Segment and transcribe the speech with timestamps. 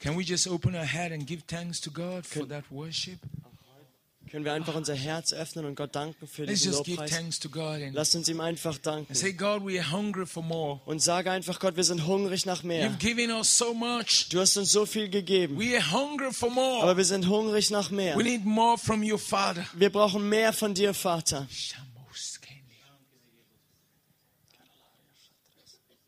[0.00, 3.18] Can we just open our head and give thanks to God for that worship?
[4.30, 7.10] Können wir einfach unser Herz öffnen und Gott danken für Let's diesen Lobpreis?
[7.10, 9.06] thanks to God and, Lasst uns ihm einfach danken.
[9.08, 10.80] and say, God, we are hungry for more.
[10.86, 12.88] Und sage einfach, Gott, wir sind hungrig nach mehr.
[12.88, 14.28] You've given us so much.
[14.30, 15.58] Du hast uns so viel gegeben.
[15.58, 16.80] We are hungry for more.
[16.84, 18.16] Aber wir sind hungrig nach mehr.
[18.16, 19.66] We need more from you, Father.
[19.74, 21.48] Wir brauchen mehr von dir, Vater.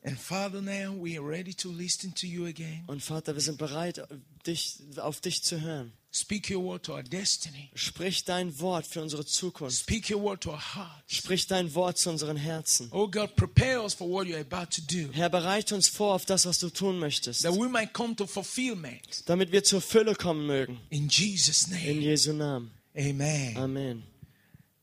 [0.04, 2.82] And Father, now we are ready to listen to you again.
[2.88, 4.02] Und Vater, wir sind bereit,
[4.46, 5.92] dich, auf dich zu hören.
[6.14, 7.70] Speak your word to our destiny.
[7.74, 9.78] Sprich dein Wort für unsere Zukunft.
[9.78, 11.14] Speak your word to our hearts.
[11.16, 12.88] Sprich dein Wort zu unseren Herzen.
[12.90, 15.10] Oh God, prepare us for what you're about to do.
[15.12, 18.26] Herr, bereite uns vor auf das, was du tun möchtest, That we might come to
[18.26, 19.22] fulfillment.
[19.26, 20.80] damit wir zur Fülle kommen mögen.
[20.90, 22.00] In Jesus' In name.
[22.02, 22.72] Jesu Namen.
[22.94, 23.56] Amen.
[23.56, 24.02] Amen.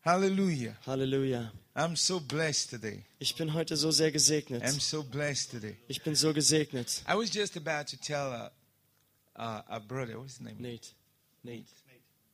[0.04, 0.76] Hallelujah.
[0.88, 1.51] Halleluja.
[1.79, 3.03] I'm so blessed today.
[3.19, 4.63] Ich bin heute so sehr gesegnet.
[4.63, 5.77] I'm so blessed today.
[5.87, 7.03] Ich bin so gesegnet.
[7.07, 8.49] I was just about to tell uh,
[9.41, 10.57] uh, our brother, what's his name?
[10.59, 10.93] Nate.
[11.43, 11.65] Nate.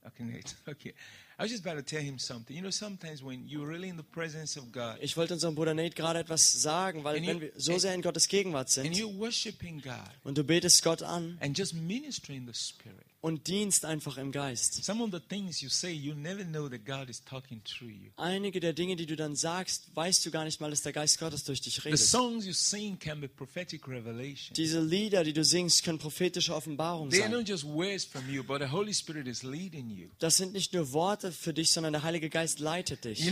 [0.08, 0.55] Okay, Nate.
[0.67, 0.94] Okay.
[1.38, 2.55] I was just about to tell him something.
[2.55, 5.73] You know, sometimes when you're really in the presence of God Ich wollte unserem Bruder
[5.75, 8.94] Nate gerade etwas sagen, weil And wenn you- wir so sehr in Gottes Gegenwart and
[8.94, 13.48] sind you're worshiping God und du betest Gott an and just ministering the Spirit, und
[13.48, 14.84] dienst einfach im Geist.
[14.86, 18.12] some of the things you say, you never know that God is talking through you.
[18.17, 21.20] Einige der Dinge, die du dann sagst, weißt du gar nicht mal, dass der Geist
[21.20, 22.00] Gottes durch dich The redet.
[22.00, 24.54] songs you sing can be prophetic revelation.
[24.56, 27.40] Diese Lieder, die du singst, können prophetische Offenbarung They are sein.
[27.40, 30.10] not just words from you, but the Holy Spirit is leading you.
[30.20, 33.26] Das sind nicht nur Worte für dich, sondern der Heilige Geist leitet dich.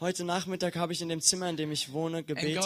[0.00, 2.64] Heute Nachmittag habe ich in dem Zimmer, in dem ich wohne, gebetet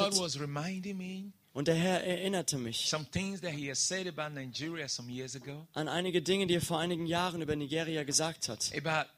[1.54, 5.36] und der Herr erinnerte mich some things that He has said about Nigeria some years
[5.36, 8.70] ago, an einige Dinge, die er vor einigen Jahren über Nigeria gesagt hat.
[8.76, 9.08] about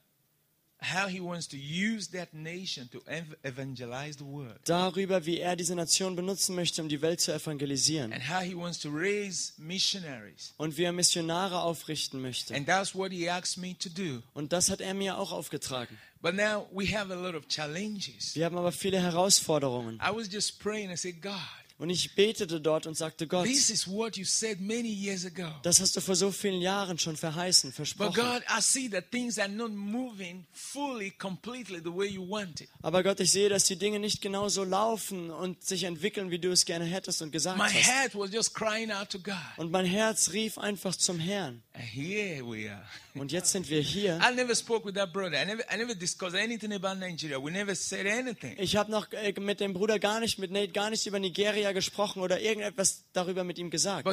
[0.82, 5.56] how He wants to use that nation to ev- evangelize the world, Darüber, wie er
[5.56, 8.12] diese Nation benutzen möchte, um die Welt zu evangelisieren.
[8.12, 10.52] and how He wants to raise missionaries.
[10.58, 12.54] Und wie er Missionare aufrichten möchte.
[12.54, 14.22] And that's what He asked me to do.
[14.34, 15.96] Und das hat er mir auch aufgetragen.
[16.20, 18.34] But now we have a lot of challenges.
[18.34, 19.96] Wir haben aber viele Herausforderungen.
[20.02, 21.32] I was just praying and said, God,
[21.76, 25.50] Und ich betete dort und sagte, Gott, this is what you said many years ago.
[25.64, 28.14] das hast du vor so vielen Jahren schon verheißen, But versprochen.
[28.14, 32.68] God, I see that things are not moving fully, completely the way you want it.
[32.80, 36.38] Aber Gott, ich sehe, dass die Dinge nicht genau so laufen und sich entwickeln, wie
[36.38, 37.90] du es gerne hättest und gesagt My hast.
[37.90, 39.34] heart was just crying out to God.
[39.56, 41.62] Und mein Herz rief einfach zum Herrn.
[41.72, 42.84] And here we are.
[43.16, 44.20] Und jetzt sind wir hier.
[44.22, 45.42] I never spoke with that brother.
[45.42, 47.42] I never, I never discussed anything about Nigeria.
[47.42, 48.54] We never said anything.
[48.58, 51.63] Ich habe noch äh, mit dem Bruder gar nicht, mit Nate gar nicht über Nigeria
[51.72, 54.06] gesprochen oder irgendetwas darüber mit ihm gesagt.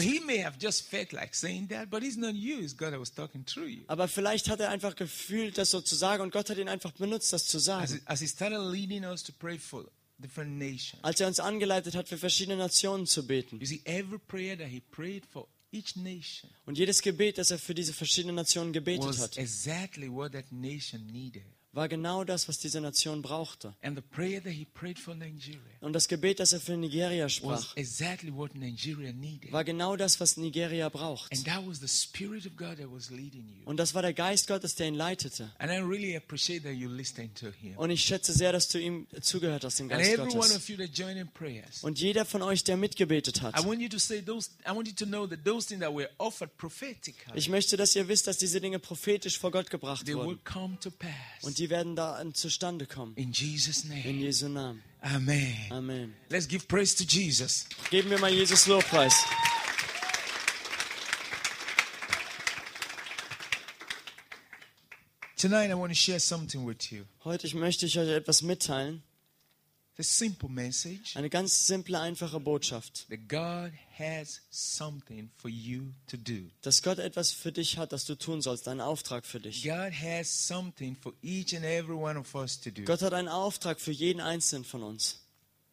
[3.87, 6.91] Aber vielleicht hat er einfach gefühlt, das so zu sagen und Gott hat ihn einfach
[6.91, 8.01] benutzt, das zu sagen.
[11.01, 13.59] Als er uns angeleitet hat, für verschiedene Nationen zu beten.
[13.59, 17.57] You see, every prayer that he prayed for each nation Und jedes Gebet, das er
[17.59, 21.43] für diese verschiedenen Nationen gebetet hat, exactly what that nation needed.
[21.73, 23.73] War genau das, was diese Nation brauchte.
[23.81, 27.29] And the prayer that he prayed for Nigeria Und das Gebet, das er für Nigeria
[27.29, 31.31] sprach, war genau das, was Nigeria braucht.
[31.31, 33.63] And that was the Spirit of God that was leading you.
[33.65, 35.51] Und das war der Geist Gottes, der ihn leitete.
[35.59, 37.77] And I really appreciate that you listened to him.
[37.77, 41.83] Und ich schätze sehr, dass du ihm zugehört hast, dem Geist Gottes.
[41.83, 43.55] Und jeder von euch, der mitgebetet hat.
[47.33, 50.39] Ich möchte, dass ihr wisst, dass diese Dinge prophetisch vor Gott gebracht wurden.
[51.41, 53.15] Und die werden da zustande kommen.
[53.15, 54.09] In Jesus' In name.
[54.09, 54.81] Jesu Namen.
[55.01, 55.55] Amen.
[55.69, 56.15] Amen.
[56.29, 57.67] Let's give praise to Jesus.
[57.91, 59.13] Geben wir mal Jesus Lobpreis.
[65.37, 67.05] Tonight I want to share something with you.
[67.23, 69.03] Heute möchte ich euch etwas mitteilen.
[69.90, 69.90] It's a simple message
[71.15, 73.07] Eine ganz simple, einfache Botschaft.
[76.61, 78.67] Dass Gott etwas für dich hat, das du tun sollst.
[78.67, 79.63] Einen Auftrag für dich.
[82.85, 85.19] Gott hat einen Auftrag für jeden Einzelnen von uns.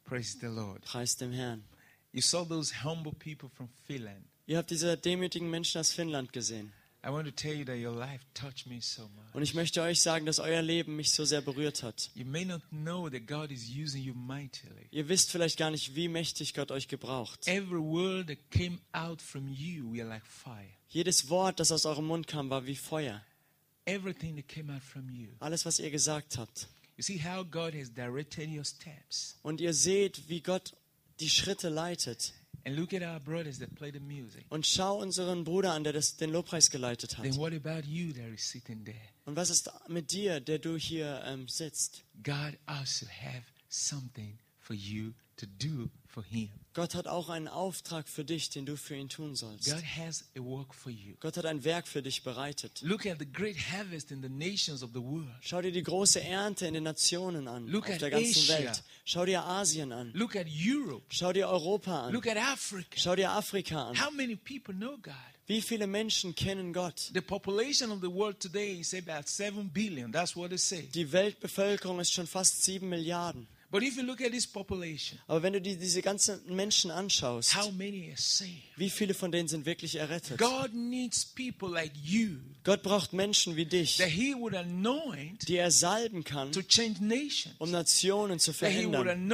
[0.05, 0.83] Praise the Lord.
[0.83, 1.65] Preis dem Herrn.
[2.13, 4.25] You saw those humble people from Finland.
[4.47, 6.73] Ihr habt diese demütigen Menschen aus Finnland gesehen.
[7.05, 9.35] I want to tell you that your life touched me so much.
[9.35, 12.11] Und ich möchte euch sagen, dass euer Leben mich so sehr berührt hat.
[12.15, 14.89] You may not know that God is using you mightily.
[14.91, 17.47] Ihr wisst vielleicht gar nicht, wie mächtig Gott euch gebraucht.
[17.47, 20.67] Every word that came out from you were like fire.
[20.89, 23.23] Jedes Wort, das aus eurem Mund kam, war wie Feuer.
[23.85, 25.29] Everything that came out from you.
[25.39, 26.69] Alles, was ihr gesagt habt.
[26.97, 29.39] You see how God has directed your steps.
[29.43, 30.75] Und ihr seht, wie Gott
[31.21, 32.35] die Schritte leitet.
[34.51, 37.25] Und schau unseren Bruder an, der das, den Lobpreis geleitet hat.
[37.25, 37.37] Und
[39.37, 42.05] was ist mit dir, der du hier ähm, sitzt?
[42.23, 46.51] God also have something for you to do for Him.
[46.75, 49.65] Gott hat auch einen Auftrag für dich, den du für ihn tun sollst.
[49.65, 51.15] God has a work for you.
[51.19, 52.83] Gott hat ein Werk für dich bereitet.
[52.83, 55.27] Look at the great harvest in the nations of the world.
[55.41, 58.59] Schau dir die große Ernte in den Nationen an, Look auf at der ganzen Asia.
[58.59, 58.83] Welt.
[59.05, 60.13] Schau dir Asien an.
[60.15, 61.05] Look at Europe.
[61.09, 62.13] Schau dir Europa an.
[62.13, 62.97] Look at Africa.
[62.97, 64.01] Schau dir Afrika an.
[64.01, 65.15] How many people know God?
[65.49, 67.11] Wie viele Menschen kennen Gott?
[67.15, 70.13] The population of the world today is about 7 billion.
[70.13, 70.83] That's what they say.
[70.95, 73.49] Die Weltbevölkerung ist schon fast sieben Milliarden.
[73.71, 77.55] But if you look at this population, Aber wenn du die, diese ganzen Menschen anschaust,
[77.55, 78.63] how many are saved?
[78.77, 80.39] wie viele von denen sind wirklich errettet?
[80.39, 85.57] God needs people like you Gott braucht Menschen wie dich, that He would anoint die
[85.57, 89.29] er salben kann, to change nations, um Nationen zu verändern,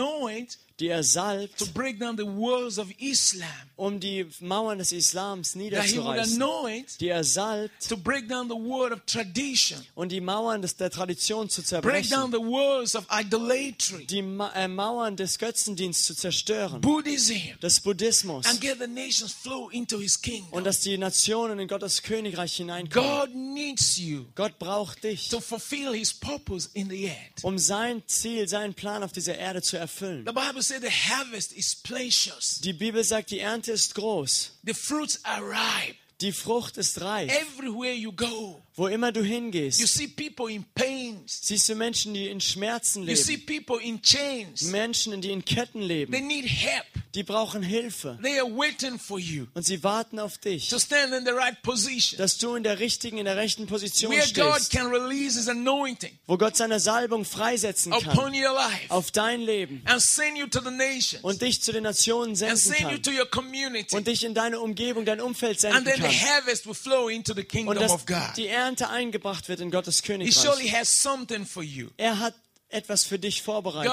[0.80, 5.54] die er to salbt, break down the walls of Islam, um die Mauern des Islams
[5.54, 10.62] niederzureißen, anoint die er salbt, to break down the wall of tradition, und die Mauern
[10.62, 15.16] des, der Tradition zu break down zerbrechen, the walls of idolatry, die Ma äh, Mauern
[15.16, 20.22] des Götzendienstes zu zerstören, Buddhism, des Buddhismus, and get the nations flow into His und
[20.22, 20.64] kingdom.
[20.64, 23.08] dass die Nationen in Gottes Königreich hineinkommen.
[23.08, 27.44] God needs you Gott braucht dich, to fulfill His purpose in the earth.
[27.44, 30.24] um sein Ziel, seinen Plan auf dieser Erde zu erfüllen.
[30.26, 34.74] The Bible says the harvest is plenteous, Die Bibel sagt, die Ernte ist groß, the
[34.74, 35.96] fruits are ripe.
[36.20, 37.30] die Frucht ist reif.
[37.30, 42.12] Everywhere you go, Wo immer du you hingehst, see people in pains, siehst du Menschen,
[42.12, 44.62] die in Schmerzen you see leben, people in chains.
[44.62, 46.84] Menschen, die in Ketten They leben, need help.
[47.14, 48.18] die brauchen Hilfe.
[48.20, 51.62] They are waiting for you und sie warten auf dich, to stand in the right
[51.62, 52.18] position.
[52.18, 55.46] Dass du in der richtigen, in der rechten Position where God stehst, can release His
[55.46, 58.08] anointing wo Gott seine Salbung freisetzen kann.
[58.18, 59.82] upon your life auf dein Leben.
[59.84, 61.22] and send you to the nations.
[61.22, 63.02] Und dich zu den Nationen and senden send you kann.
[63.04, 63.94] to your community.
[63.94, 66.28] und dich in deine Umgebung, dein Umfeld And senden then the kann.
[66.28, 68.16] harvest will flow into the und kingdom dass of God.
[68.36, 70.80] die Ernte eingebracht wird in Gottes He surely Königreich.
[70.80, 71.88] has something for you.
[71.96, 72.34] Er hat
[72.68, 73.92] etwas für dich vorbereitet.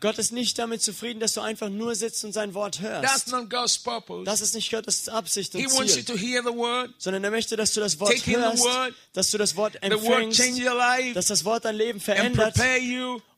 [0.00, 3.32] Gott ist nicht damit zufrieden, dass du einfach nur sitzt und sein Wort hörst.
[4.24, 6.04] Das ist nicht Gottes Absicht und Ziel,
[6.98, 8.64] sondern er möchte, dass du das Wort hörst,
[9.12, 10.40] dass du das Wort empfängst,
[11.14, 12.54] dass das Wort dein Leben verändert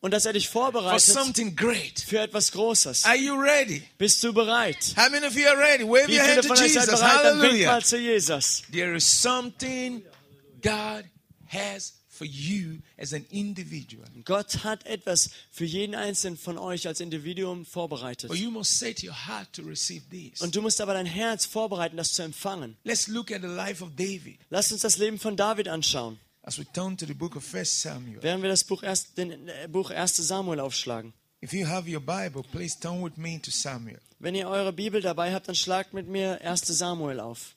[0.01, 3.05] und dass er dich vorbereitet für etwas Großes.
[3.99, 4.95] Bist du bereit?
[4.97, 5.83] How many of you are ready?
[5.85, 7.01] Wave Wie your viele hand to von euch seid Jesus.
[7.01, 7.25] bereit?
[7.25, 7.67] Dann Hallelujah.
[7.73, 8.63] mal zu Jesus.
[8.71, 10.03] There is something
[10.63, 11.05] God
[11.49, 14.07] has for you as an individual.
[14.25, 18.29] Gott hat etwas für jeden einzelnen von euch als Individuum vorbereitet.
[18.29, 20.41] But you must set your heart to receive this.
[20.41, 22.77] Und du musst aber dein Herz vorbereiten, das zu empfangen.
[22.85, 26.59] Let's look at the life of David Lass uns das Leben von David anschauen, as
[26.59, 28.23] we turn to the book of First Samuel.
[28.23, 30.17] während wir das Buch, erst, den, äh, Buch 1.
[30.17, 31.13] Samuel aufschlagen.
[31.43, 34.01] If you have your Bible, please turn with me to Samuel.
[34.19, 36.67] Wenn ihr eure Bibel dabei habt, dann schlagt mit mir 1.
[36.67, 37.55] Samuel auf.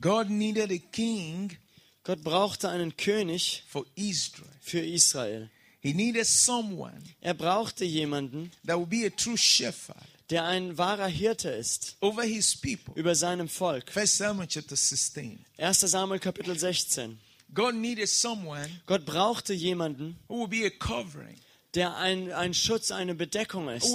[0.00, 1.56] God needed a king
[2.04, 4.48] Gott brauchte einen König for Israel.
[4.60, 5.50] für Israel.
[5.80, 9.96] He needed someone Er brauchte jemanden, that would be a true shepherd
[10.30, 12.94] der ein wahrer Hirte ist over his people.
[12.94, 13.90] über seinem Volk.
[13.90, 15.44] First Samuel chapter 16.
[15.56, 15.80] 1.
[15.80, 17.18] Samuel Kapitel 16.
[17.54, 21.36] God needed someone Gott brauchte jemanden, who would be a covering,
[21.74, 23.86] der ein, ein Schutz, eine Bedeckung ist,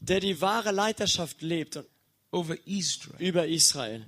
[0.00, 1.76] der die wahre Leiterschaft lebt
[2.36, 3.16] over Israel.
[3.20, 4.04] über Israel.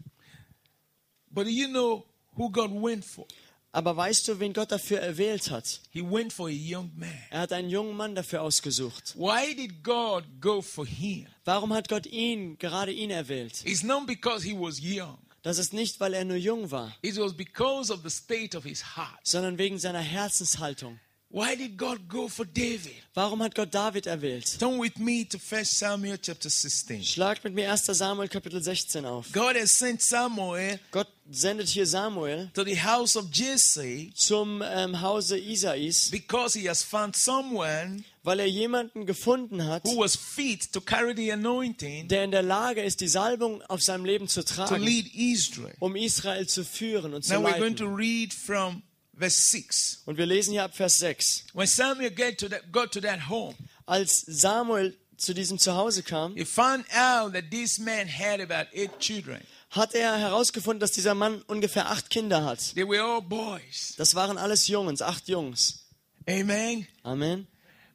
[1.30, 2.04] But you know
[2.36, 3.26] who God went for?
[3.70, 5.80] Aber weißt du, wen Gott dafür erwählt hat?
[5.90, 7.12] He went for a young man.
[7.30, 9.14] Er hat einen jungen Mann dafür ausgesucht.
[9.16, 11.26] Why did God go for him?
[11.44, 13.60] Warum hat Gott ihn, gerade ihn erwählt?
[13.64, 15.18] It's not because he was young.
[15.42, 18.64] Das ist nicht, weil er nur jung war, It was because of the state of
[18.64, 19.20] his heart.
[19.22, 20.98] sondern wegen seiner Herzenshaltung.
[21.30, 22.94] Why did God go for David?
[23.14, 24.58] Warum hat Gott David erwählt?
[24.58, 27.04] Turn with me to 1 Samuel chapter 16.
[27.04, 27.84] Schlagt mit mir 1.
[27.84, 29.30] Samuel Kapitel 16 auf.
[29.32, 35.02] God has sent Samuel Gott sendet hier Samuel to the house of Jesse zum ähm,
[35.02, 40.72] Hause Isais, because he has found someone weil er jemanden gefunden hat, who was fit
[40.72, 44.42] to carry the anointing der in der Lage ist, die Salbung auf seinem Leben zu
[44.42, 45.74] to tragen, lead Israel.
[45.80, 48.82] um Israel zu führen und zu Now we're going to leiten.
[49.18, 50.02] Verse 6.
[50.06, 51.44] Und wir lesen hier ab Vers 6.
[51.52, 53.54] When Samuel get to that, got to that home,
[53.86, 58.98] Als Samuel zu diesem Zuhause kam, he found out that this man had about eight
[59.00, 59.40] children.
[59.70, 62.74] hat er herausgefunden, dass dieser Mann ungefähr acht Kinder hat.
[62.74, 63.94] They were all boys.
[63.96, 65.84] Das waren alles Jungs, acht Jungs.
[66.28, 66.86] Amen.
[67.02, 67.46] Amen.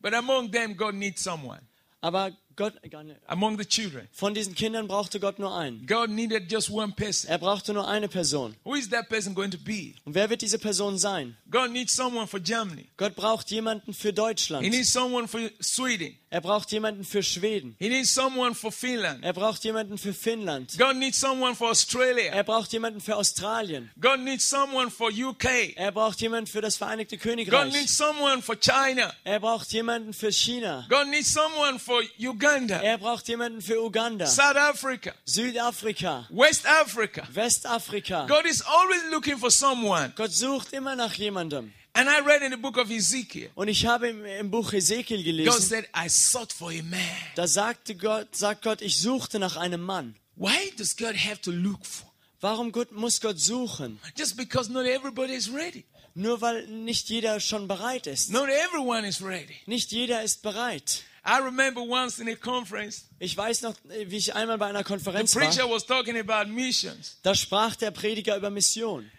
[0.02, 1.62] But among them, God needs someone.
[2.02, 3.18] Aber Gott, nicht.
[3.28, 4.08] among the children.
[4.12, 5.86] von diesen Kindern brauchte Gott nur einen.
[5.88, 7.30] God needed just one person.
[7.30, 8.56] Er brauchte nur eine Person.
[8.64, 9.94] Who is that person going to be?
[10.06, 11.36] Und wer wird diese Person sein?
[11.50, 12.90] God needs someone for Germany.
[12.98, 14.70] Gott braucht jemanden für He Deutschland.
[14.70, 16.18] needs someone for Sweden.
[16.30, 17.76] Er braucht jemanden für Schweden.
[17.78, 19.24] He needs someone for Finland.
[19.24, 20.76] Er braucht jemanden für Finnland.
[20.80, 22.32] God needs someone for Australia.
[22.34, 23.92] Er braucht jemanden für Australien.
[24.00, 25.76] God needs someone for UK.
[25.76, 27.72] Er braucht jemanden für das Vereinigte God Königreich.
[27.74, 29.14] needs someone for China.
[29.24, 30.88] Er braucht jemanden für China.
[30.90, 37.28] God needs someone for Uganda, Er braucht jemanden für Uganda, South Africa, Südafrika, West Africa.
[37.34, 38.26] Westafrika.
[38.28, 40.12] God is always looking for someone.
[40.16, 41.72] Gott sucht immer nach jemandem.
[41.96, 45.18] And I read in the book of Ezekiel, Und ich habe im, im Buch Ezekiel
[45.18, 47.00] God gelesen, said, I sought for a man.
[47.36, 50.16] da sagte Gott, sagt Gott, ich suchte nach einem Mann.
[50.36, 52.12] Why does God have to look for?
[52.42, 54.00] Warum Gott, muss Gott suchen?
[54.18, 55.86] Just because not everybody is ready.
[56.16, 58.32] Nur weil nicht jeder schon bereit ist.
[58.32, 59.56] Not everyone is ready.
[59.68, 61.04] Nicht jeder ist bereit.
[61.26, 64.84] I remember once in a conference, Ich weiß noch, wie ich einmal bei einer the
[64.86, 65.76] Konferenz preacher war.
[65.76, 67.18] was talking about missions.
[67.24, 69.10] Da sprach der Prediger über Mission.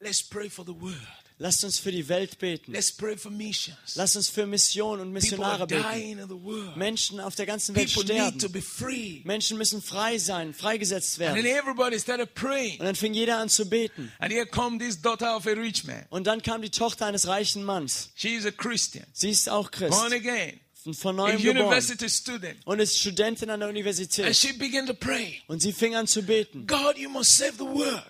[0.00, 0.96] Let's pray for the world.
[1.40, 2.72] Lasst uns für die Welt beten.
[2.72, 3.94] Let's pray for missions.
[3.94, 6.18] Lasst uns für Mission und Missionare beten.
[6.76, 9.22] Menschen auf der ganzen Welt People sterben.
[9.24, 11.38] Menschen müssen frei sein, freigesetzt werden.
[11.38, 14.12] Und dann fing jeder an zu beten.
[14.18, 16.04] And here come this daughter of a rich man.
[16.10, 18.10] Und dann kam die Tochter eines reichen Manns.
[18.16, 20.60] She is a Christian, Sie ist auch born Christ, again,
[20.94, 22.56] von neuem geboren university student.
[22.64, 24.34] und ist Studentin an der And Universität.
[24.34, 25.40] she began to pray.
[25.46, 26.66] Und sie fing an zu beten.
[26.66, 28.02] God, you must save the world.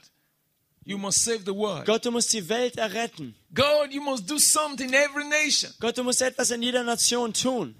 [0.88, 1.84] You must save the world.
[1.84, 3.34] Gott, du musst die Welt erretten.
[3.52, 5.70] God, you must do something in every nation.
[5.80, 7.74] Gott, du musst etwas in jeder Nation tun.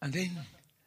[0.00, 0.30] And then,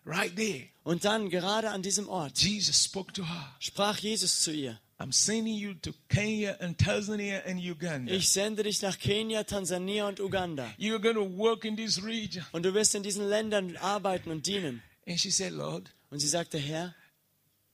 [0.03, 3.55] right there, Und dann, gerade an diesem Ort, Jesus spoke to her.
[3.59, 4.79] sprach Jesus zu ihr.
[4.99, 8.11] I'm sending you to Kenya and Tanzania and Uganda.
[8.11, 10.65] Ich sende dich nach Kenia, Tansania und Uganda.
[10.79, 12.43] You're going to work in this region.
[12.51, 14.81] Und du wirst in diesen Ländern arbeiten und dienen.
[15.05, 16.95] And she said, Lord, Und sie sagte, Herr,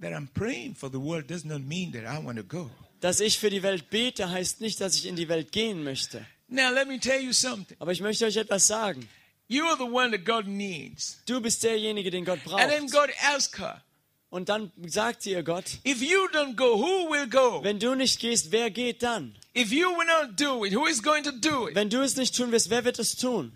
[0.01, 2.69] that I'm praying for the world does not mean that I want to go.
[3.03, 6.25] Dass ich für die Welt bete, heißt nicht, dass ich in die Welt gehen möchte.
[6.47, 7.75] Now, let me tell you something.
[7.79, 9.09] Aber ich möchte euch etwas sagen.
[9.49, 11.21] You are the one that God needs.
[11.25, 13.07] Du bist derjenige, den Gott And then braucht.
[13.07, 13.83] God asked her,
[14.29, 17.61] Und dann sagte ihr Gott, If you don't go, who will go?
[17.61, 19.35] wenn du nicht gehst, wer geht dann?
[19.53, 21.75] If you will not do it, who is going to do it?
[21.75, 23.51] Wenn du es nicht tun wirst, wer wird es tun?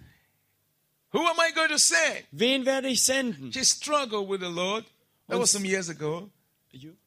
[1.13, 2.25] Who am I going to send?
[2.31, 3.53] Wen werde ich senden?
[3.53, 4.83] She struggled with the Lord.
[5.29, 6.29] That was some years ago.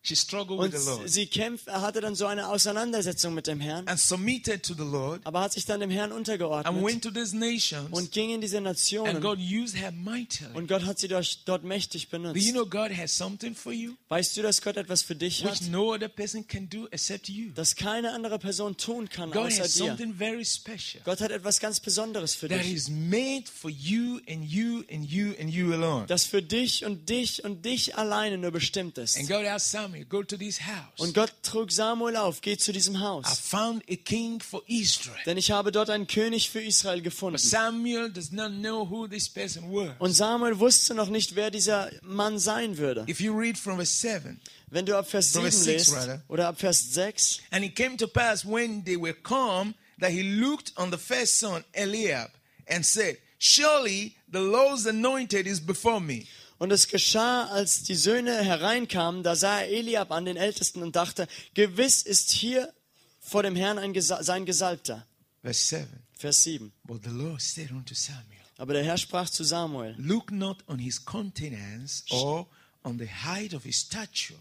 [0.03, 3.47] She struggled with Und the Lord sie kämpft, er hatte dann so eine Auseinandersetzung mit
[3.47, 6.83] dem Herrn, and submitted to the Lord aber hat sich dann dem Herrn and untergeordnet
[6.83, 7.89] went to these nations.
[7.91, 9.21] und ging in diese And Nationen.
[9.21, 10.51] God used her mightily.
[10.55, 12.51] Und Gott hat sie durch, dort mächtig Do you benutzt.
[12.53, 15.69] know God has something for you Weißt du, dass Gott etwas für dich hat, which
[15.69, 17.51] no other person can do except you?
[17.55, 19.85] das keine andere Person tun kann God außer has dir?
[19.87, 24.19] something very special Gott hat etwas ganz Besonderes für that dich, is made for you
[24.27, 26.07] and you and you and you alone.
[26.07, 29.19] das für dich und dich und dich alleine nur bestimmt ist.
[29.19, 30.99] And God asked Samuel, go to this house.
[30.99, 35.19] Und Gott trug Samuel auf, geh zu diesem I Haus, found a king for Israel.
[35.27, 37.37] denn ich habe dort einen König für Israel gefunden.
[37.37, 39.91] But Samuel does not know who this person was.
[39.99, 43.05] Und Samuel wusste noch nicht, wer dieser Mann sein würde.
[43.09, 46.21] If you read from verse 7, Wenn du ab Vers From 7 verse six, liest
[46.29, 50.23] oder ab Vers 6, and it came to pass when they were come that he
[50.23, 52.31] looked on the first son, Eliab,
[52.69, 56.27] and said, Surely the Lord's anointed is before me.
[56.61, 60.95] Und es geschah, als die Söhne hereinkamen, da sah er Eliab an den Ältesten und
[60.95, 62.71] dachte, gewiss ist hier
[63.19, 65.07] vor dem Herrn ein Gesa sein Gesalbter.
[65.43, 65.89] Verse 7.
[66.13, 66.71] Vers 7.
[66.85, 70.79] But the Lord said unto Samuel, Aber der Herr sprach zu Samuel, Look not on
[70.79, 72.47] his countenance or
[72.85, 74.39] on the height of his stature,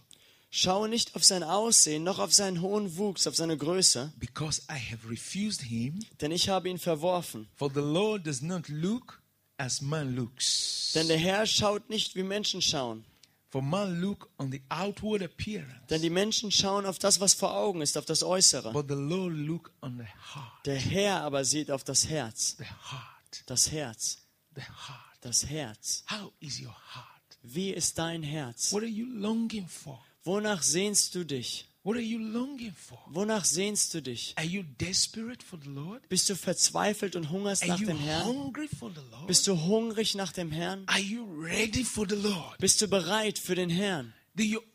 [0.49, 4.73] schaue nicht auf sein Aussehen, noch auf seinen hohen Wuchs, auf seine Größe, because I
[4.73, 5.99] have refused him.
[6.19, 7.47] denn ich habe ihn verworfen.
[7.55, 9.18] For the Lord does not look
[9.59, 10.91] as man looks.
[10.95, 13.03] Denn der Herr schaut nicht, wie Menschen schauen.
[13.51, 17.53] For man look on the outward appearance, Denn die Menschen schauen auf das, was vor
[17.55, 18.71] Augen ist, auf das Äußere.
[18.73, 20.03] but the Lord look on the
[20.35, 20.65] heart.
[20.65, 22.55] Der Herr aber sieht auf das Herz.
[22.59, 23.43] The heart.
[23.47, 24.19] Das Herz.
[24.55, 25.17] The heart.
[25.21, 26.03] Das Herz.
[26.11, 27.39] How is your heart?
[27.41, 28.71] Wie ist dein Herz?
[28.71, 29.99] What are you longing for?
[30.23, 31.67] Wonach sehnst du dich?
[31.89, 33.00] What are you longing for?
[33.10, 34.34] Wonach sehnst du dich?
[34.36, 36.08] Are you desperate for the Lord?
[36.08, 38.25] Bist du verzweifelt und hungerst Are nach dem Herrn?
[38.27, 39.25] hungry for the Lord?
[39.25, 40.84] Bist du hungrig nach dem Herrn?
[40.86, 42.60] Are you ready for the Lord?
[42.60, 44.13] Bist du bereit für den Herrn?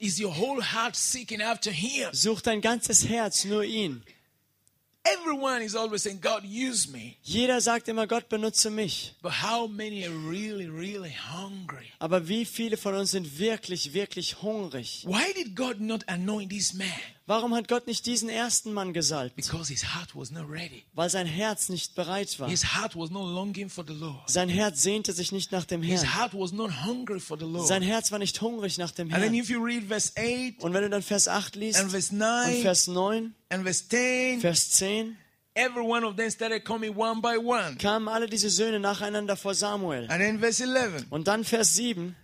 [0.01, 2.09] Is your whole heart seeking after Him?
[2.13, 4.03] Such dein ganzes Herz nur ihn.
[5.07, 7.19] Everyone is always saying, God, use me.
[7.23, 9.15] Jeder sagt immer, Gott benutze mich.
[9.21, 11.93] But how many are really, really hungry?
[11.99, 15.05] Aber wie viele von uns sind wirklich, wirklich hungrig?
[15.07, 16.89] Why did God not anoint this man?
[17.27, 19.35] Warum hat Gott nicht diesen ersten Mann gesalbt?
[19.35, 20.85] Because his heart was not ready.
[20.93, 22.51] Weil sein Herz nicht bereit war.
[22.51, 24.29] His heart was not longing for the Lord.
[24.29, 26.15] Sein Herz sehnte sich nicht nach dem His Herrn.
[26.19, 27.67] heart was not hungry for the Lord.
[27.67, 29.35] Sein Herz war nicht hungrig nach dem And then Herrn.
[29.43, 32.19] if you read verse 8 Und wenn du dann Vers 8 liest and verse und
[32.19, 35.17] 9 Vers 9, and verse 10, Vers 10,
[35.55, 37.77] every one of them started coming one by one.
[37.79, 40.11] kamen alle diese Söhne nacheinander vor Samuel.
[40.11, 42.15] And then verse 11, Und dann Vers 7,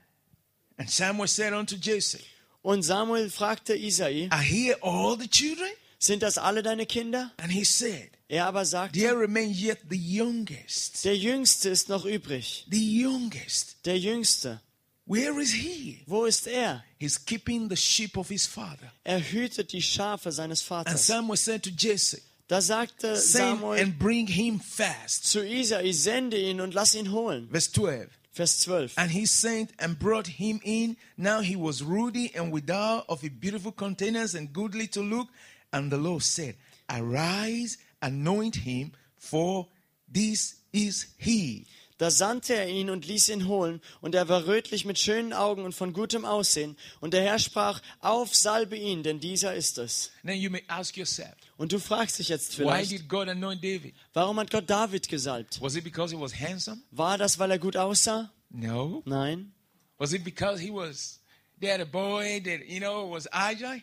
[0.77, 2.21] and Samuel said unto Jesse,
[2.63, 5.69] und Samuel fragte Isai, Are here all the children?
[5.99, 7.31] sind das alle deine Kinder?
[7.39, 11.05] And he said, Er aber sagte, There remain yet the youngest.
[11.05, 12.67] der Jüngste ist noch übrig.
[12.71, 13.77] The youngest.
[13.85, 14.61] Der Jüngste.
[15.07, 16.03] Where is he?
[16.07, 16.85] Wo ist er?
[16.99, 18.93] He's keeping the sheep of his father.
[19.03, 21.07] Er hütet die Schafe seines And Vaters.
[21.07, 25.25] Samuel said to Jesse, Da sagte Samuel and bring him fast.
[25.25, 27.49] zu Isai, sende ihn und lass ihn holen.
[27.51, 28.09] Verse 12.
[28.33, 28.95] Vers 12.
[28.97, 30.97] And he sent and brought him in.
[31.17, 35.29] Now he was ruddy and without of a beautiful countenance and goodly to look.
[35.73, 36.57] And the Lord said,
[36.89, 39.69] Arise, anoint him, for
[40.09, 41.67] this is he.
[41.99, 45.65] Da sandte er ihn und ließ ihn holen, und er war rötlich mit schönen Augen
[45.65, 46.79] und von gutem Aussehen.
[47.01, 50.11] Und der Herr sprach, auf, salbe ihn, denn dieser ist es.
[50.25, 53.13] Then you may ask yourself, Und du fragst dich jetzt vielleicht,
[54.15, 55.61] warum hat Gott David gesalbt?
[55.61, 56.71] Was he was?
[56.91, 58.33] War das, weil er gut aussah?
[58.49, 59.03] No.
[59.05, 59.53] Nein.
[59.99, 61.21] Was it because he was
[61.61, 63.83] they had a boy that you know was agile?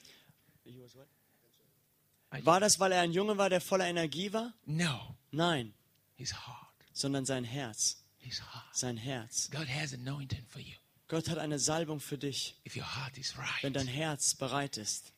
[2.41, 4.55] War das, weil er ein Junge war, der voller Energie war?
[4.65, 5.15] No.
[5.29, 5.75] Nein,
[6.15, 6.73] His heart.
[6.93, 8.03] sondern sein Herz.
[8.17, 8.75] His heart.
[8.75, 9.51] Sein Herz.
[9.51, 10.73] God has anointing for you
[11.07, 13.95] Gott hat eine Salbung für dich, if your heart is wenn dein right.
[13.95, 15.13] Herz bereit ist.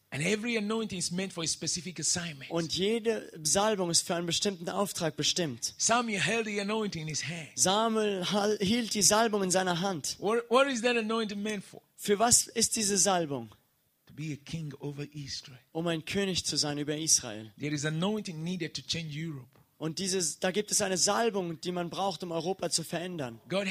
[2.49, 5.75] Und jede Salbung ist für einen bestimmten Auftrag bestimmt.
[5.77, 6.19] Samuel
[8.59, 10.17] hielt die Salbung in seiner Hand.
[11.95, 13.53] Für was ist diese Salbung?
[15.71, 17.53] Um ein König zu sein über Israel.
[17.59, 19.47] There is anointing needed to change Europe.
[19.79, 23.39] Und dieses, da gibt es eine Salbung, die man braucht, um Europa zu verändern.
[23.47, 23.65] Gott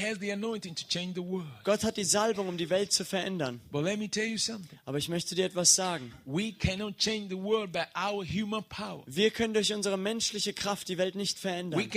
[1.85, 3.61] hat die Salbung, um die Welt zu verändern.
[4.87, 6.15] Aber ich möchte dir etwas sagen.
[6.25, 6.53] Wir
[9.31, 11.79] können durch unsere menschliche Kraft die Welt nicht verändern.
[11.79, 11.89] Wir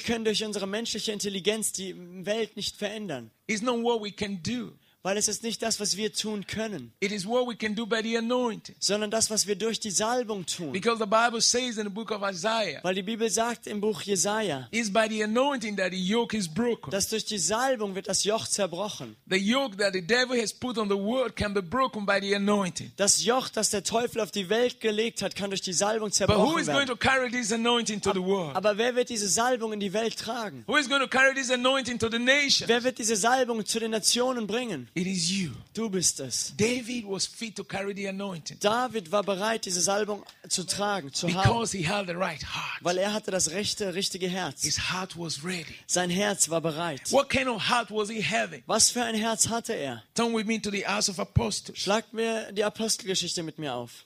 [0.00, 1.94] können durch unsere menschliche Intelligenz die
[2.26, 3.30] Welt nicht verändern.
[3.46, 4.72] It's not what we can do.
[5.02, 7.86] Weil es ist nicht das, was wir tun können, It is what we can do
[7.86, 8.74] by the anointing.
[8.78, 10.72] sondern das, was wir durch die Salbung tun.
[10.72, 14.02] Because the Bible says in the book of Isaiah, Weil die Bibel sagt im Buch
[14.02, 16.90] Jesaja, it's by the anointing that the yoke is broken.
[16.90, 19.16] dass durch die Salbung wird das Joch zerbrochen.
[19.30, 22.34] The yoke that the devil has put on the world can be broken by the
[22.34, 22.92] anointing.
[22.98, 26.12] Das Joch, das der Teufel auf die Welt gelegt hat, kann durch die Salbung But
[26.12, 26.88] who zerbrochen is going werden.
[26.88, 28.54] to carry this anointing to the world?
[28.54, 30.62] Aber wer wird diese Salbung in die Welt tragen?
[30.66, 32.68] Who is going to carry this anointing to the nation?
[32.68, 34.88] Wer wird diese Salbung zu den Nationen bringen?
[34.92, 35.52] It is you.
[35.72, 36.52] Du bist es.
[36.56, 41.28] David was fit to carry the anointing David war bereit, diese Salbung zu tragen, zu
[41.32, 42.82] haben, because he had the right heart.
[42.82, 44.62] weil er hatte das rechte, richtige Herz.
[44.62, 45.76] His heart was ready.
[45.86, 47.12] Sein Herz war bereit.
[47.12, 48.64] What kind of heart was he having?
[48.66, 50.02] Was für ein Herz hatte er?
[50.14, 51.78] Turn with me to the Acts of Apostles.
[51.78, 54.04] Schlag mir die Apostelgeschichte mit mir auf.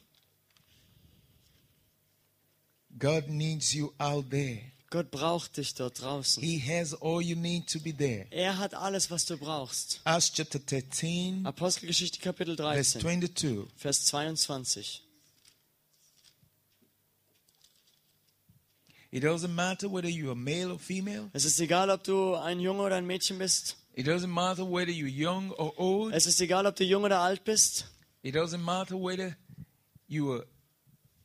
[2.99, 4.61] God needs you out there.
[4.94, 6.40] Gott braucht dich dort draußen.
[6.40, 8.28] He has all you need to be there.
[8.30, 10.00] Er hat alles, was du brauchst.
[10.04, 13.66] Acts chapter 13, Apostelgeschichte Kapitel verse 13, 22.
[13.76, 15.02] Vers 22.
[19.11, 21.28] It doesn't matter whether you are male or female.
[21.33, 23.76] Es ist egal, ob du ein Junge oder ein Mädchen bist.
[23.94, 26.14] It doesn't matter whether you're young or old.
[26.14, 27.87] Es ist egal, ob du jung oder alt bist.
[28.22, 29.37] It doesn't matter whether
[30.07, 30.46] you were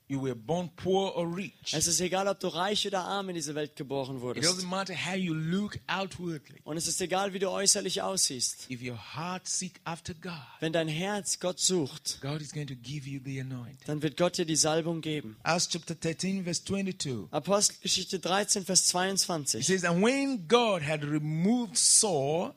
[0.10, 1.72] you were born poor or rich.
[1.72, 4.50] Es ist egal, ob du reich oder arm in diese Welt geboren It wurdest.
[4.50, 6.60] doesn't matter how you look outwardly.
[6.64, 8.70] Und es ist egal, wie du äußerlich aussiehst.
[8.72, 12.76] If your heart seek after God, Wenn dein Herz Gott sucht, God is going to
[12.76, 13.78] give you the anointing.
[13.86, 15.38] dann wird Gott dir die Salbung geben.
[15.44, 17.28] Acts chapter 13, verse 22.
[17.32, 19.66] Apostelgeschichte 13, Vers It 22.
[19.66, 22.54] says, And when God had removed Saul,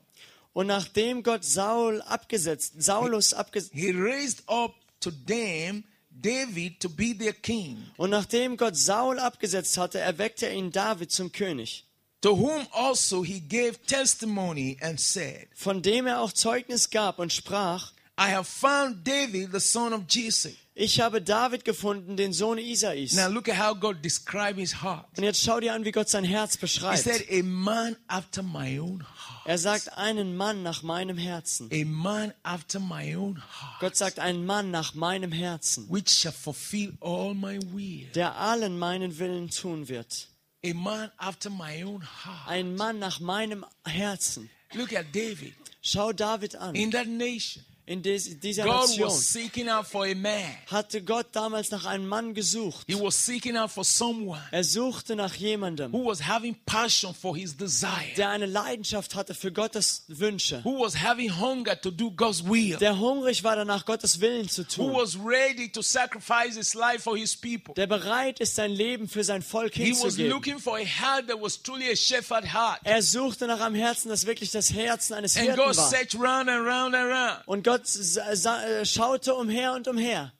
[0.53, 5.83] Und nachdem Gott Saul abgesetzt, Saulus abgesetzt, he raised up to them
[6.15, 11.11] David to be their king, und nachdem Gott Saul abgesetzt hatte, erweckte er ihn David
[11.11, 11.85] zum König,
[12.21, 17.33] to whom also he gave testimony and said, von dem er auch Zeugnis gab und
[17.33, 20.55] sprach, I have found David, the son of Jesse.
[20.75, 23.13] ich habe David gefunden, den Sohn Isais.
[23.13, 25.05] Now look at how God described his heart.
[25.17, 26.99] Und jetzt schau dir an, wie Gott sein Herz He beschreibt.
[27.03, 29.45] said, A man after my own heart.
[29.45, 31.69] Er sagt, einen Mann nach meinem Herzen.
[31.71, 33.79] A man after my own heart.
[33.79, 38.07] Gott sagt, ein Mann nach meinem Herzen, Which shall fulfill all my will.
[38.13, 40.27] der allen meinen Willen tun wird.
[40.63, 42.47] A man after my own heart.
[42.47, 44.49] Ein Mann nach meinem Herzen.
[44.75, 46.75] Look at David Schau David an.
[46.75, 47.63] in that nation.
[47.85, 50.41] In des, dieser God Nation was seeking out for a man.
[50.67, 52.85] hatte Gott damals nach einem Mann gesucht.
[52.87, 57.35] He was seeking out for someone Er suchte nach jemandem, who was having passion for
[57.35, 62.09] his desire, der eine Leidenschaft hatte für Gottes Wünsche, who was having hunger to do
[62.11, 66.55] God's will, der hungrig war danach, Gottes Willen zu who tun, was ready to sacrifice
[66.55, 67.73] his life for his people.
[67.75, 70.31] der bereit ist, sein Leben für sein Volk He was hinzugeben.
[70.31, 72.79] looking for a heart that was truly a shepherd heart.
[72.85, 75.89] Er suchte nach einem Herzen, das wirklich das Herzen eines And Hirten God war.
[75.89, 77.41] searched round and round and round.
[77.47, 80.33] Und Gott sa- äh, schaute umher und umher.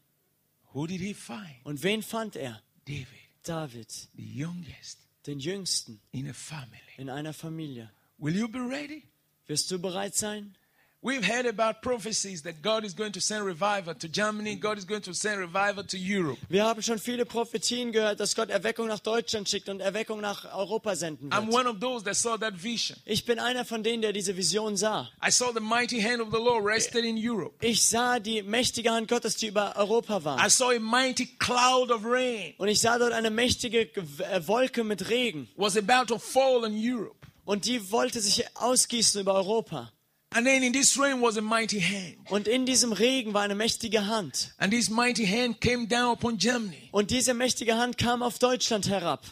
[0.74, 1.64] Who did he find?
[1.66, 2.62] Und wen fand er?
[2.86, 3.08] David,
[3.44, 6.80] David, the youngest den Jüngsten in a family.
[6.98, 7.90] in einer Familie.
[8.18, 9.04] Will you be ready?
[9.48, 10.56] Wirst du bereit sein?
[11.06, 14.86] We've heard about prophecies that God is going to send revival to Germany, God is
[14.88, 16.38] going to send revival to Europe.
[16.48, 20.46] Wir haben schon viele Prophetien gehört, dass Gott Erweckung nach Deutschland schickt und Erweckung nach
[20.56, 21.56] Europa senden I'm wird.
[21.56, 22.98] one of those that saw that vision.
[23.04, 25.10] Ich bin einer von denen, der diese Vision sah.
[25.22, 27.54] I saw the mighty hand of the Lord rested in Europe.
[27.60, 30.38] Ich sah die mächtige Hand Gottes, die über Europa war.
[30.40, 34.48] I saw a mighty cloud of rain Und ich sah dort eine mächtige Ge- äh,
[34.48, 35.50] Wolke mit Regen.
[35.58, 37.18] was about to fall on Europe.
[37.44, 39.92] Und die wollte sich ausgießen über Europa.
[40.36, 42.18] And then in this rain was a mighty hand.
[42.30, 44.54] Und in diesem Regen war eine mächtige Hand.
[44.58, 46.90] And this mighty hand came down upon Germany.
[46.92, 49.24] Und diese mächtige Hand kam auf Deutschland herab.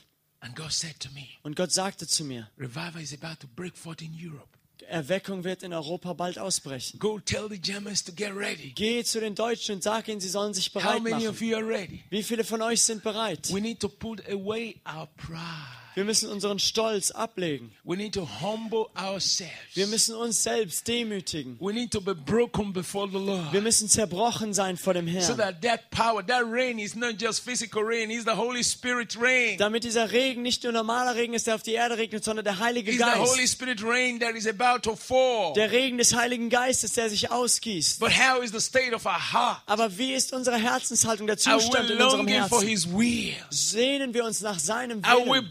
[0.42, 3.78] And God said to me, Und Gott sagte zu mir, Revival is about to break
[3.78, 4.48] forth in Europe.
[4.88, 7.00] Erweckung wird in Europa bald ausbrechen.
[7.00, 8.74] Go tell the Germans to get ready.
[8.76, 11.22] Geh zu den Deutschen und sag ihnen, sie sollen sich How bereit machen.
[11.40, 12.04] you are ready?
[12.10, 13.54] Wie viele von euch sind bereit?
[13.54, 15.81] We need to put away our pride.
[15.96, 17.72] Wir müssen unseren Stolz ablegen.
[17.84, 19.52] We need to humble ourselves.
[19.74, 21.58] Wir müssen uns selbst demütigen.
[21.60, 23.52] We need to be broken before the Lord.
[23.52, 25.38] Wir müssen zerbrochen sein vor dem So Herrn.
[25.38, 29.58] that that power, that rain is not just physical rain, it's the Holy Spirit rain.
[29.58, 32.60] Damit dieser Regen nicht nur normaler Regen ist, der auf die Erde regnet, sondern der
[32.60, 33.54] Heilige It's the Holy Geist.
[33.54, 35.54] Spirit rain that is about to fall.
[35.56, 38.00] Der Regen des Heiligen Geistes, der sich ausgießt.
[38.00, 39.62] But how is the state of our heart?
[39.66, 42.68] Aber wie ist unsere Herzenshaltung, der Zustand in unserem longing for Herzen?
[42.70, 43.34] His will?
[43.50, 45.50] Sehnen wir uns nach seinem Willen?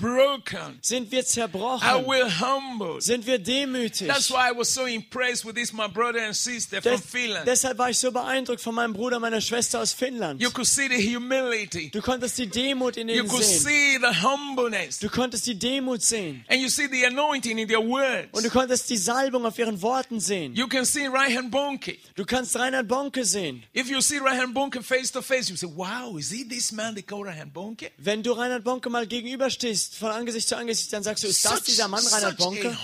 [0.82, 3.00] Sind wir Are zerbrochen?
[3.00, 4.08] Sind wir demütig?
[4.08, 7.46] That's why I was so impressed with this, my brother and sister from Des, Finland.
[7.46, 10.40] deshalb war ich so beeindruckt von meinem Bruder, meiner Schwester aus Finnland.
[10.40, 11.90] You could see the humility.
[11.90, 13.60] Du konntest die Demut in You ihnen could sehen.
[13.60, 14.98] see the humbleness.
[14.98, 16.44] Du konntest die Demut sehen.
[16.48, 20.20] And you see the anointing in their Und du konntest die Salbung auf ihren Worten
[20.20, 20.54] sehen.
[20.54, 21.96] You can see Reinhard Bonke.
[22.14, 23.62] Du kannst Reinhard Bonke sehen.
[23.74, 26.94] If you see Reinhard Bonke face to face, you say, wow, is he this man
[26.94, 27.90] they call Reinhard Bonke?
[27.98, 31.62] Wenn du Reinhard Bonke mal gegenüberstehst, von Angesicht zu Angesicht, dann sagst du, ist das
[31.62, 32.76] dieser Mann, Reinhard Bonke?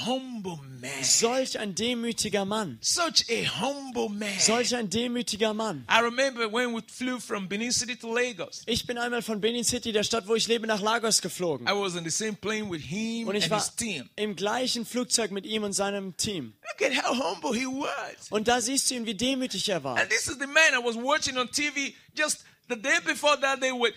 [1.02, 2.78] Solch ein demütiger Mann.
[2.80, 5.86] Solch ein demütiger Mann.
[5.90, 8.62] I remember when we flew from Benin City to Lagos.
[8.66, 11.66] Ich bin einmal von Benin City, der Stadt, wo ich lebe, nach Lagos geflogen.
[11.66, 13.64] I was in the same plane with him Und and ich war
[14.16, 16.54] im gleichen Flugzeug mit ihm und seinem Team.
[16.78, 18.30] Look at how humble he was.
[18.30, 19.96] Und da siehst du ihn, wie demütig er war.
[19.96, 23.60] And this is the man I was watching on TV just the day before that
[23.60, 23.92] they were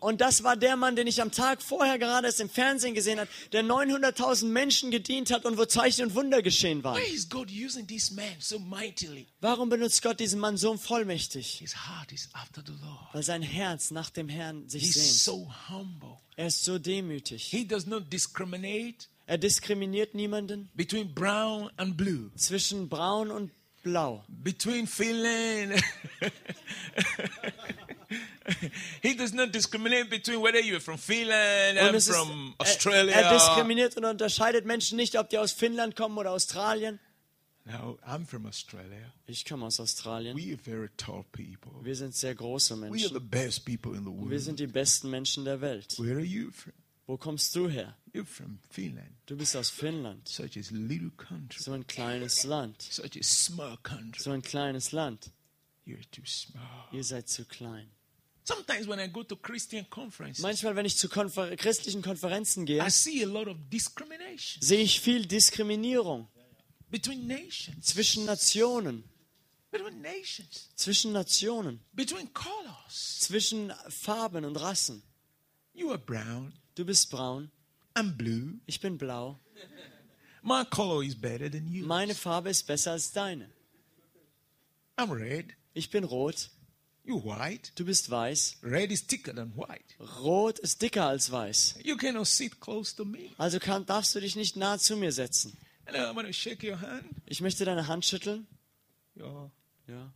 [0.00, 3.20] Und das war der Mann, den ich am Tag vorher gerade erst im Fernsehen gesehen
[3.20, 6.96] habe, der 900.000 Menschen gedient hat und wo Zeichen und Wunder geschehen waren.
[7.00, 9.26] Why is God using this man so mightily?
[9.40, 11.58] Warum benutzt Gott diesen Mann so vollmächtig?
[11.58, 13.12] His heart is after the Lord.
[13.12, 15.38] Weil sein Herz nach dem Herrn sich He's sehnt.
[15.38, 16.18] so humble.
[16.36, 17.44] Er ist so demütig.
[17.44, 23.50] He does not discriminate Er diskriminiert niemanden between brown and blue, zwischen braun und
[23.84, 24.24] blau.
[24.28, 25.80] between Finland.
[29.02, 33.14] he does not discriminate between whether you're from Finland and from er, Australia.
[33.14, 36.98] er diskriminiert und unterscheidet Menschen nicht, ob die aus Finnland kommen oder Australien.
[37.66, 39.12] no, I'm from Australia.
[39.26, 40.36] Ich komme aus Australien.
[40.36, 41.72] We are very tall people.
[41.82, 43.14] Wir sind sehr große We are Menschen.
[43.14, 44.42] the best people in the Wir world.
[44.42, 45.98] sind die besten Menschen der Welt.
[45.98, 46.72] Where are you from?
[47.06, 47.94] Wo kommst du her?
[48.14, 49.10] You're from Finland.
[49.26, 50.26] Du bist aus Finnland.
[50.28, 51.62] Such a little country.
[51.62, 52.80] So ein kleines Land.
[52.80, 54.22] Such a small country.
[54.22, 55.30] So ein kleines Land.
[55.86, 56.88] You're too small.
[56.92, 57.90] Ihr seid zu klein.
[58.46, 62.82] Sometimes when I go to Christian conferences, Manchmal, wenn ich zu Konfer christlichen Konferenzen gehe,
[62.86, 66.28] I see a lot of discrimination sehe ich viel Diskriminierung
[66.90, 67.86] between nations.
[67.86, 69.04] zwischen Nationen,
[69.70, 70.68] Between nations.
[70.76, 73.20] zwischen Nationen, Between colors.
[73.20, 75.02] zwischen Farben und Rassen.
[75.72, 76.52] You are brown.
[76.74, 77.50] Du bist braun,
[77.94, 78.58] I'm blue.
[78.66, 79.38] ich bin blau.
[80.42, 81.86] My color is better than you.
[81.86, 83.48] Meine Farbe ist besser als deine.
[84.96, 85.54] I'm red.
[85.72, 86.50] Ich bin rot,
[87.04, 87.72] You white.
[87.76, 88.58] du bist weiß.
[88.62, 89.84] Red is thicker than white.
[90.22, 91.76] Rot ist dicker als weiß.
[91.82, 93.30] You cannot sit close to me.
[93.38, 95.56] Also kann, darfst du dich nicht nahe zu mir setzen.
[95.86, 97.04] And I'm shake your hand.
[97.26, 98.46] Ich möchte deine Hand schütteln.
[99.16, 99.50] Yeah.
[99.86, 100.12] Ja.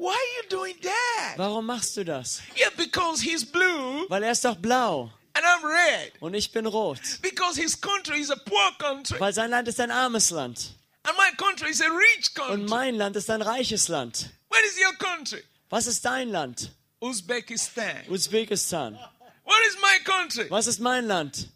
[0.00, 1.34] Why are you doing that?
[1.38, 2.40] Warum machst du das?
[2.56, 5.10] Yeah, because he's blue Weil er ist doch blau.
[5.34, 7.00] and I'm red und ich bin rot.
[7.20, 11.16] because his country is a poor country Weil sein Land ist ein armes Land and
[11.16, 12.68] my country is a rich und country.
[12.68, 14.30] mein Land ist ein reiches Land.
[14.50, 15.42] What is your country?
[15.70, 16.70] Was ist dein Land?
[17.00, 18.04] Uzbekistan.
[18.08, 18.94] Usbekistan.
[19.44, 20.46] What is my country?
[20.50, 21.48] Was ist mein Land?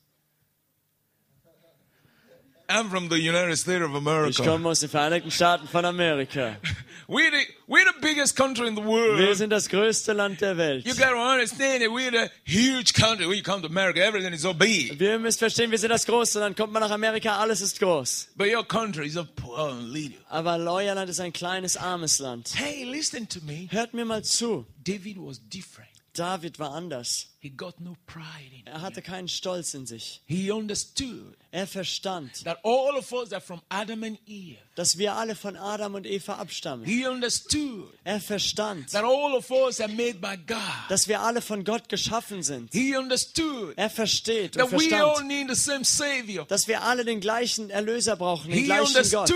[2.72, 4.42] I'm from the United States of Ich America.
[4.44, 6.56] komme aus den Vereinigten Staaten von Amerika.
[7.08, 9.36] We're the, we're the biggest country in the Wir world.
[9.36, 10.86] sind das größte Land der Welt.
[10.86, 13.26] You gotta understand that we're the huge country.
[13.26, 14.98] When you come to America, everything is so big.
[14.98, 16.56] Wir müssen verstehen, wir sind das größte Land.
[16.56, 18.28] Kommt man nach Amerika, alles ist groß.
[18.36, 20.16] But your country is a poor little.
[20.30, 22.52] Aber euer Land ist ein kleines, armes Land.
[22.54, 23.66] Hey, listen to me.
[23.70, 24.64] Hört mir mal zu.
[24.82, 25.90] David was different.
[26.14, 27.28] David war anders.
[27.42, 30.22] He got no pride in Er hatte keinen Stolz in sich.
[30.26, 34.56] He understood Er verstand, that all of us are from Adam and Eve.
[34.76, 36.86] dass wir alle von Adam und Eva abstammen.
[36.86, 40.56] He understood Er verstand, that all of us are made by God.
[40.88, 42.72] dass wir alle von Gott geschaffen sind.
[42.72, 46.46] He understood Er versteht und that we all verstand, need the same Savior.
[46.46, 49.32] dass wir alle den gleichen Erlöser brauchen, den He gleichen Gott.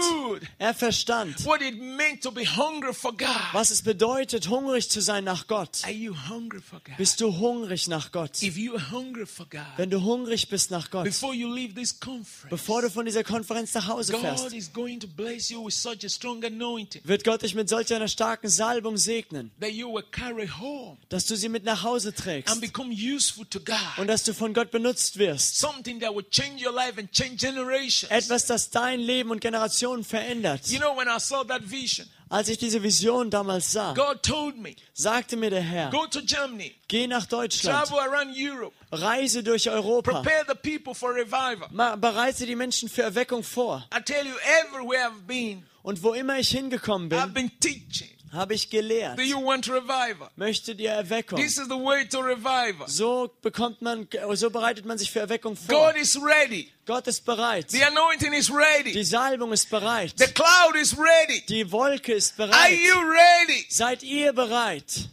[0.59, 3.29] Er verstand, what it meant to be hungry for God.
[3.53, 5.83] was es bedeutet, hungrig zu sein nach Gott.
[5.83, 6.97] Are you hungry for God?
[6.99, 8.43] Bist du hungrig nach Gott?
[8.43, 11.75] If you are hungry for God, Wenn du hungrig bist nach Gott, before you leave
[11.75, 15.49] this conference, bevor du von dieser Konferenz nach Hause God fährst, is going to bless
[15.51, 19.51] you with such a strong anointing wird Gott dich mit solch einer starken Salbung segnen,
[19.61, 23.45] that you will carry home dass du sie mit nach Hause trägst and become useful
[23.47, 23.77] to God.
[23.99, 25.59] und dass du von Gott benutzt wirst.
[25.59, 28.11] Something that will change your life and change generations.
[28.11, 30.69] Etwas, das dein Leben und Generationen verändert.
[30.69, 34.57] You know, when I saw that vision, Als ich diese Vision damals sah, God told
[34.59, 37.89] me, sagte mir der Herr, go to Germany, geh nach Deutschland,
[38.37, 41.69] Europe, reise durch Europa, prepare the people for revival.
[41.71, 43.87] Ma- bereite die Menschen für Erweckung vor.
[43.97, 44.35] I tell you,
[44.65, 48.11] everywhere I've been, Und wo immer ich hingekommen I've bin, been teaching.
[48.33, 49.19] Habe ich gelehrt.
[49.19, 50.29] Do you want revival?
[50.37, 51.39] Möchtet ihr Erweckung?
[51.41, 52.89] This is the way to revival.
[52.89, 55.93] So bekommt man, so bereitet man sich für Erweckung vor.
[55.93, 56.71] God is ready.
[56.87, 57.71] Gott ist bereit.
[57.71, 59.05] The anointing is Die ready.
[59.05, 60.15] Salbung ist bereit.
[60.19, 61.45] The cloud is ready.
[61.49, 62.73] Die Wolke ist Are bereit.
[62.79, 63.67] you ready?
[63.69, 65.09] Seid ihr bereit?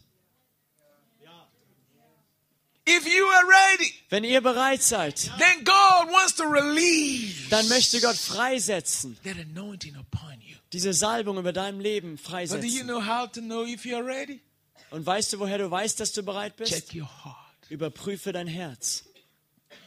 [2.86, 8.02] If you are ready, Wenn ihr bereit seid, then God wants to release dann möchte
[8.02, 9.18] Gott freisetzen.
[9.24, 10.43] that anointing upon you.
[10.74, 12.88] Diese Salbung über deinem Leben But do you freisetzen.
[12.88, 14.42] know how to know if you are ready?
[14.90, 16.72] Und weißt du, woher du weißt, dass du bereit bist?
[16.74, 17.38] Check your heart.
[17.70, 19.06] Überprüfe dein Herz.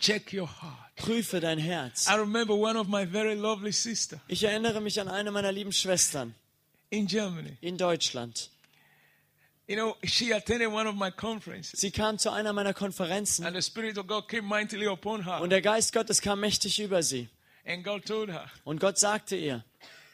[0.00, 0.94] Check your heart.
[0.96, 2.06] Prüfe dein Herz.
[2.08, 5.72] I remember one of my very lovely sister Ich erinnere mich an eine meiner lieben
[5.72, 6.34] Schwestern
[6.90, 7.56] in Germany.
[7.60, 8.50] in Deutschland.
[9.68, 13.56] You know, she attended one of my conferences, Sie kam zu einer meiner Konferenzen and
[13.56, 15.40] the Spirit of God came mightily upon her.
[15.40, 17.28] und der Geist Gottes kam mächtig über sie.
[17.66, 19.64] And God told her, Und Gott sagte ihr,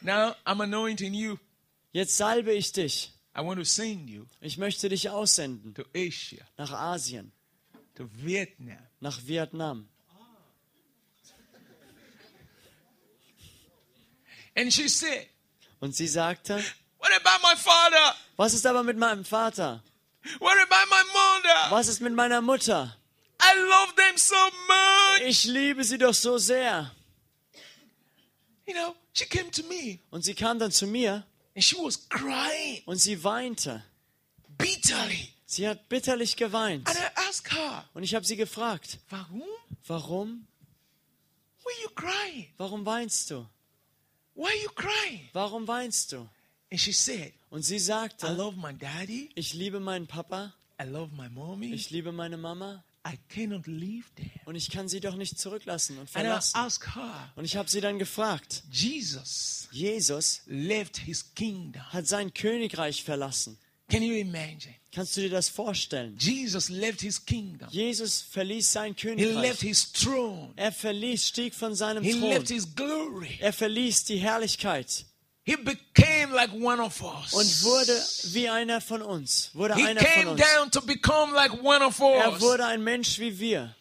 [0.04, 1.38] Now I'm anointing you.
[1.92, 3.12] jetzt salbe ich dich.
[3.34, 7.32] I want to send you Ich möchte dich aussenden to Asia, nach Asien,
[7.94, 8.78] to Vietnam.
[9.00, 9.88] nach Vietnam.
[14.54, 15.28] And she said,
[15.80, 16.62] Und sie sagte,
[16.98, 18.14] What about my father?
[18.36, 19.82] was ist aber mit meinem Vater?
[20.38, 21.70] What about my mother?
[21.70, 22.96] Was ist mit meiner Mutter?
[23.40, 24.36] I love them so
[24.68, 25.22] much.
[25.26, 26.90] Ich liebe sie doch so sehr.
[28.66, 32.08] You know, she came to me Und sie kam dann zu mir and she was
[32.08, 33.82] crying und sie weinte.
[34.58, 35.28] bitterly.
[35.46, 36.88] Sie hat bitterlich geweint.
[36.88, 39.42] And I asked her, Und ich habe sie gefragt, Warum?
[39.86, 40.46] warum?
[41.64, 42.48] Why you crying?
[42.56, 43.46] Warum weinst du?
[44.34, 45.28] Why you crying?
[45.34, 46.26] Warum weinst du?
[46.70, 49.28] And she said, Und sie I sagte, love my daddy.
[49.34, 51.72] ich liebe meinen Papa, I love my mommy.
[51.74, 54.30] ich liebe meine Mama I cannot leave them.
[54.44, 56.58] und ich kann sie doch nicht zurücklassen und And I verlassen.
[57.36, 61.82] Und ich habe sie dann gefragt, Jesus Jesus left his kingdom.
[61.92, 63.58] hat sein Königreich verlassen.
[63.90, 64.74] Can you imagine?
[64.92, 66.16] Kannst du dir das vorstellen?
[66.18, 67.68] Jesus left his kingdom.
[67.70, 69.60] Jesus verließ sein He left Königreich.
[69.60, 70.52] his throne.
[70.56, 72.54] Er verließ, stieg von seinem He left Thron.
[72.56, 73.38] his glory.
[73.40, 75.06] Er verließ die Herrlichkeit
[75.44, 77.32] He became like one of us.
[77.32, 78.00] und wurde
[78.32, 79.50] wie einer von uns.
[79.54, 80.40] Wurde He einer von came uns.
[80.40, 82.40] down to become like one of Er us.
[82.40, 83.74] wurde ein Mensch wie wir,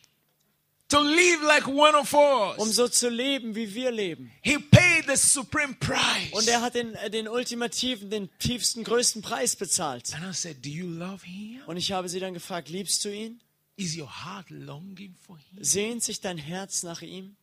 [0.90, 2.76] To live like one of um us.
[2.76, 4.30] so zu leben, wie wir leben.
[4.42, 6.34] He paid the supreme price.
[6.34, 10.14] Und er hat den, äh, den ultimativen, den tiefsten, größten Preis bezahlt.
[10.16, 11.62] And I said, Do you love him?
[11.68, 13.40] Und ich habe sie dann gefragt, liebst du ihn?
[13.78, 15.64] Is your heart longing for him?
[15.64, 17.38] Sehnt sich dein Herz nach ihm?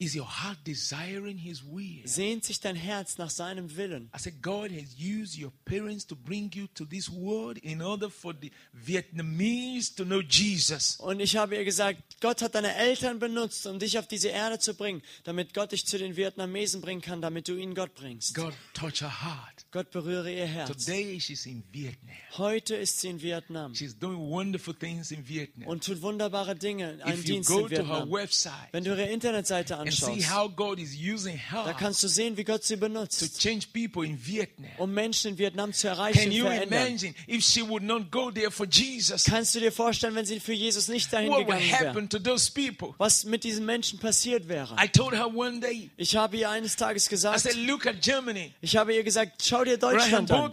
[0.00, 2.02] Is your heart desiring His will?
[2.06, 4.08] Sehnt sich dein Herz nach seinem Willen?
[4.14, 8.08] I said, God has used your parents to bring you to this world in order
[8.08, 10.98] for the Vietnamese to know Jesus.
[11.00, 14.60] Und ich habe ihr gesagt, Gott hat deine Eltern benutzt, um dich auf diese Erde
[14.60, 18.36] zu bringen, damit Gott dich zu den Vietnamesen bringen kann, damit du ihnen Gott bringst.
[18.36, 19.66] God touch her heart.
[19.72, 20.70] Gott berühre ihr Herz.
[20.86, 22.14] Today she's in Vietnam.
[22.36, 25.66] Heute ist sie in Vietnam She's doing wonderful things in Vietnam.
[25.68, 28.10] und tut wunderbare Dinge, einen If you Dienst go in to her Vietnam.
[28.12, 32.36] website Wenn du ihre Internetseite see anschaust, how God is using da kannst du sehen,
[32.36, 34.70] wie Gott sie to benutzt, change people in Vietnam.
[34.78, 36.86] um Menschen in Vietnam zu erreichen Can und you verändern.
[36.86, 39.24] imagine if she would not go there for Jesus?
[39.24, 42.94] Kannst du dir vorstellen, wenn sie für Jesus nicht dahin gegangen wäre?
[42.98, 44.76] Was mit diesen Menschen passiert wäre?
[44.82, 47.46] I told her one day, Ich habe ihr eines Tages I gesagt,
[48.60, 50.50] ich habe ihr gesagt, schau dir Deutschland an.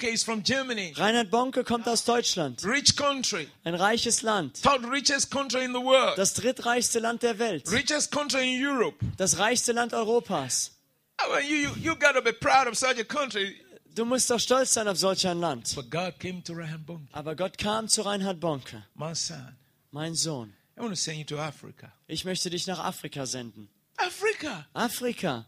[0.95, 3.47] Reinhard Bonke kommt aus Deutschland, Rich country.
[3.63, 4.59] ein reiches Land,
[6.15, 8.97] das drittreichste Land der Welt, Europe.
[9.25, 10.71] Das reichste Land Europas.
[11.19, 13.55] I mean, you, you, you got to be proud of such a country.
[13.95, 15.73] Du musst doch stolz sein auf solch ein Land.
[15.75, 19.55] But God came to Ryan Bonke, Aber Gott kam zu Reinhard Bonke, my son.
[19.91, 20.53] mein Sohn.
[20.77, 21.91] I want to send you to Africa.
[22.07, 23.69] Ich möchte dich nach Afrika senden.
[23.95, 25.45] Africa, Afrika,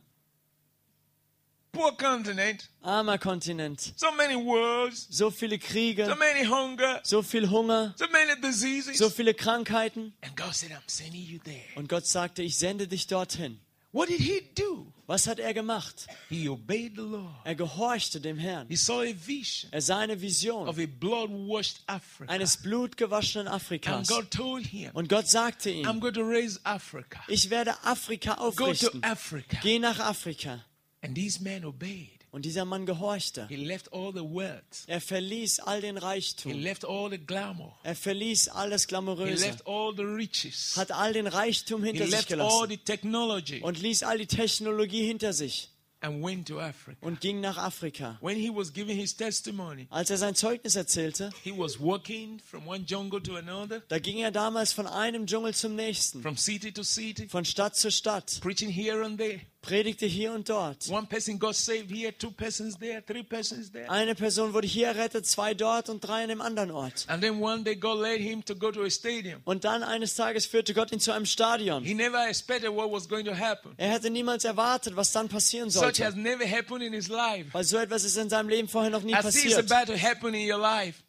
[1.74, 2.70] poor continent.
[2.82, 3.94] armer Kontinent.
[3.98, 8.98] So many wars, So viele so Kriege, many hunger, so viel Hunger, so many diseases.
[8.98, 10.13] so viele Krankheiten.
[10.22, 11.66] And God said, I'm sending you there.
[11.76, 13.60] Und Gott sagte, ich sende dich dorthin.
[13.93, 14.91] What did he do?
[15.08, 16.08] Was hat er gemacht?
[16.30, 17.34] He obeyed the Lord.
[17.45, 18.67] Er gehorchte dem Herrn.
[18.67, 22.30] He saw a vision Er sah eine Vision of a blood washed Africa.
[22.32, 24.08] eines blutgewaschenen And Afrikas.
[24.10, 27.19] God told him, Und Gott sagte I'm ihm, going to raise Africa.
[27.30, 29.04] ich werde Afrika Go to aufrichten.
[29.04, 29.58] Africa.
[29.63, 30.65] Geh nach Afrika.
[31.02, 32.16] And these men obeyed.
[32.32, 33.48] Und dieser Mann gehorchte.
[33.48, 34.84] He left all the wealth.
[34.88, 36.52] Er verließ all den He Reichtum.
[36.52, 37.74] left all the glamour.
[37.84, 39.46] Er verließ alles He Glamouröse.
[39.46, 40.76] left all the riches.
[40.76, 42.70] Hat all den Reichtum He hinter sich gelassen.
[42.70, 45.70] the technology Und ließ all die Technologie hinter sich.
[47.02, 48.20] Und ging nach Afrika.
[48.22, 52.68] When he was giving his testimony, Als er sein Zeugnis erzählte, he was walking from
[52.68, 56.22] one jungle to another, da ging er damals von einem Dschungel zum nächsten.
[56.22, 58.40] from city to city, Von Stadt zu Stadt.
[59.62, 60.89] Predigte hier und dort.
[60.89, 63.89] One person got saved here, two persons there, three persons there.
[63.89, 67.06] Eine Person wurde hier errettet, zwei dort und drei an dem anderen Ort.
[67.08, 69.41] And then one day God led him to go to a stadium.
[69.43, 71.84] Und dann eines Tages führte Gott ihn zu einem Stadion.
[71.84, 73.74] He never expected what was going to happen.
[73.78, 76.06] Er hätte niemals erwartet, was dann passieren Such sollte.
[76.06, 77.50] has never happened in his life.
[77.52, 79.58] Weil so etwas ist in seinem Leben vorher noch nie passiert.
[79.70, 81.04] about to happen in your life.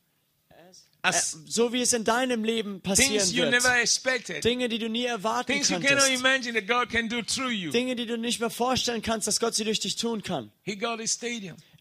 [0.48, 0.54] Äh,
[1.02, 4.44] As So wie es in deinem Leben passieren wird.
[4.44, 5.94] Dinge, die du nie erwarten Things konntest.
[7.72, 10.50] Dinge, die du nicht mehr vorstellen kannst, dass Gott sie durch dich tun kann.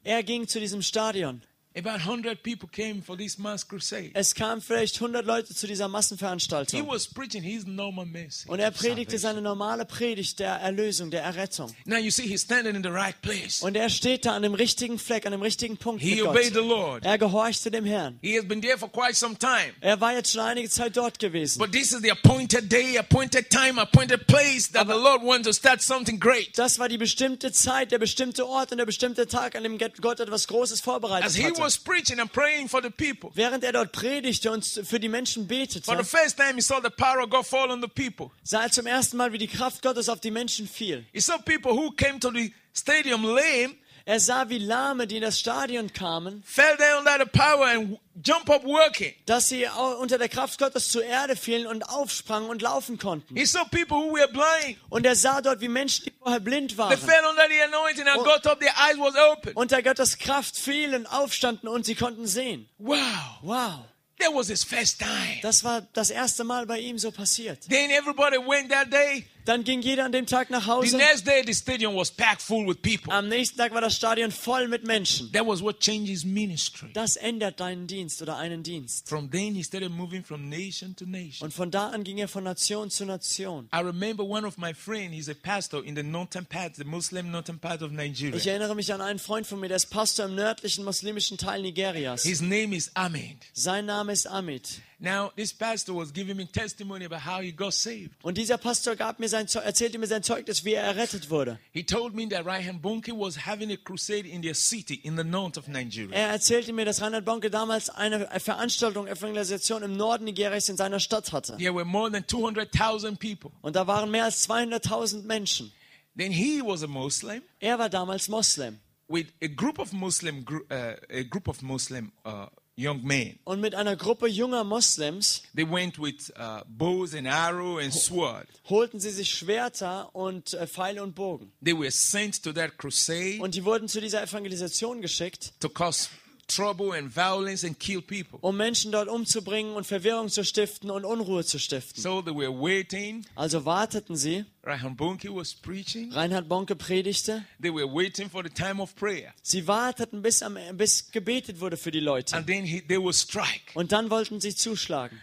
[0.04, 1.42] Er ging zu diesem Stadion.
[1.78, 4.12] About 100 people came for this mass crusade.
[4.14, 6.88] Es kamen vielleicht 100 Leute zu dieser He Massenveranstaltung.
[6.88, 8.50] was preaching his normal message.
[8.50, 11.76] Und er predigte seine normale Predigt der Erlösung, der Errettung.
[11.86, 13.62] Now you see, he's standing in the right place.
[13.62, 16.60] Und er steht da an dem richtigen Fleck, an dem richtigen Punkt He obeyed the.
[16.60, 17.06] Lord.
[17.06, 18.18] Er gehorchte dem Herrn.
[18.22, 19.74] He has been there for quite some time.
[19.80, 21.60] Er war jetzt schon einige Zeit dort gewesen.
[21.60, 25.54] But this is the appointed day, appointed time, appointed place that the Lord wants to
[25.54, 26.58] start something great.
[26.58, 30.20] Das war die bestimmte Zeit, der bestimmte Ort und der bestimmte Tag, an dem Gott
[30.20, 31.78] etwas Großes vorbereitet he hatte.
[31.78, 35.48] was preaching and praying for the people, Während er dort predigte und für die Menschen
[35.48, 38.32] for the betete, first time he saw the power of God fall on the people.
[38.44, 41.06] sah er zum ersten Mal, wie die Kraft Gottes auf die Menschen fiel.
[41.14, 43.76] He saw people who came to the stadium lame,
[44.10, 48.00] Er sah, wie Lahme, die in das Stadion kamen, fell down under the power and
[48.24, 49.14] jump up working.
[49.26, 49.68] dass sie
[50.00, 53.36] unter der Kraft Gottes zur Erde fielen und aufsprangen und laufen konnten.
[53.36, 54.78] He saw people who were blind.
[54.90, 58.08] Und er sah dort, wie Menschen, die vorher blind They waren, fell under the anointing
[58.08, 59.52] and got up, their eyes was open.
[59.56, 62.70] unter Gottes Kraft fielen, aufstanden und sie konnten sehen.
[62.78, 62.98] Wow.
[63.42, 63.80] Wow,
[64.20, 65.42] That was his first time.
[65.42, 67.68] das war das erste Mal bei ihm so passiert.
[67.70, 69.28] Then everybody went that day.
[69.48, 70.98] Dann ging jeder an dem Tag nach The Hause.
[70.98, 73.14] next day, the stadium was packed full with people.
[73.14, 75.32] Am nächsten Tag war das Stadion voll mit Menschen.
[75.32, 76.90] That was what changed his ministry.
[76.94, 79.08] Das ändert deinen Dienst oder einen Dienst.
[79.08, 81.46] From then, he started moving from nation to nation.
[81.46, 83.70] Und von da an ging er von Nation zu Nation.
[83.74, 87.32] I remember one of my friends, he's a pastor in the northern part, the Muslim
[87.32, 88.38] northern part of Ich Nigeria.
[88.52, 92.24] erinnere mich an einen Freund von mir, der ist Pastor im nördlichen muslimischen Teil Nigerias.
[92.24, 93.38] His name is Ahmed.
[93.54, 94.82] Sein Name ist Amit.
[95.00, 98.16] Now, this pastor was giving me testimony about how he got saved.
[98.24, 101.60] Und dieser Pastor gab mir sein, erzählte mir sein Zeugnis, wie er errettet wurde.
[101.72, 105.24] He told me that Ryan Bonke was having a crusade in their city in the
[105.24, 106.16] north of Nigeria.
[106.16, 111.00] Er erzählte mir, dass Reinhard Bonke damals eine Veranstaltung, Evangelisation im Norden Nigerias in seiner
[111.00, 111.58] Stadt hatte.
[111.58, 113.52] There were more than 200,000 people.
[113.62, 115.72] Und da waren mehr als 200.000 Menschen.
[116.18, 118.80] Then he was a Muslim Er war damals Moslem.
[119.08, 123.40] with a group of Muslim, uh, a group of Muslim uh, young men.
[123.44, 128.48] und mit einer Gruppe junger Moslems They went with uh, bows and arrow and sword.
[128.70, 131.52] holten sie sich Schwerter und äh, Pfeile und Bogen.
[131.64, 136.10] They were sent to that crusade Und die wurden zu dieser Evangelisation geschickt, to cause
[136.48, 138.40] trouble and violence and kill people.
[138.42, 142.02] um Menschen dort umzubringen und Verwirrung zu stiften und Unruhe zu stiften.
[142.02, 143.26] So they were waiting.
[143.36, 144.46] Also warteten sie.
[144.64, 146.12] Rahan Bonke was preaching.
[146.12, 147.46] Reinhard Bonke predigte.
[147.62, 149.34] They were waiting for the time of prayer.
[149.42, 152.36] Sie warteten, bis, am, bis gebetet wurde für die Leute.
[152.36, 153.72] And then he, they would strike.
[153.76, 155.20] Und dann wollten sie zuschlagen.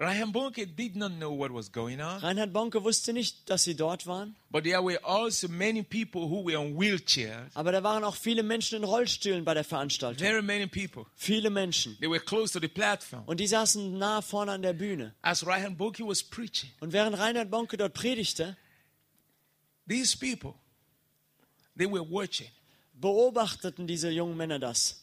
[0.00, 2.20] Rahan Bonke did not know what was going on.
[2.20, 4.36] Reinhard Bonke wusste nicht, dass sie dort waren.
[4.48, 7.50] But there were also many people who were on wheelchairs.
[7.54, 10.24] Aber da waren auch viele Menschen in Rollstühlen bei der Veranstaltung.
[10.24, 11.04] Very many people.
[11.16, 11.96] Viele Menschen.
[11.98, 13.24] They were close to the platform.
[13.26, 15.14] Und die saßen nah vorne an der Bühne.
[15.20, 18.56] As Rahan Bonke was preaching, Und während Reinhard Bonke dort predigte,
[19.88, 20.54] these people,
[21.76, 22.46] they were watching.
[23.00, 25.00] Beobachteten diese jungen Männer das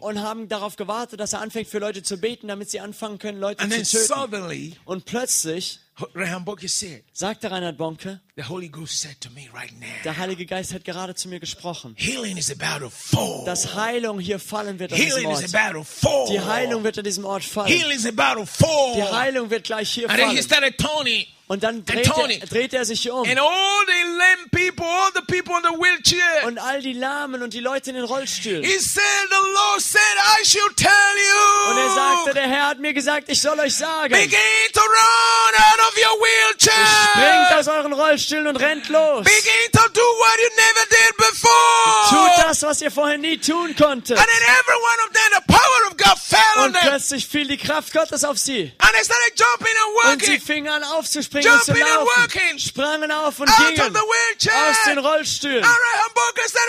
[0.00, 3.38] und haben darauf gewartet, dass er anfängt für Leute zu beten, damit sie anfangen können,
[3.38, 4.06] Leute And zu töten.
[4.06, 5.80] suddenly, Und plötzlich
[6.14, 10.16] Rahan Bonke said, sagte Reinhard Bonke, The Holy Ghost said to me right now, der
[10.16, 13.44] Heilige Geist hat gerade zu mir gesprochen, healing is about to fall.
[13.44, 15.54] dass Heilung hier fallen wird an diesem Healing is Ort.
[15.54, 16.26] about to fall.
[16.30, 17.68] Die Heilung wird an diesem Ort fallen.
[17.68, 18.94] Healing is about to fall.
[18.96, 20.44] Die Heilung wird gleich hier And then he fallen.
[20.44, 21.26] started turning.
[21.50, 22.34] Und dann dreht Tony.
[22.42, 23.26] er, dreht er sich um.
[23.26, 27.42] And all the lame people, all the people in the wheelchair, Und all die Lahmen
[27.42, 28.62] und die Leute in den Rollstühlen.
[28.62, 30.00] he said, The Lord said,
[30.42, 31.70] I should tell you.
[31.70, 34.12] Und er sagte, der Herr hat mir gesagt, ich soll euch sagen.
[34.12, 34.38] Begin
[34.74, 36.26] to run out of your
[36.58, 37.58] Springt wheelchair.
[37.58, 39.24] aus euren Rollstühlen und rennt los.
[39.24, 42.08] Begin to do what you never did before.
[42.10, 44.18] Tut das, was ihr vorher nie tun konntet.
[44.18, 46.82] And then every one of them, the power of God fell on Und them.
[46.88, 48.72] plötzlich fiel die Kraft Gottes auf sie.
[48.78, 49.74] And they started jumping
[50.04, 52.22] and Und sie fingen an aufzuspringen und zu Jumping and laufen.
[52.22, 52.58] working.
[52.58, 54.70] Sprangen auf und out of gingen the wheelchair.
[54.70, 55.64] aus den Rollstühlen.
[55.64, 56.60] And Reinhard Bonke said,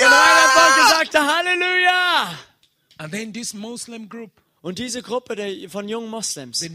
[0.00, 0.88] Und Reinhard Bonke Hallelujah.
[0.98, 2.38] sagte Halleluja.
[2.98, 4.30] And then this Muslim group,
[4.62, 6.68] Und diese Gruppe der, von jungen Moslems, die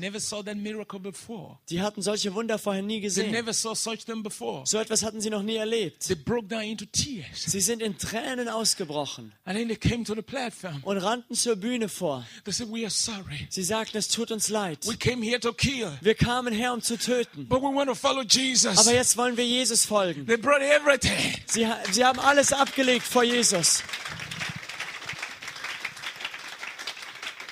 [1.81, 3.31] hatten solche Wunder vorher nie They gesehen.
[3.31, 4.63] never saw such thing before.
[4.65, 6.07] So etwas hatten sie noch nie erlebt.
[6.07, 7.43] They broke down into tears.
[7.45, 10.81] Sie sind in Tränen ausgebrochen And then they came to the platform.
[10.83, 12.25] und rannten zur Bühne vor.
[12.43, 13.47] They said, We are sorry.
[13.49, 14.79] Sie sagten, es tut uns leid.
[14.88, 17.47] We came here to kill, Wir kamen her, um zu töten.
[17.47, 18.79] but we want to follow Jesus.
[18.79, 20.25] Aber jetzt wollen wir Jesus folgen.
[20.25, 21.11] They brought everything.
[21.45, 23.83] Sie, sie haben alles abgelegt vor Jesus.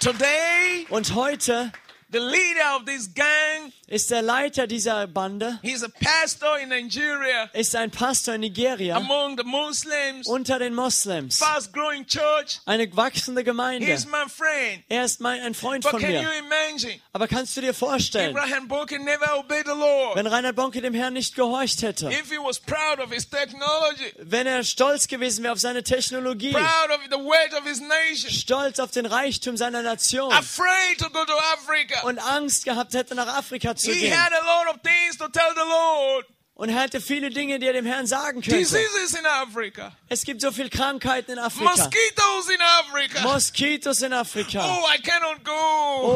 [0.03, 1.71] Today, Und heute
[2.13, 7.49] the leader of this gang, ist der Leiter dieser Bande, he's a pastor in Nigeria
[7.53, 11.37] ist ein Pastor in Nigeria among the Muslims, unter den Moslems.
[11.39, 12.59] fast growing church.
[12.65, 13.85] Eine wachsende Gemeinde.
[13.85, 14.83] He's my friend.
[14.89, 16.39] Er ist mein, ein Freund But von can you mir.
[16.39, 16.99] imagine?
[17.11, 20.15] Aber kannst du dir vorstellen, Abraham Boke never obeyed the Lord.
[20.15, 24.13] wenn Reinhard Bonke dem Herrn nicht gehorcht hätte, If he was proud of his technology,
[24.19, 28.31] wenn er stolz gewesen wäre auf seine Technologie, proud of the weight of his nation,
[28.31, 33.15] stolz auf den Reichtum seiner Nation afraid to go to Africa, und Angst gehabt hätte,
[33.15, 34.13] nach Afrika zu he gehen.
[34.17, 36.25] had a lot of things to tell the Lord.
[36.55, 38.55] Und er hatte viele Dinge, die er dem Herrn sagen könnte.
[38.57, 41.71] Diseases in Africa, Es gibt so viele Krankheiten in Afrika.
[41.71, 43.21] mosquitoes in Africa.
[43.23, 44.59] Moskitos in Afrika.
[44.63, 45.51] Oh, I cannot go.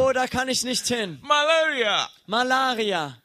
[0.08, 1.18] Oh, da kann ich nicht hin.
[1.24, 2.08] Malaria.
[2.28, 3.18] Malaria.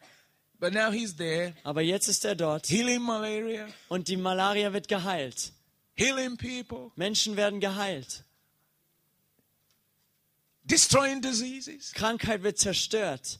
[0.59, 4.89] But now he's there, Aber jetzt ist er dort healing malaria, und die Malaria wird
[4.89, 5.53] geheilt.
[5.95, 8.25] healing people, Menschen werden geheilt.
[10.65, 13.39] Destroying diseases, Krankheit wird zerstört.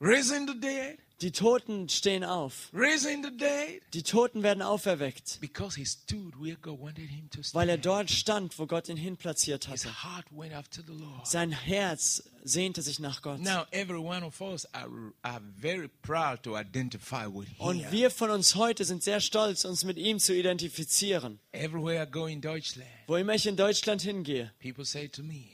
[0.00, 2.68] raising the dead, Die Toten stehen auf.
[2.74, 3.80] raising the dead.
[3.94, 7.86] Die Toten werden auferweckt, Because he stood where God wanted him to weil er stand.
[7.86, 10.02] dort stand, wo Gott ihn hinplatziert His hatte.
[10.04, 11.24] heart went after the Lord.
[11.26, 13.38] Sein Herz sehnte sich nach Gott.
[13.40, 14.90] Now, every one of us are,
[15.22, 17.92] are very proud to identify with Und him.
[17.92, 21.38] wir von uns heute sind sehr stolz, uns mit ihm zu identifizieren.
[21.52, 24.52] Everywhere I go in Deutschland, Wo immer ich in Deutschland hingehe,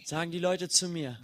[0.04, 1.18] sagen die Leute zu mir,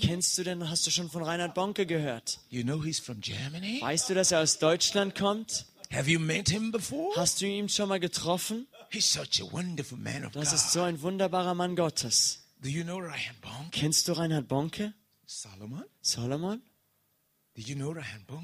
[0.00, 2.40] kennst du denn, hast du schon von Reinhard Bonke gehört?
[2.50, 3.80] You know he's from Germany?
[3.80, 5.66] Weißt du, dass er aus Deutschland kommt?
[5.92, 7.14] Have you met him before?
[7.16, 8.66] Hast du ihn schon mal getroffen?
[8.90, 12.44] He's such a wonderful man of Das ist so ein wunderbarer Mann Gottes.
[12.62, 13.68] Do you know Ryan Bone?
[13.70, 14.94] Kennst du Reinhard Bonke?
[16.00, 16.62] Solomon?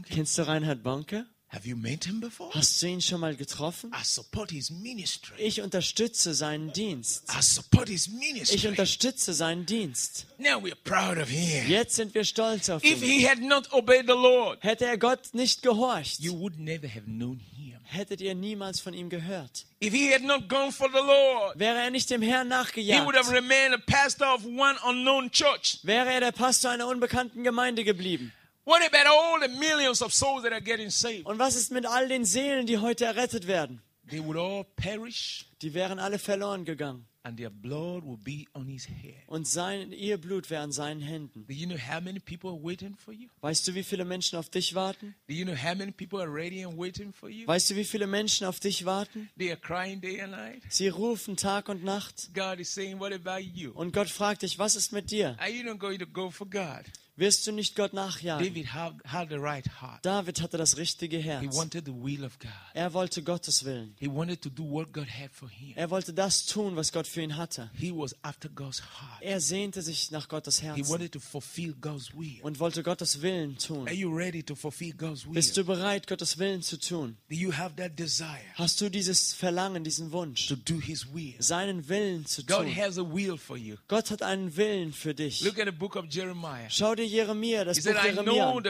[0.08, 1.26] Kennst du Reinhard Bonke?
[1.52, 2.52] Have you met him before?
[2.54, 3.90] Hast du ihn schon mal getroffen?
[3.92, 5.34] I support his ministry.
[5.38, 7.24] Ich unterstütze seinen Dienst.
[7.28, 8.68] I support his Ich ministry.
[8.68, 10.26] unterstütze seinen Dienst.
[10.38, 11.68] Now we're proud of him.
[11.68, 13.08] Jetzt sind wir stolz auf If ihn.
[13.10, 17.06] he had not obeyed the Lord, Hätte er Gott nicht gehorcht, you would never have
[17.06, 17.74] known him.
[17.82, 19.66] hättet ihr niemals von ihm gehört.
[19.82, 22.66] If he had not gone for the Lord, Wäre er nicht dem Herrn he would
[22.76, 25.80] nachgejagt, have remained a pastor of one unknown church.
[25.82, 28.32] wäre er der Pastor einer unbekannten Gemeinde geblieben.
[28.64, 31.26] What about all the millions of souls that are getting saved?
[31.26, 33.80] Und was ist mit all den Seelen, die heute errettet werden?
[34.08, 37.06] They would all perish Die wären alle verloren gegangen.
[37.22, 39.14] and their blood will be on his head.
[39.26, 41.46] und sein ihr Blut wäre an seinen Händen.
[41.46, 43.28] Do you know how many people are waiting for you?
[43.42, 45.14] Weißt du, wie viele Menschen auf dich warten?
[45.28, 47.46] Do you know how many people are ready and waiting for you?
[47.46, 49.28] Weißt du, wie viele Menschen auf dich warten?
[49.38, 50.62] They are crying day and night.
[50.70, 52.30] Sie rufen Tag und Nacht.
[52.34, 53.72] God is saying, What about you?
[53.72, 55.36] Und Gott fragt dich, was ist mit dir?
[55.38, 56.84] Are you not going to go for God?
[57.16, 58.46] Wirst du nicht Gott nachjagen?
[58.46, 60.04] David had, had the right heart.
[60.04, 61.54] David hatte das richtige He Herz.
[61.56, 62.50] wanted the will of God.
[62.72, 63.94] Er wollte Gottes Willen.
[63.98, 65.74] He wanted to do what God had for him.
[65.76, 67.70] Er wollte das tun, was Gott für ihn hatte.
[67.74, 69.22] He was after God's heart.
[69.22, 72.40] Er sehnte sich nach Gottes He Herzen wanted to fulfill God's will.
[72.42, 73.86] und wollte Gottes Willen tun.
[73.86, 75.34] Are you ready to fulfill God's will?
[75.34, 77.16] Bist du bereit, Gottes Willen zu tun?
[77.28, 81.34] Do you have that desire Hast du dieses Verlangen, diesen Wunsch, to do His will?
[81.38, 82.76] seinen Willen zu God tun?
[82.76, 83.76] has a will for you.
[83.88, 85.42] Gott hat einen Willen für dich.
[85.42, 86.68] Look at the book of Jeremiah.
[86.70, 88.60] Schau dir Jeremia, das He Buch said, Jeremia.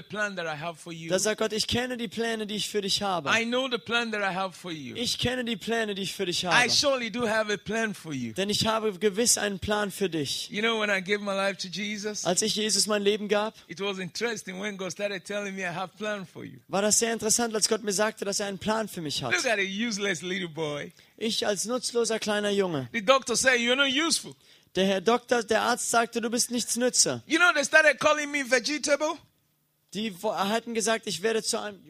[1.08, 3.30] Da sagt Gott, ich kenne die Pläne, die ich für dich habe.
[4.94, 6.70] Ich kenne die Pläne, die ich für dich I habe.
[6.70, 8.32] surely do have a plan for you.
[8.32, 10.50] Denn ich habe gewiss einen Plan für dich.
[10.50, 13.54] You know, when I gave my life to Jesus, Als ich Jesus mein Leben gab,
[16.68, 19.34] war das sehr interessant, als Gott mir sagte, dass er einen Plan für mich hat.
[21.22, 22.88] Ich als nutzloser kleiner Junge.
[22.92, 24.34] The doctor said, You're not useful.
[24.76, 27.22] Der Herr Doktor, der Arzt sagte, du bist nichts nütze.
[27.26, 29.18] You know, they started calling me vegetable.
[29.94, 31.80] Die hatten gesagt, ich werde zu einem.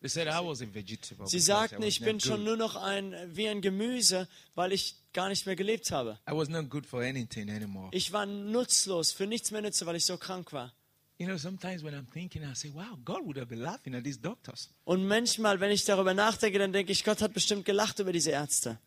[0.00, 1.26] They said I was a vegetable.
[1.26, 2.44] Sie sagten, was ich not bin schon good.
[2.46, 6.18] nur noch ein wie ein Gemüse, weil ich gar nicht mehr gelebt habe.
[6.26, 7.90] I was not good for anything anymore.
[7.92, 10.72] Ich war nutzlos, für nichts mehr nütze, weil ich so krank war.
[11.18, 14.04] You know, sometimes when I'm thinking, I say, wow, God would have been laughing at
[14.04, 14.70] these doctors.
[14.84, 18.30] Und manchmal, wenn ich darüber nachdenke, dann denke ich, Gott hat bestimmt gelacht über diese
[18.30, 18.78] Ärzte.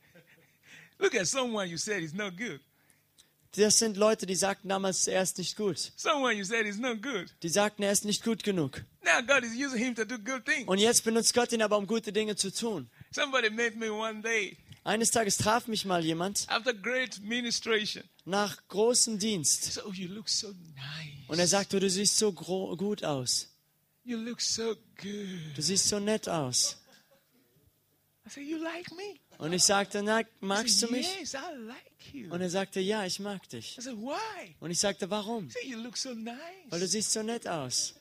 [0.97, 2.59] Look at someone you said is not good.
[3.55, 5.93] Das sind Leute, die sagten damals, er ist nicht gut.
[7.43, 8.83] Die sagten, er ist nicht gut genug.
[10.65, 12.89] Und jetzt benutzt Gott ihn aber, um gute Dinge zu tun.
[14.85, 16.47] Eines Tages traf mich mal jemand
[18.25, 19.81] nach großem Dienst.
[19.85, 19.93] Oh.
[21.27, 23.49] Und er sagte, du siehst so gut aus.
[24.03, 26.77] Du siehst so nett aus.
[29.37, 31.07] Und ich sagte, magst du mich?
[32.29, 33.77] Und er sagte, ja, ich mag dich.
[34.59, 35.45] Und ich sagte, warum?
[35.45, 37.95] He said, you look so Weil du siehst so nett aus.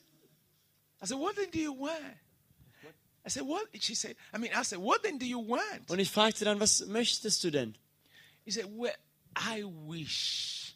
[1.03, 2.17] I said, what then do you want?
[3.25, 3.69] I said, what?
[3.81, 5.89] She said, I mean, I said, what then do you want?
[5.89, 7.77] Und ich fragte dann, was möchtest du denn?
[8.45, 8.95] He said, well,
[9.37, 10.75] I wish,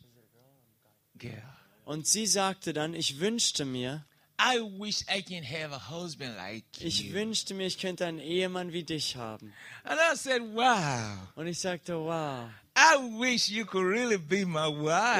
[1.18, 1.42] girl,
[1.84, 4.04] Und sie sagte dann, ich wünschte mir,
[4.38, 8.72] I wish I can have a husband like ich wünschte mir, ich könnte einen Ehemann
[8.72, 9.52] wie dich haben.
[9.84, 14.68] And I said, wow, Und ich sagte, wow, I wish you could really be my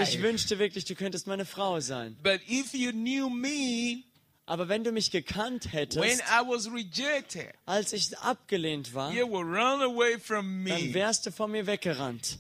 [0.03, 2.17] ich wünschte wirklich, du könntest meine Frau sein.
[2.23, 4.05] But if you knew me
[4.49, 9.27] Aber wenn du mich gekannt when hättest, I was rejected, als ich abgelehnt war, you
[9.29, 12.39] would run away from dann wärst du von mir weggerannt.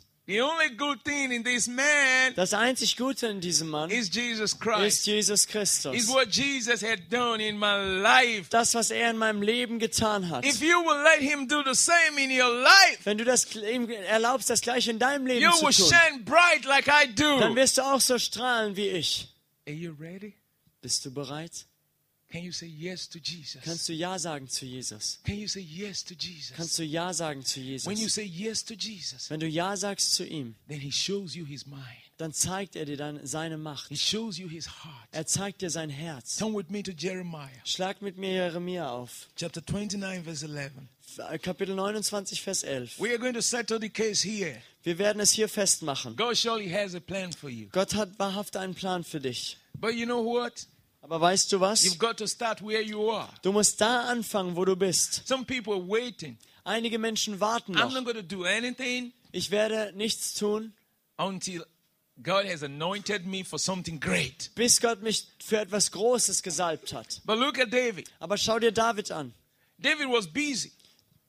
[2.34, 5.06] Das einzig Gute in diesem Mann Jesus ist.
[5.06, 6.08] Jesus Is Christus.
[6.08, 8.48] what Jesus had done in my life.
[8.50, 10.44] Das, was er in meinem Leben getan hat.
[10.44, 13.88] If you will let him do the same in your life, Wenn du das ihm
[13.88, 17.54] erlaubst, das gleich in deinem Leben you zu will tun, shine bright like I dann
[17.54, 19.28] wirst du auch so strahlen wie ich.
[19.68, 20.34] Are you ready?
[20.80, 21.66] Bist du bereit?
[22.30, 23.62] Can you say yes to Jesus?
[23.62, 25.20] Kannst du Ja sagen zu Jesus?
[25.24, 26.56] Can you say yes to Jesus?
[26.56, 28.14] Kannst du Ja sagen zu When you Jesus?
[28.14, 31.66] say yes to Jesus, Wenn du Ja sagst zu ihm, then he shows you his
[31.66, 31.82] mind.
[32.18, 33.88] dann zeigt er dir dann seine Macht.
[33.88, 35.08] He shows you his heart.
[35.12, 36.36] Er zeigt dir sein Herz.
[36.36, 39.28] Turn with me to Jeremiah Schlag mit mir Jeremia auf.
[39.36, 40.72] chapter 29, verse 11.
[41.42, 42.98] Kapitel 29, Vers 11.
[42.98, 44.60] We are going to settle the case here.
[44.82, 46.16] Wir werden es hier festmachen.
[46.16, 47.68] God surely has a plan for you.
[47.70, 49.56] Gott hat wahrhaft einen Plan für dich.
[49.74, 50.66] But you know what?
[51.06, 51.84] Aber weißt du was?
[51.84, 53.28] You've got to start where you are.
[53.42, 55.22] Du musst da anfangen, wo du bist.
[55.24, 56.36] Some people are waiting.
[56.64, 57.92] Einige Menschen warten I'm noch.
[57.94, 60.72] not going to do anything Ich werde nichts tun,
[61.16, 61.64] until
[62.20, 64.50] God has anointed me for something great.
[64.56, 67.20] bis Gott mich für etwas Großes gesalbt hat.
[67.24, 68.10] But look at David.
[68.18, 69.32] Aber schau dir David an.
[69.78, 70.72] David was busy.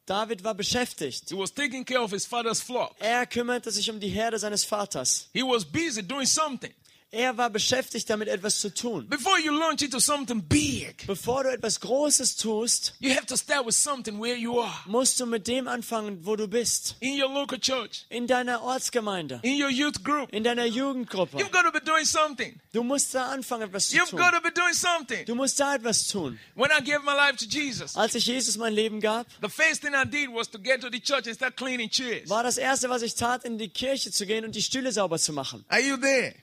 [0.08, 1.30] David war beschäftigt.
[1.30, 2.96] He was taking care of his father's flock.
[3.00, 5.30] Er kümmerte sich um die Herde seines Vaters.
[5.34, 6.74] He was busy doing something.
[7.10, 9.08] Er war beschäftigt damit, etwas zu tun.
[9.08, 13.66] Before you launch into something big, Bevor du etwas Großes tust, you have to start
[13.66, 14.74] with something where you are.
[14.88, 16.98] musst du mit dem anfangen, wo du bist.
[17.00, 20.34] In your local church, In deiner Ortsgemeinde, in your youth group.
[20.34, 21.38] in deiner Jugendgruppe.
[21.38, 22.60] You've got to be doing something.
[22.74, 24.20] Du musst da anfangen, etwas zu You've tun.
[24.20, 25.26] got to be doing something.
[25.26, 26.38] Du musst da etwas tun.
[26.56, 29.82] When I gave my life to Jesus, Als ich Jesus mein Leben gab, the first
[29.82, 32.28] thing I did was to get to the church and start cleaning chairs.
[32.30, 35.18] war das Erste, was ich tat, in die Kirche zu gehen und die Stühle sauber
[35.20, 35.64] zu machen.
[35.70, 36.36] Are you there?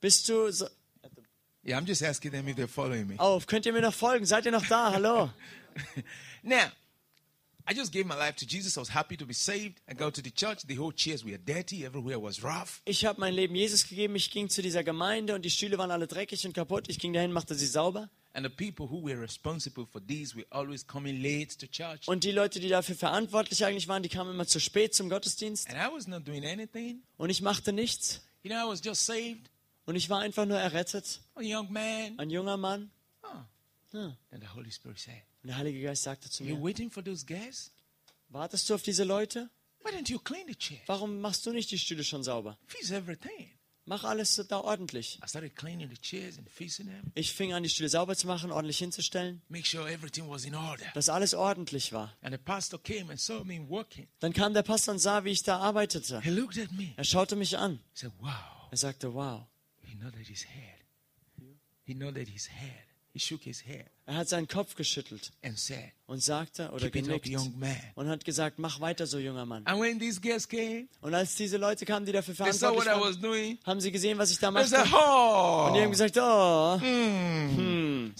[0.00, 0.66] Bist du so
[1.62, 3.18] Yeah, I'm just asking them if they're following me.
[3.18, 3.46] auf?
[3.46, 4.24] Könnt ihr mir noch folgen?
[4.24, 4.92] Seid ihr noch da?
[4.92, 5.30] Hallo?
[6.42, 6.70] Now,
[7.68, 8.76] I just gave my life to Jesus.
[8.78, 9.80] I was happy to be saved.
[9.86, 10.62] I go to the church.
[10.66, 11.84] The whole chairs were dirty.
[11.84, 12.80] Everywhere was rough.
[12.86, 14.16] Ich habe mein Leben Jesus gegeben.
[14.16, 16.88] Ich ging zu dieser Gemeinde und die Stühle waren alle dreckig und kaputt.
[16.88, 18.08] Ich ging dahin, machte sie sauber.
[18.32, 22.08] And the people who were responsible for this were always coming late to church.
[22.08, 25.68] Und die Leute, die dafür verantwortlich eigentlich waren, die kamen immer zu spät zum Gottesdienst.
[25.68, 27.02] And I was not doing anything.
[27.18, 28.22] Und ich machte nichts.
[28.42, 29.50] You know, I was just saved.
[29.90, 31.20] Und ich war einfach nur errettet.
[31.34, 32.16] A young man.
[32.16, 32.92] Ein junger Mann.
[33.24, 33.26] Oh.
[33.92, 34.16] Ja.
[34.30, 37.26] And the Holy Spirit said, Und der Heilige Geist sagte zu mir, waiting for those
[37.26, 37.72] guests?
[38.28, 39.50] wartest du auf diese Leute?
[39.82, 40.78] Why don't you clean the chair?
[40.86, 42.56] Warum machst du nicht die Stühle schon sauber?
[43.84, 45.18] Mach alles da ordentlich.
[45.24, 47.10] I started cleaning the chairs and fixing them.
[47.16, 49.42] Ich fing an, die Stühle sauber zu machen, ordentlich hinzustellen,
[50.94, 52.16] dass alles ordentlich war.
[52.22, 54.06] And the pastor came and saw me working.
[54.20, 56.20] Dann kam der Pastor und sah, wie ich da arbeitete.
[56.20, 56.94] He looked at me.
[56.96, 57.80] Er schaute mich an.
[57.92, 58.60] He said, Wow.
[58.70, 59.46] Er sagte, wow.
[60.02, 60.84] Nodded his head.
[61.82, 62.84] He nodded his head.
[63.12, 67.28] He shook his head Er hat seinen Kopf geschüttelt and said, und sagte oder genickt
[67.28, 67.76] young man.
[67.94, 69.64] und hat gesagt, mach weiter so, junger Mann.
[69.66, 73.00] And when these guests came, Und als diese Leute kamen, die dafür verantwortlich what I
[73.00, 73.58] waren, was doing.
[73.64, 74.96] haben sie gesehen, was ich da They said, machte.
[74.96, 76.80] Und die haben Oh, gesagt, oh,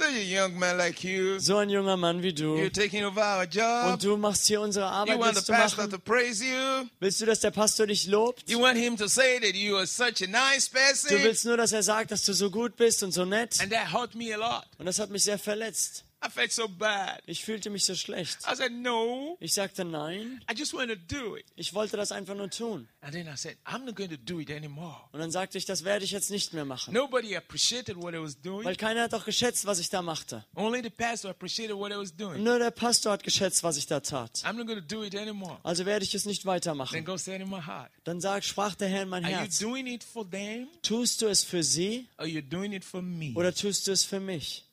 [0.01, 1.39] a young man like you.
[1.41, 2.55] so ein junger Mann wie du.
[2.55, 3.93] You're taking over our job.
[3.95, 5.91] Und du machst hier unsere You Arbeit, willst du pastor machen?
[5.91, 6.89] to praise you.
[7.01, 8.49] Willst du, dass der Pastor dich lobt?
[8.49, 11.23] You want him to say that you are such a nice Du person.
[11.25, 13.61] willst nur, dass er sagt, dass du so gut bist und so nett.
[13.61, 14.65] And that hurt me a lot.
[14.79, 15.80] Und das hat mich sehr verletzt.
[16.23, 17.23] I felt so bad.
[17.25, 18.41] Ich fühlte mich so schlecht.
[18.47, 20.45] I said, No, Ich sagte nein.
[20.51, 21.47] I just to do it.
[21.57, 22.89] Ich wollte das einfach nur tun.
[23.01, 24.97] And then I said, I'm not going to do it anymore.
[25.13, 26.93] Und dann sagte ich, das werde ich jetzt nicht mehr machen.
[26.93, 28.67] Nobody appreciated what I was doing.
[28.67, 30.45] Weil keiner hat auch geschätzt, was ich da machte.
[30.55, 32.43] Only the pastor appreciated what I was Und doing.
[32.43, 34.43] nur der Pastor hat geschätzt, was ich da tat.
[34.45, 35.59] I'm not going to do it anymore.
[35.63, 37.03] Also werde ich es nicht Then weitermachen.
[37.03, 39.59] God said in my heart, Dann sag, sprach der Herr in mein Are you Herz.
[39.59, 43.33] doing it for them Tust du es für sie or you doing it for me?
[43.37, 44.67] oder tust du es für mich?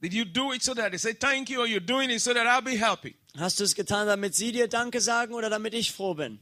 [0.00, 2.34] Did you do it so that they say thank you or you're doing it so
[2.34, 3.16] that I'll be happy?
[3.38, 6.38] Hast du es getan, damit sie dir Danke sagen oder damit ich froh bin?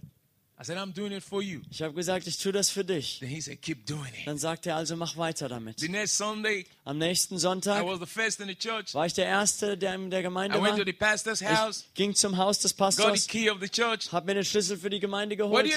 [0.64, 1.60] I said, I'm doing it for you.
[1.70, 3.18] Ich habe gesagt, ich tue das für dich.
[3.20, 4.26] Then he said, Keep doing it.
[4.26, 5.78] Dann sagt er also, mach weiter damit.
[5.78, 8.94] The next Sunday, Am nächsten I Sonntag was the first in the church.
[8.94, 10.78] war ich der Erste, der in der Gemeinde I went war.
[10.78, 13.28] to the pastor's house, Ich ging zum Haus des Pastors,
[14.10, 15.70] habe mir den Schlüssel für die Gemeinde geholt.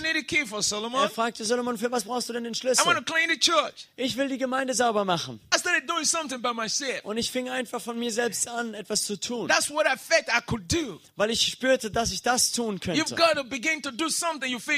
[0.48, 0.60] for,
[1.04, 3.04] Er fragte Solomon, für was brauchst du denn den I want to Schlüssel?
[3.04, 3.88] clean the church.
[3.98, 5.42] Ich will die Gemeinde sauber machen.
[5.54, 7.04] I started doing something by myself.
[7.04, 10.28] Und ich fing einfach von mir selbst an, etwas zu tun, That's what I felt
[10.30, 11.02] I could do.
[11.18, 13.16] weil ich spürte, dass ich das tun You've könnte.
[13.16, 14.77] got to begin to do something you feel.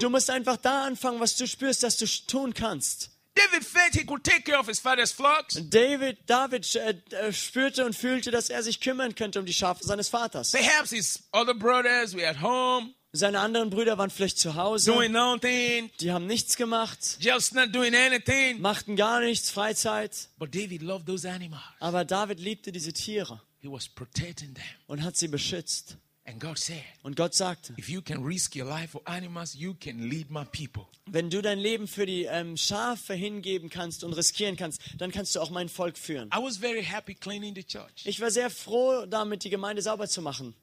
[0.00, 3.10] Du musst einfach da anfangen, was du spürst, dass du tun kannst.
[3.34, 5.58] David felt he could take care of his father's flocks.
[5.68, 9.84] David, David äh, äh, spürte und fühlte, dass er sich kümmern könnte um die Schafe
[9.84, 10.52] seines Vaters.
[10.52, 15.12] Perhaps his other brothers were at home Seine anderen Brüder waren vielleicht zu Hause, doing
[15.12, 18.60] nothing, die haben nichts gemacht, just not doing anything.
[18.60, 20.28] machten gar nichts, Freizeit.
[20.36, 21.62] But David loved those animals.
[21.78, 24.64] Aber David liebte diese Tiere He was protecting them.
[24.88, 25.96] und hat sie beschützt.
[26.26, 29.74] And God said, Und Gott sagte, If you can risk your life for animals, you
[29.74, 30.86] can lead my people.
[31.06, 35.34] wenn du dein Leben für die ähm, Schafe hingeben kannst und riskieren kannst, dann kannst
[35.36, 36.28] du auch mein Volk führen.
[36.34, 38.06] I was very happy cleaning the church.
[38.06, 40.54] Ich war sehr froh, damit die Gemeinde sauber zu machen.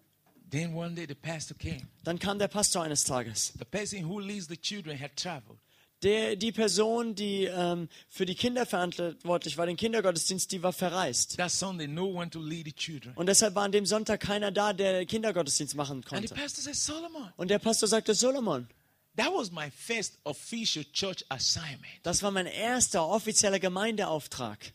[0.49, 1.88] Then one day the pastor came.
[2.03, 3.53] Dann kam der Pastor eines Tages.
[3.57, 5.59] The person who leads the children had traveled.
[6.04, 11.38] Der, die Person, die ähm, für die Kinder verantwortlich war, den Kindergottesdienst, die war verreist.
[11.38, 13.14] That Sunday, no one to lead the children.
[13.16, 16.34] Und deshalb war an dem Sonntag keiner da, der Kindergottesdienst machen And the konnte.
[16.36, 18.68] pastor said, Solomon, Und der Pastor sagte, Solomon,
[19.16, 21.86] that was my first official church assignment.
[22.02, 24.74] das war mein erster offizieller Gemeindeauftrag.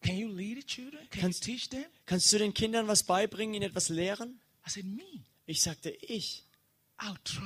[0.00, 1.08] Can you lead the children?
[1.10, 1.84] Can Kannst- you teach them?
[2.06, 4.38] Kannst du den Kindern was beibringen, ihnen etwas lehren?
[4.64, 5.02] I said, Me.
[5.44, 6.44] Ich sagte, ich.
[6.98, 7.44] I'll try.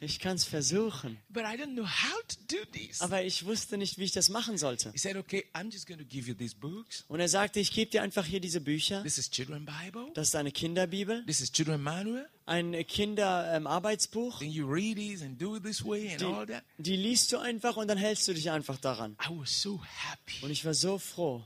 [0.00, 1.18] Ich kann es versuchen.
[1.28, 3.00] But I don't know how to do this.
[3.00, 4.92] Aber ich wusste nicht, wie ich das machen sollte.
[4.92, 7.04] He said, Okay, I'm just going to give you these books.
[7.08, 9.02] Und er sagte, ich gebe dir einfach hier diese Bücher.
[9.02, 10.10] This is Children Bible.
[10.14, 12.28] Das ist eine Kinderbibel, This is Children Manual.
[12.46, 14.38] ein Kinderarbeitsbuch.
[14.40, 16.62] Then you read these and do it this way and all that.
[16.78, 19.16] Die liest du einfach und dann hältst du dich einfach daran.
[19.22, 20.44] I was so happy.
[20.44, 21.42] Und ich war so froh.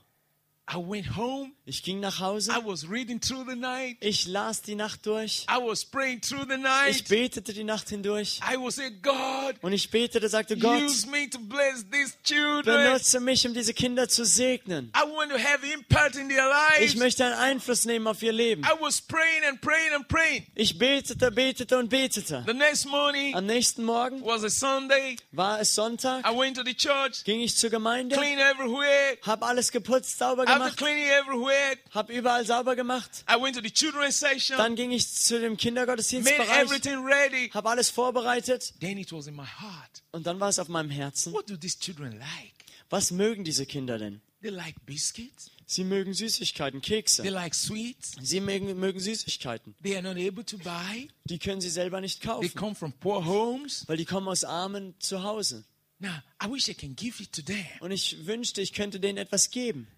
[0.67, 1.53] I went home.
[1.67, 2.51] Ich ging nach Hause.
[2.51, 3.99] I was reading through the night.
[4.01, 5.45] Ich las die Nacht durch.
[5.51, 7.09] I was praying through the Ich night.
[7.09, 8.41] betete die Nacht hindurch.
[8.51, 12.83] I was saying, God, Und ich betete, sagte Gott, use me to bless these children.
[12.83, 14.91] benutze mich, um diese Kinder zu segnen.
[14.97, 16.51] I want to have impact in their
[16.81, 16.97] Ich lives.
[16.97, 18.63] möchte einen Einfluss nehmen auf ihr Leben.
[18.65, 20.47] I was praying and praying and praying.
[20.55, 22.43] Ich betete, betete und betete.
[22.47, 25.17] The next morning Am nächsten Morgen was a Sunday.
[25.33, 29.19] war es Sonntag, I went to the church, ging ich zur Gemeinde, clean everywhere.
[29.23, 33.25] hab alles geputzt, sauber After gemacht, cleaning everywhere, hab überall sauber gemacht.
[33.31, 37.51] I went to the children's section, Dann ging ich zu dem Kindergottesdienstbereich, everything ready.
[37.51, 40.03] hab alles vorbereitet Then it was in my heart.
[40.13, 41.33] und dann war es auf meinem Herzen.
[41.33, 42.53] What do these children like?
[42.91, 44.21] Was mögen diese Kinder denn?
[44.43, 45.51] They like biscuits.
[45.67, 47.23] Sie mögen Süßigkeiten, Kekse.
[47.23, 48.13] They like sweets.
[48.21, 49.75] Sie mögen, mögen Süßigkeiten.
[49.83, 51.09] They are not able to buy.
[51.25, 53.85] Die können sie selber nicht They kaufen, come from poor homes.
[53.89, 55.65] weil die kommen aus armen Zuhause.
[56.01, 56.11] Now,
[56.45, 57.65] I wish I can give it to them.
[57.81, 59.89] Und ich wünschte, ich könnte denen etwas geben.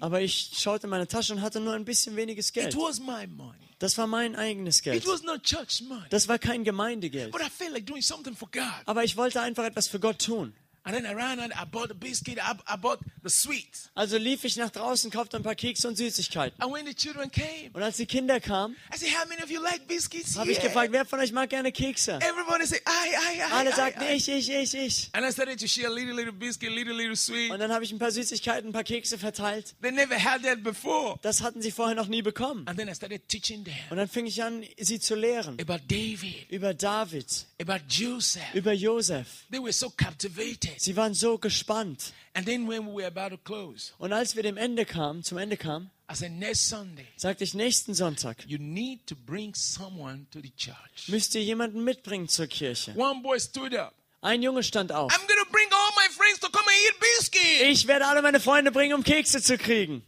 [0.00, 2.76] Aber ich schaute in meine Tasche und hatte nur ein bisschen weniges It Geld.
[2.76, 3.58] was my money.
[3.78, 5.02] Das war mein eigenes Geld.
[5.02, 6.06] It was not church money.
[6.10, 7.32] Das war kein Gemeindegeld.
[7.32, 8.62] But I felt like doing something for God.
[8.86, 10.54] Aber ich wollte einfach etwas für Gott tun.
[10.86, 12.38] And then I ran and I bought the biscuit.
[12.38, 13.90] I, I bought the sweets.
[13.96, 16.60] Also lief ich nach draußen, kaufte ein paar Kekse und Süßigkeiten.
[16.62, 19.50] And when the children came, Und als die Kinder kamen, I said, How many of
[19.50, 20.36] you like biscuits?
[20.38, 22.20] habe ich gefragt, wer von euch mag gerne Kekse?
[22.22, 23.52] Everybody said, I, I, I.
[23.52, 25.10] Alle sagten, ich, ich, ich, ich.
[25.12, 27.50] And I started to share little, little biscuit, little, little sweet.
[27.50, 29.74] Und dann habe ich ein paar Süßigkeiten, ein paar Kekse verteilt.
[29.82, 31.18] They never had that before.
[31.22, 32.62] Das hatten sie vorher noch nie bekommen.
[32.68, 35.58] And then I started teaching them Und dann fing ich an, sie zu lehren.
[35.60, 37.26] about David, Über David,
[37.60, 38.54] about Joseph.
[38.54, 39.26] über Josef.
[39.50, 40.75] They were so captivated.
[40.78, 42.12] Sie waren so gespannt.
[42.34, 45.38] And then when we were about to close, Und als wir dem Ende kamen, zum
[45.38, 50.26] Ende kamen, I said, Next Sunday, sagte ich, nächsten Sonntag you need to bring someone
[50.30, 51.08] to the church.
[51.08, 52.94] müsst ihr jemanden mitbringen zur Kirche.
[52.96, 53.92] One boy stood up.
[54.22, 55.12] Ein Junge stand auf.
[55.12, 57.68] I'm going to bring all my friends to come and eat biscuit.
[57.70, 60.02] Ich werde alle meine Freunde bringen, um Kekse zu kriegen.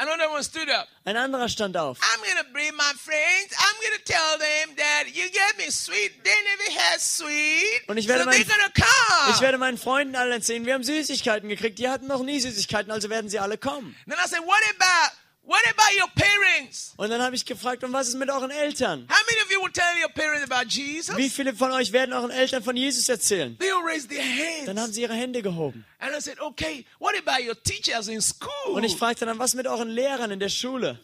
[0.00, 0.88] Another one stood up.
[1.04, 1.98] Ein anderer stand auf.
[2.00, 3.52] I'm to bring my friends.
[3.58, 6.24] I'm to tell them that you gave me sweet.
[6.24, 7.86] They never had sweet.
[7.86, 9.34] Und ich so werde they're mein- going to come.
[9.34, 11.78] Ich werde meinen Freunden alle erzählen, wir haben Süßigkeiten gekriegt.
[11.78, 13.94] Die hatten noch nie Süßigkeiten, also werden sie alle kommen.
[14.06, 16.92] then I said, what about, what about your parents?
[16.96, 19.06] Und dann habe ich gefragt, und was ist mit euren Eltern?
[19.10, 21.16] How many of you will tell your parents about Jesus?
[21.16, 23.56] Wie viele von euch werden euren Eltern von Jesus erzählen?
[23.58, 24.66] They all raised their hands.
[24.66, 25.84] Dann haben sie ihre Hände gehoben.
[25.98, 28.74] And I said, okay, what about your teachers in school?
[28.74, 30.98] Und ich fragte dann, was mit euren Lehrern in der Schule?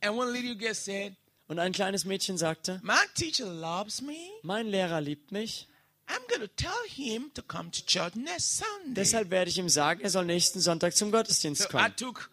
[0.00, 1.14] and one little girl said,
[1.48, 4.16] Und ein kleines Mädchen sagte, my teacher loves me.
[4.42, 5.68] mein Lehrer liebt mich.
[6.08, 8.94] I'm going to tell him to come to church next Sunday.
[8.94, 11.96] Deshalb werde ich ihm sagen, er soll nächsten Sonntag zum Gottesdienst so I kommen.
[11.96, 12.30] took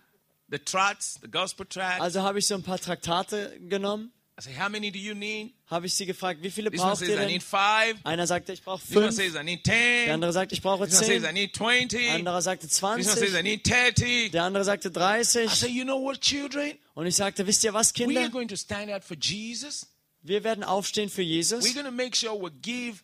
[0.52, 2.02] the tracts, the gospel tract.
[2.02, 5.54] Also habe ich so ein paar Traktate genommen, I said, how many do you need?
[5.70, 7.42] habe ich sie gefragt, wie viele This braucht ihr denn?
[8.06, 9.14] Einer sagte, ich brauche fünf.
[9.14, 11.22] says I need Der andere sagte, ich brauche zehn.
[11.22, 13.44] Der andere sagte This one says I 20.
[13.44, 14.30] need thirty.
[14.30, 15.50] Der andere sagte I 30.
[15.50, 16.72] said, you know what, children?
[16.94, 18.30] Und ich sagte, wisst ihr was, We are Kinder?
[18.30, 19.88] going to stand out for Jesus.
[20.22, 23.04] Wir werden aufstehen für Jesus We're going to make sure we give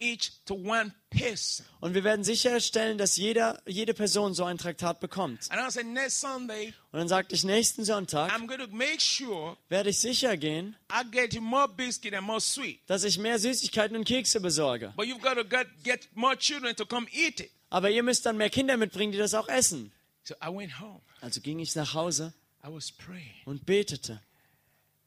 [0.00, 1.64] each to one person.
[1.80, 5.50] und wir werden sicherstellen, dass jeder, jede Person so ein Traktat bekommt.
[5.50, 9.00] And I said, next Sunday, Und dann sagte ich, nächsten Sonntag I'm going to make
[9.00, 12.80] sure werde ich sicher gehen, I get you more biscuit and more sweet.
[12.86, 14.92] dass ich mehr Süßigkeiten und Kekse besorge.
[14.96, 17.50] But you've got to get, get more children to come eat it.
[17.70, 19.92] Aber ihr müsst dann mehr Kinder mitbringen, die das auch essen.
[20.22, 21.00] So I went home.
[21.20, 22.32] Also ging ich nach Hause
[22.64, 23.42] I was praying.
[23.44, 24.20] und betete.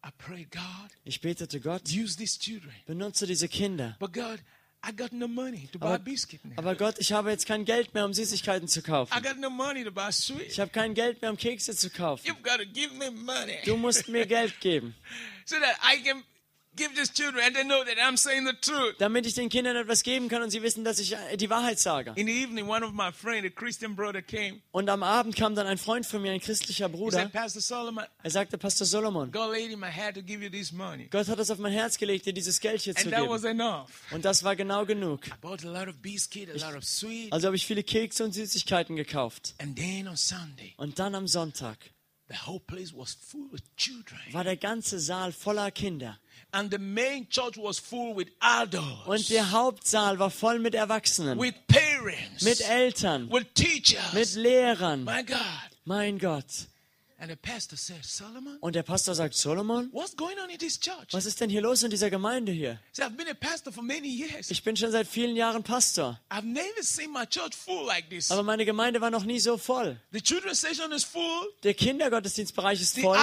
[0.05, 0.61] I prayed, God,
[1.03, 1.83] Ich betete, Gott,
[2.85, 3.97] benutze diese Kinder.
[3.99, 4.39] But God,
[4.81, 6.53] I got no money to buy Aber, biscuit now.
[6.57, 9.13] aber Gott, ich habe jetzt kein Geld mehr, um Süßigkeiten zu kaufen.
[9.17, 10.47] I got no money to buy sweet.
[10.47, 12.25] Ich habe kein Geld mehr, um Kekse zu kaufen.
[12.25, 14.95] You've got to give me money Du musst mir Geld geben,
[15.45, 16.23] so that I can
[18.97, 21.79] damit ich den Kindern etwas geben kann und sie wissen, dass ich äh, die Wahrheit
[21.79, 22.13] sage.
[22.15, 24.61] In the evening, one of my friends, a Christian brother, came.
[24.71, 27.17] Und am Abend kam dann ein Freund von mir, ein christlicher He Bruder.
[27.19, 30.49] said, Pastor Solomon, Er sagte, Pastor Solomon, God laid in my heart to give you
[30.49, 31.07] this money.
[31.09, 33.41] Gott hat es auf mein Herz gelegt, dir dieses Geld hier zu And that was
[33.43, 33.59] geben.
[33.59, 33.89] enough.
[34.11, 35.27] Und das war genau genug.
[35.27, 37.31] I bought a lot of biscuit, a lot of sweet.
[37.31, 39.53] Also habe ich viele Kekse und Süßigkeiten gekauft.
[39.59, 41.77] And then on Sunday, Und dann am Sonntag
[44.31, 46.19] war der ganze Saal voller Kinder.
[46.51, 51.37] And the main church was full with adults, Und der Hauptsaal war voll mit Erwachsenen,
[51.39, 54.13] with parents, mit Eltern, with teachers.
[54.13, 55.03] mit Lehrern.
[55.03, 55.37] My God.
[55.85, 56.67] Mein Gott.
[57.21, 60.79] And the pastor said, Solomon, Und der Pastor sagt, Solomon, what's going on in this
[60.79, 61.11] church?
[61.11, 62.79] was ist denn hier los in dieser Gemeinde hier?
[64.47, 68.31] Ich bin schon seit vielen Jahren Pastor, I've never seen my church full like this.
[68.31, 69.99] aber meine Gemeinde war noch nie so voll.
[70.13, 71.49] The children's session is full.
[71.63, 73.17] Der Kindergottesdienstbereich ist voll,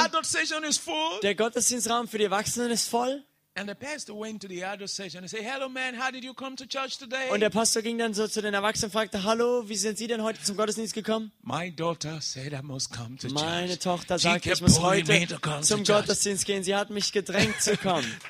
[1.22, 3.24] der Gottesdienstraum für die Erwachsenen ist voll.
[3.58, 6.34] And the pastor went to the adult session and said, Hello, man, how did you
[6.34, 7.30] come to church today?
[7.30, 10.06] Und der Pastor ging dann so zu den Erwachsenen und fragte, hallo, wie sind Sie
[10.06, 11.32] denn heute zum Gottesdienst gekommen?
[11.42, 13.78] My daughter said I must come to Meine.
[13.78, 15.26] Tochter sagte, ich muss heute
[15.62, 15.84] zum.
[15.84, 16.64] Gottesdienst gehen.
[16.64, 18.04] Sie hat mich gedrängt zu kommen.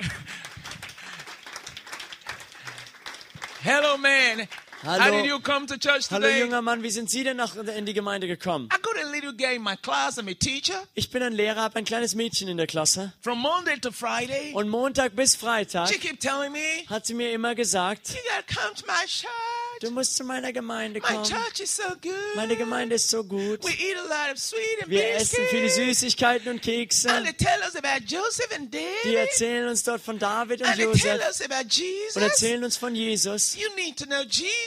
[3.64, 4.47] Hello, man.
[4.83, 5.16] How Hallo.
[5.22, 6.41] did you come to church Hallo today?
[6.41, 8.68] junger Mann, wie sind Sie denn nach, in die Gemeinde gekommen?
[8.72, 10.18] I got a little girl in my class.
[10.18, 10.83] I'm a teacher.
[10.95, 13.12] Ich bin ein Lehrer, habe ein kleines Mädchen in der Klasse.
[13.22, 17.33] From Monday to Friday, Und Montag bis Freitag she kept telling me, hat sie mir
[17.33, 19.31] immer gesagt, you gotta come to my church.
[19.81, 21.24] du musst zu meiner Gemeinde My kommen.
[21.24, 22.12] church is so good.
[22.35, 23.64] Meine Gemeinde ist so gut.
[23.64, 25.70] We eat a lot of sweet and Wir essen viele.
[25.70, 27.11] Süßigkeiten und Kekse.
[27.11, 29.16] And they tell us about Joseph and Die David.
[29.18, 32.16] erzählen uns dort von David und And they tell us about und Jesus.
[32.22, 33.57] erzählen uns von Jesus.
[33.57, 34.66] You need to know Jesus.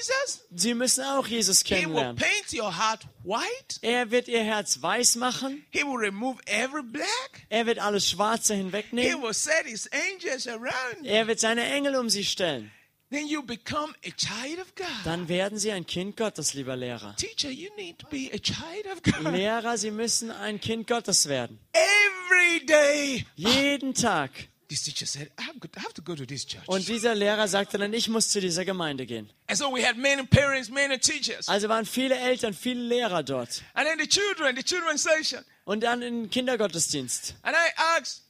[0.56, 2.16] Sie müssen auch Jesus He will kennenlernen.
[2.18, 3.78] paint your heart white.
[3.82, 5.66] Er wird ihr Herz weiß machen.
[5.72, 7.46] He will remove every black.
[7.50, 9.22] Er wird alles Schwarze He hinwegnehmen.
[9.22, 11.06] will set his angels around.
[11.06, 12.72] Er wird seine Engel um sie stellen.
[13.12, 14.86] Then you become a child of God.
[15.04, 17.16] Dann werden sie ein Kind Gottes, lieber Lehrer.
[17.16, 19.34] Teacher, you need to be a child of God.
[19.34, 21.58] Lehrer, sie müssen ein Kind Gottes werden.
[21.74, 23.26] Every day.
[23.36, 24.30] Jeden Tag.
[24.70, 26.68] This teacher said, I have, go- I have to go to this church.
[26.68, 29.28] Und dieser Lehrer sagte dann, ich muss zu dieser Gemeinde gehen.
[29.48, 31.48] And so we had many parents, many teachers.
[31.50, 33.64] Also waren viele Eltern, viele Lehrer dort.
[33.74, 35.44] And then the children, the children's session.
[35.66, 38.22] Und dann im Kindergottesdienst And I asked,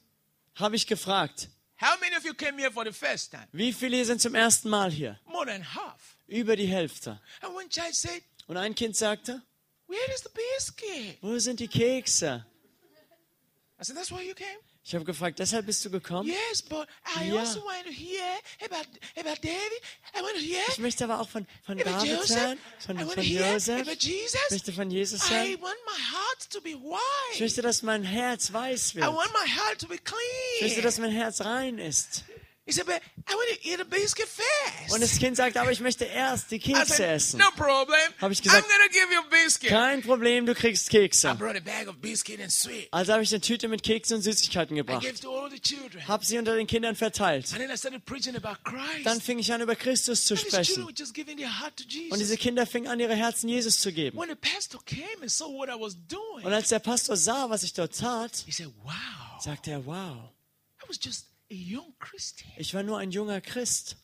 [0.54, 3.46] habe ich gefragt, how many of you came here for the first time?
[3.52, 5.20] wie viele hier sind zum ersten Mal hier?
[5.26, 6.16] More than half.
[6.26, 7.20] Über die Hälfte.
[7.42, 9.42] And one child said, Und ein Kind sagte,
[9.88, 11.18] where is the biscuit?
[11.20, 12.46] wo sind die Kekse?
[13.78, 14.58] I said, that's why you came?
[14.82, 16.28] Ich habe gefragt, deshalb bist du gekommen?
[16.28, 16.88] Yes, but
[17.20, 17.40] I Ja.
[17.40, 18.24] also want to hear
[18.64, 19.80] about, about David.
[20.16, 22.36] I want to hear Ich möchte aber auch von, von David Joseph.
[22.40, 23.86] hören, I von, to von Josef.
[23.88, 25.60] Ich möchte von Jesus I hören.
[25.62, 27.40] want my heart to be Ich white.
[27.42, 29.06] möchte, dass mein Herz weiß I wird.
[29.14, 30.82] want my heart to be Ich möchte, clean.
[30.82, 32.24] dass mein Herz rein ist.
[32.70, 34.92] He said, but I want to eat the biscuit first.
[34.94, 37.38] Und das Kind sagt, aber ich möchte erst die I Kekse said, essen.
[37.40, 37.96] no problem.
[38.20, 39.70] Hab ich I'm gesagt, going to give you a biscuit.
[39.70, 41.34] Kein Problem, du kriegst I Kekse.
[41.34, 42.86] brought a bag of biscuit and sweet.
[42.92, 45.02] Also habe ich eine Tüte mit Keksen und Süßigkeiten I gebracht.
[45.02, 46.06] gave to all the children.
[46.06, 47.50] Hab sie unter den Kindern verteilt.
[47.52, 49.04] And then I started preaching about Christ.
[49.04, 50.86] Dann fing ich an, über Christus zu and these children sprechen.
[50.86, 52.38] were just giving their heart to Und diese Jesus.
[52.38, 54.16] Kinder fingen an, ihre Herzen Jesus zu geben.
[54.16, 57.50] When the pastor came and saw what I was doing, Und als der Pastor sah,
[57.50, 58.92] was ich dort tat, he said, wow,
[59.42, 60.30] sagte er, wow,
[60.84, 61.29] I was just a.
[61.50, 63.96] ich war nur ein junger Christ.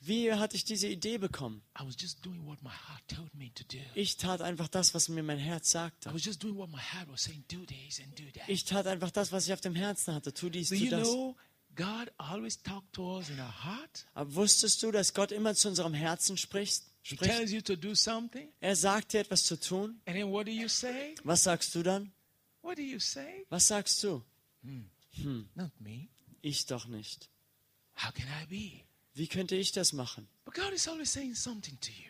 [0.00, 1.62] Wie hatte ich diese Idee bekommen?
[1.78, 3.78] I was just doing what my heart told me to do.
[3.96, 6.10] Ich tat einfach das, was mir mein Herz sagte.
[8.46, 10.32] Ich tat einfach das, was ich auf dem Herzen hatte.
[10.32, 11.08] Tu dies, tu das.
[14.14, 16.84] Aber wusstest du, dass Gott immer zu unserem Herzen spricht?
[17.02, 17.32] He spricht?
[17.32, 20.00] tells you to do something, Er sagt dir etwas zu tun.
[20.04, 21.14] and then what do you say?
[21.24, 22.12] Was sagst du dann?
[22.62, 23.46] What do you say?
[23.48, 24.22] Was sagst du?
[25.54, 26.08] Not me.
[26.42, 27.28] Ich doch nicht.
[27.96, 28.84] How can I be?
[29.14, 30.28] Wie könnte ich das machen?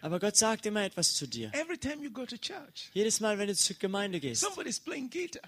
[0.03, 1.51] Aber Gott sagt immer etwas zu dir.
[1.55, 5.09] Every time you go to church, Jedes Mal, wenn du zur Gemeinde gehst, somebody's playing
[5.09, 5.43] guitar,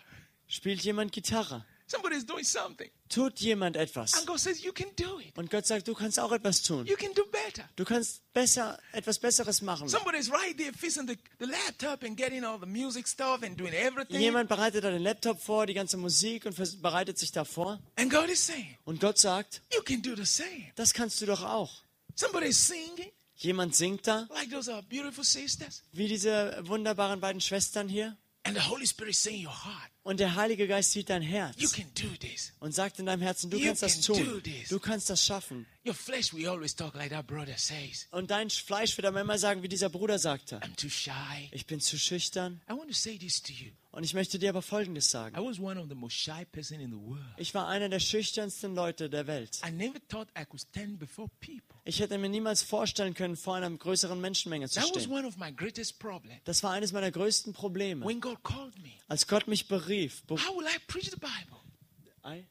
[0.49, 1.67] spielt jemand Gitarre.
[1.91, 4.14] Somebody's doing something, Tut jemand etwas.
[4.14, 5.36] and God says, You can do it.
[5.36, 6.86] Und Gott sagt, du kannst auch etwas tun.
[6.86, 7.68] You can do better.
[7.76, 9.88] Du kannst besser, etwas Besseres machen.
[9.88, 13.72] Somebody's right there fixing the, the laptop and getting all the music stuff and doing
[13.72, 14.20] everything.
[14.20, 17.80] Jemand bereitet da den Laptop vor, die ganze Musik und bereitet sich da vor.
[17.97, 20.70] And God is saying, Und Gott sagt, You can do the same.
[20.76, 21.82] das kannst du doch auch.
[22.14, 25.82] Somebody's singing, Jemand singt da, like those are beautiful sisters.
[25.93, 28.16] wie diese wunderbaren beiden Schwestern hier.
[28.43, 29.91] And the Holy Spirit is saying your heart.
[30.03, 32.53] Und der Heilige Geist sieht dein You Herz can do this.
[32.59, 34.43] und sagt in deinem Herzen, du You kannst das tun.
[34.71, 35.67] Du kannst das schaffen.
[35.87, 38.07] Your flesh will always talk like that brother says.
[38.11, 40.59] Und dein Fleisch wird aber immer sagen, wie dieser Bruder sagte.
[40.61, 41.49] I'm too shy.
[41.53, 42.61] Ich bin zu schüchtern.
[42.69, 43.71] I want to say this to you.
[43.93, 45.37] Und ich möchte dir aber Folgendes sagen.
[45.37, 47.25] I was one of the most shy person in the world.
[47.39, 49.61] Ich war einer der schüchternsten Leute der Welt.
[49.67, 51.65] I never thought I could stand before people.
[51.85, 55.13] Ich hätte mir niemals vorstellen können, vor einer größeren Menschenmenge zu That was stehen.
[55.13, 56.41] one of my greatest problems.
[56.45, 58.07] Das war eines meiner größten Probleme.
[58.07, 61.61] When God called me, Als Gott mich berief, be how will I preach the Bible?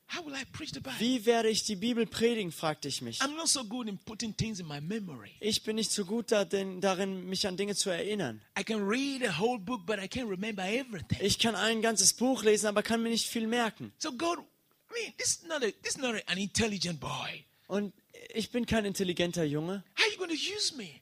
[0.08, 1.00] How will I preach the Bible?
[1.00, 3.22] wie werde ich die Bibel predigen, fragte ich mich.
[3.22, 5.32] I'm not so good in putting things in my memory.
[5.40, 8.42] Ich bin nicht so gut darin, mich an Dinge zu erinnern.
[8.58, 11.20] I can read a whole book, but I can't remember everything.
[11.22, 13.94] Ich kann ein ganzes Buch lesen, aber kann mir nicht viel merken.
[14.00, 17.46] So God, I mean, this is not a, this is not an intelligent boy.
[17.68, 17.94] Und
[18.34, 19.84] ich bin kein intelligenter Junge.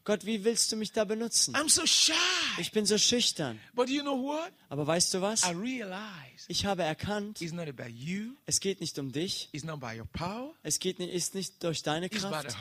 [0.03, 1.55] Gott, wie willst du mich da benutzen?
[1.55, 2.13] I'm so shy.
[2.59, 3.59] Ich bin so schüchtern.
[3.73, 4.51] But you know what?
[4.69, 5.43] Aber weißt du was?
[5.43, 8.33] I realize Ich habe erkannt, it's not about you.
[8.45, 9.49] es geht nicht um dich.
[9.51, 10.53] It's not by your power.
[10.63, 12.55] Es geht, ni- ist nicht durch deine Kraft,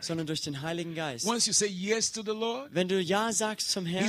[0.00, 1.26] sondern durch den Heiligen Geist.
[1.26, 4.04] Once you say yes to the Lord, Wenn du Ja sagst zum Herrn,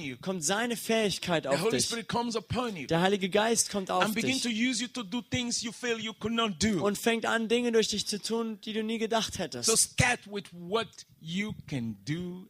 [0.00, 0.16] you.
[0.20, 1.86] kommt seine Fähigkeit The auf Holy dich.
[1.86, 5.20] Spirit comes upon you Der Heilige Geist kommt auf dich to use you to do
[5.22, 6.84] things you feel you could not do.
[6.84, 9.76] und fängt an, Dinge durch dich zu tun, die du nie gedacht So hättest.
[9.78, 10.88] start with what
[11.20, 12.48] you can do.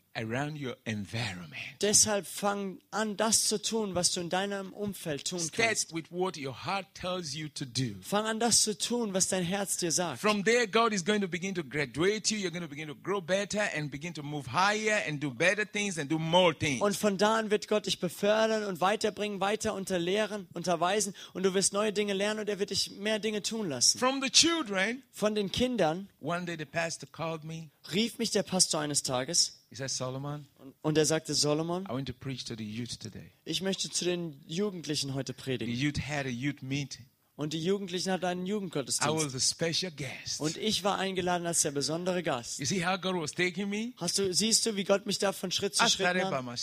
[1.80, 5.94] Deshalb fang an, das zu tun, was du in deinem Umfeld tun Start kannst.
[5.94, 7.94] with what your heart tells you to do.
[8.02, 10.20] Fang an, das zu tun, was dein Herz dir sagt.
[10.20, 12.38] From there, God is going to begin to graduate you.
[12.38, 15.64] You're going to begin to grow better and begin to move higher and do better
[15.64, 16.80] things and do more things.
[16.82, 21.54] Und von da an wird Gott dich befördern und weiterbringen, weiter unterlehren, unterweisen und du
[21.54, 23.98] wirst neue Dinge lernen und er wird dich mehr Dinge tun lassen.
[23.98, 27.70] From the children, Von den Kindern one day the pastor called me.
[27.92, 30.46] rief mich der Pastor eines Tages He said, Solomon,
[30.82, 33.30] und- er sagte, Solomon, I want to preach to the youth today.
[33.44, 35.72] ich möchte zu den Jugendlichen heute The predigen.
[35.74, 37.06] youth had a youth meeting.
[37.40, 39.32] Und die Jugendlichen hatten einen I Jugendgottesdienst.
[39.32, 40.40] was a special guest.
[40.40, 42.58] Und ich war eingeladen als der besondere Gast.
[42.58, 43.92] You see how God was taking me?
[43.96, 46.54] Hast du, siehst du, wie Gott mich da von Schritt zu I Schritt nahm?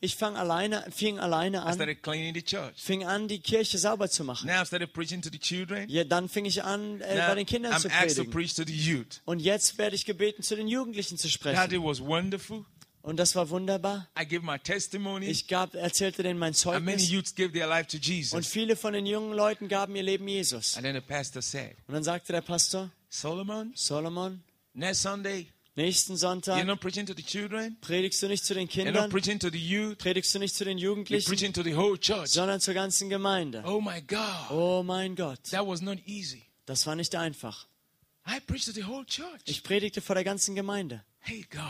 [0.00, 2.74] Ich fang alleine, fing alleine an, started cleaning the church.
[2.76, 4.46] fing an, die Kirche sauber zu machen.
[4.46, 5.88] Now I started preaching to the children.
[5.88, 8.30] Ja, dann fing ich an, äh, Now bei den Kindern I'm zu asked to predigen.
[8.30, 9.22] preach to the youth.
[9.24, 11.58] Und jetzt werde ich gebeten, zu den Jugendlichen zu sprechen.
[13.02, 14.08] Und das war wunderbar.
[14.18, 15.26] I gave my testimony.
[15.26, 17.10] Ich gab, erzählte denen mein Zeugnis.
[18.32, 20.76] Und viele von den jungen Leuten gaben ihr Leben Jesus.
[20.76, 24.42] And then the pastor said, Und dann sagte der Pastor, Solomon, Solomon,
[24.74, 25.46] next Sunday,
[25.76, 28.94] nächsten you're Sonntag not preaching to the children, predigst du nicht zu den you're not
[28.94, 31.98] Kindern, preaching to the youth, predigst du nicht zu den Jugendlichen, preaching to the whole
[31.98, 32.28] church.
[32.28, 33.62] sondern zur ganzen Gemeinde.
[33.66, 34.50] Oh my God.
[34.50, 36.42] Oh mein Gott, That was not easy.
[36.66, 37.66] das war nicht einfach.
[38.28, 39.40] I preached to the whole church.
[39.46, 41.02] Ich predigte vor der ganzen Gemeinde.
[41.20, 41.60] Hey God,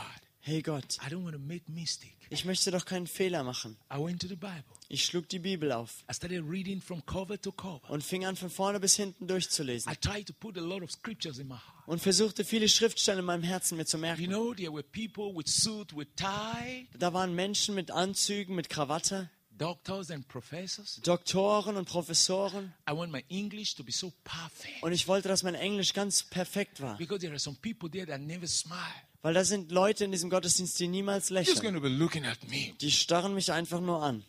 [0.43, 2.17] Hey Gott, I don't want to make mistake.
[2.31, 3.77] ich möchte doch keinen Fehler machen.
[3.93, 4.65] I went to the Bible.
[4.89, 7.91] Ich schlug die Bibel auf I started reading from cover to cover.
[7.91, 9.93] und fing an, von vorne bis hinten durchzulesen.
[9.93, 11.87] I tried to put a lot of scriptures in my heart.
[11.87, 14.27] Und versuchte, viele Schriftstellen in meinem Herzen mir zu You merken.
[14.29, 19.29] know, there were people with suit, with tie, Da waren Menschen mit Anzügen, mit Krawatte,
[19.61, 21.01] doctors and professors.
[21.03, 22.73] Doktoren und Professoren.
[22.89, 24.83] I want my English to be so perfect.
[24.83, 26.97] Und ich wollte, dass mein Englisch ganz perfekt war.
[26.97, 28.79] Because there are some people there that never smile.
[29.23, 31.61] Weil da sind Leute in diesem Gottesdienst, die niemals lächeln.
[31.61, 32.73] going to be looking at me.
[32.81, 34.25] Die starren mich einfach nur an.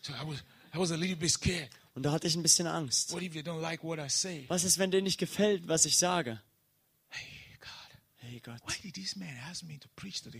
[0.00, 0.38] So I was,
[0.74, 1.68] I was a little bit scared.
[1.94, 3.12] Und da hatte ich ein bisschen Angst.
[3.12, 4.44] What if you don't like what I say?
[4.48, 6.40] Was ist, wenn dir nicht gefällt, was ich sage?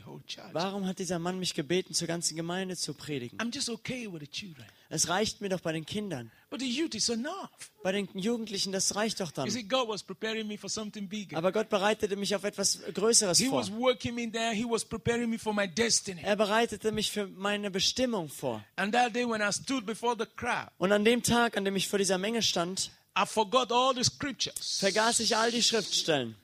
[0.07, 0.53] Whole church?
[0.53, 3.39] warum hat dieser Mann mich gebeten, zur ganzen Gemeinde zu predigen?
[3.39, 4.67] I'm just okay with the children.
[4.89, 6.31] Es reicht mir doch bei den Kindern.
[6.51, 7.49] But the youth is enough.
[7.83, 9.49] Bei den Jugendlichen, das reicht doch dann.
[9.51, 11.39] see, God was preparing me for something bigger.
[11.39, 13.61] Aber Gott bereitete mich auf etwas Größeres He vor.
[13.61, 14.53] was working me there.
[14.53, 16.21] He was preparing me for my destiny.
[16.23, 18.63] Er bereitete mich für meine Bestimmung vor.
[18.77, 21.75] And that day when I stood before the crowd, Und an dem Tag, an dem
[21.75, 26.37] ich vor dieser Menge stand, vergaß ich all die Schriftstellen.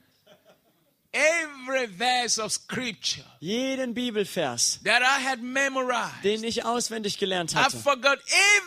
[1.11, 6.23] Every verse of scripture Jeden Bibelvers, that I had memorized.
[6.23, 7.77] den ich auswendig gelernt I hatte.
[7.77, 8.19] forgot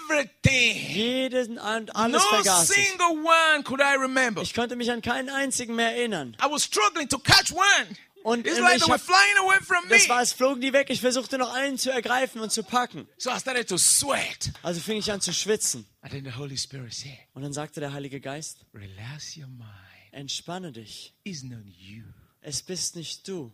[0.09, 0.76] everything.
[0.95, 2.76] Jeden und No alles vergaß ich.
[2.88, 4.43] single one could I remember.
[4.43, 6.36] Ich konnte mich an keinen einzigen mehr erinnern.
[6.43, 7.97] I was struggling to catch one.
[8.24, 9.97] Und It's ich like they were hab, flying away from me.
[9.97, 10.90] das war, es flogen die weg.
[10.90, 13.09] Ich versuchte noch einen zu ergreifen und zu packen.
[13.18, 14.53] So I started to sweat.
[14.62, 15.86] Also fing ich an zu schwitzen.
[16.03, 19.68] And then the Holy Spirit said, Und dann sagte der Heilige Geist, Relax your mind.
[20.12, 21.14] entspanne dich.
[21.24, 22.05] It's not you,
[22.43, 23.53] Es bist nicht du,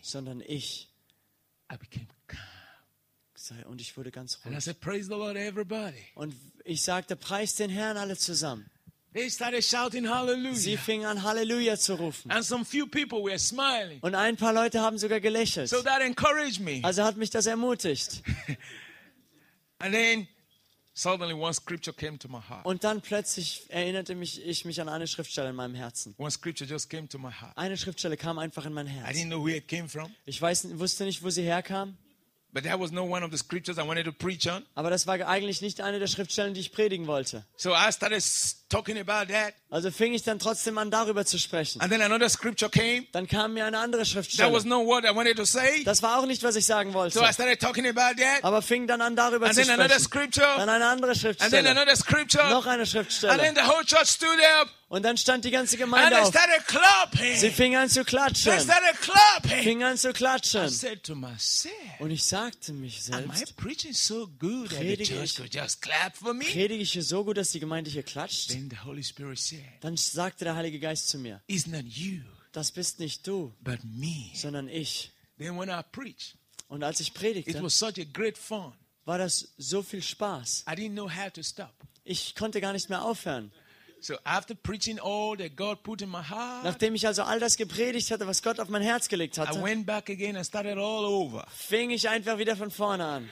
[0.00, 0.88] sondern ich.
[3.66, 4.60] Und ich wurde ganz ruhig.
[4.60, 6.02] said, Praise the Lord, everybody.
[6.14, 6.34] Und
[6.64, 8.70] ich sagte, preis den Herrn alle zusammen.
[9.12, 10.06] They started shouting
[10.54, 12.30] Sie fingen an, Halleluja zu rufen.
[12.30, 13.98] And some few people were smiling.
[14.02, 15.68] Und ein paar Leute haben sogar gelächelt.
[15.68, 16.80] So that encouraged me.
[16.82, 18.22] Also hat mich das ermutigt.
[19.78, 20.28] And then
[20.96, 22.64] suddenly one scripture came to my heart.
[22.64, 26.14] Und dann plötzlich erinnerte mich, ich mich an eine Schriftstelle in meinem Herzen.
[26.18, 27.52] One scripture just came to my heart.
[27.56, 29.16] Eine Schriftstelle kam einfach in mein I Herz.
[29.16, 31.96] didn't know where it came from, Ich weiß, wusste nicht, wo sie herkam,
[32.52, 34.64] but that was not one of the scriptures I wanted to preach on.
[34.74, 37.44] aber das war eigentlich nicht eine der Schriftstellen, die ich predigen wollte.
[37.56, 38.22] So I started
[38.68, 39.54] talking about that.
[39.70, 41.80] Also fing ich dann trotzdem an, darüber zu sprechen.
[41.80, 43.06] And then another scripture came.
[43.12, 44.50] Dann kam mir eine andere That was Schriftstelle.
[44.64, 45.82] not what I wanted to say.
[45.84, 47.32] Das war auch nicht, was ich sagen So I wollte.
[47.32, 48.42] started talking about that.
[48.42, 50.04] Aber fing dann an, darüber And zu then another sprechen.
[50.32, 50.46] scripture.
[50.56, 51.70] Dann eine andere And then Schriftstelle.
[51.70, 52.48] another scripture.
[52.50, 53.54] Noch eine And then Schriftstelle.
[53.54, 54.68] the whole church stood up.
[54.88, 56.28] Und dann stand die ganze And Gemeinde auf.
[56.28, 57.52] started Sie clapping.
[57.52, 58.52] fing an zu klatschen.
[58.60, 59.62] started clapping.
[59.64, 60.68] Fing an zu I klatschen.
[60.68, 63.88] said to myself, Und ich sagte mich selbst, ich- predige
[66.82, 68.55] ich hier so gut, dass die Gemeinde hier klatscht?
[68.56, 72.22] Then the Holy Spirit said, Dann sagte der Heilige Geist zu mir, It's not you,
[72.52, 74.30] das bist nicht du, but me.
[74.34, 75.12] sondern ich.
[75.38, 76.36] Then when I preached,
[76.68, 78.72] Und als ich it predigte, was such a great fun.
[79.04, 80.64] war das so viel Spaß.
[80.66, 81.74] I didn't know how to stop.
[82.04, 83.52] Ich konnte gar nicht mehr aufhören.
[84.00, 87.56] So after preaching all that God put in my heart, Nachdem ich also all das
[87.56, 90.78] gepredigt hatte, was Gott auf mein Herz gelegt I hatte, went back again and started
[90.78, 91.46] all over.
[91.50, 93.30] fing ich einfach wieder von vorne an.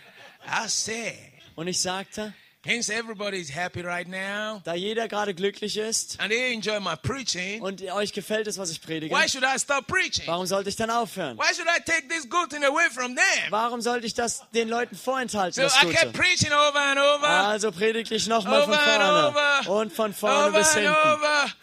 [1.54, 2.34] Und ich sagte,
[2.66, 4.60] Hence, everybody is happy right now.
[4.64, 7.60] Da jeder gerade glücklich ist And they enjoy my preaching.
[7.60, 10.26] und euch gefällt es, was ich predige, Why should I stop preaching?
[10.26, 11.36] warum sollte ich dann aufhören?
[11.36, 13.50] Why should I take this good thing away from them?
[13.50, 16.18] Warum sollte ich das den Leuten vorenthalten, So das I kept Gute?
[16.18, 20.72] preaching over and over, Also predige ich nochmal von vorne und von vorne over bis
[20.74, 20.94] hinten,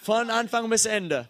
[0.01, 1.27] von Anfang bis Ende.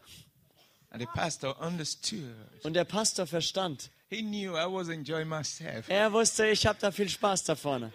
[0.91, 2.19] And the pastor understood.
[2.63, 3.89] Und der Pastor verstand.
[4.09, 5.85] He knew I was enjoying myself.
[5.87, 7.93] Er wusste, ich habe da viel Spaß da vorne.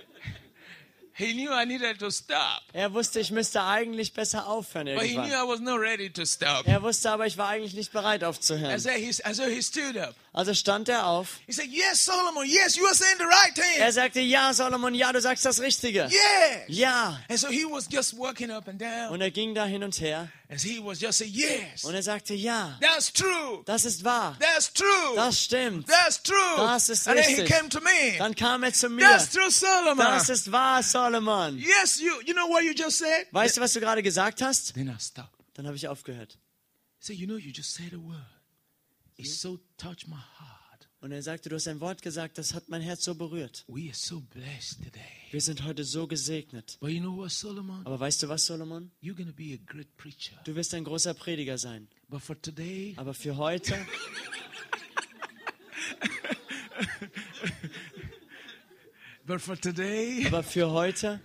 [1.18, 2.60] He knew I needed to stop.
[2.74, 5.32] Er wusste, ich müsste eigentlich besser aufhören But he knew.
[5.32, 6.66] I was not ready to stop.
[6.66, 8.78] Er wusste aber, ich war eigentlich nicht bereit And aufzuhören.
[8.78, 10.14] so he, and so he stood up.
[10.34, 11.38] Also stand er auf.
[11.46, 13.80] He said, Yes, Solomon, yes, you are saying the right thing.
[13.80, 16.08] Er sagte, ja, Solomon, ja, du sagst das Richtige.
[16.10, 16.64] Yes.
[16.68, 17.18] Ja.
[17.30, 19.10] And so he was just walking up and down.
[19.10, 22.02] Und er ging da hin und her And he was just saying, Yes, und er
[22.02, 23.62] sagte, ja, that's true.
[23.64, 24.36] das ist wahr.
[24.38, 25.14] That's true.
[25.16, 25.88] Das stimmt.
[25.88, 26.36] That's true.
[26.56, 27.56] Das ist and then he richtig.
[27.56, 28.16] came to me.
[28.18, 29.00] Dann kam er zu mir.
[29.08, 29.98] That's true, Solomon.
[29.98, 31.58] Das ist wahr, Solomon.
[31.58, 33.26] yes, you you know what you just said?
[33.32, 34.74] Weißt du, was du gerade gesagt hast?
[34.74, 35.30] Then I stopped.
[35.54, 36.38] Dann habe ich aufgehört.
[37.00, 38.24] So you know you just said a word.
[39.16, 40.55] It so touched my heart.
[41.06, 43.64] Und er sagte, du hast ein Wort gesagt, das hat mein Herz so berührt.
[43.92, 44.24] So.
[45.30, 46.78] Wir sind heute so gesegnet.
[46.80, 47.86] But you know what, Solomon?
[47.86, 48.90] Aber weißt du was, Solomon?
[49.00, 49.16] Du
[50.56, 51.86] wirst ein großer Prediger sein.
[52.42, 53.76] Today, Aber für heute,
[60.26, 61.20] aber für heute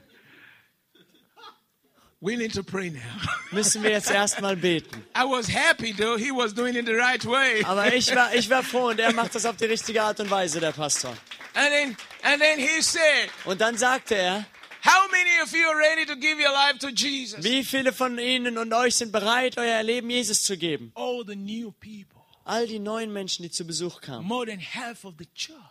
[2.21, 3.01] we need to pray now.
[3.51, 5.03] müssen wir jetzt erstmal beten.
[5.15, 6.17] I was happy though.
[6.17, 7.63] He was doing it the right way.
[7.65, 10.29] Aber ich war, ich war froh und er macht das auf die richtige Art und
[10.29, 11.15] Weise, der Pastor.
[11.53, 14.45] And then, and then he said, Und dann sagte er,
[14.83, 17.43] How many of you are ready to give your life to Jesus?
[17.43, 20.91] wie viele von Ihnen und euch sind bereit, euer Leben Jesus zu geben?
[20.95, 22.20] All the new people,
[22.51, 24.29] All die neuen Menschen, die zu Besuch kamen.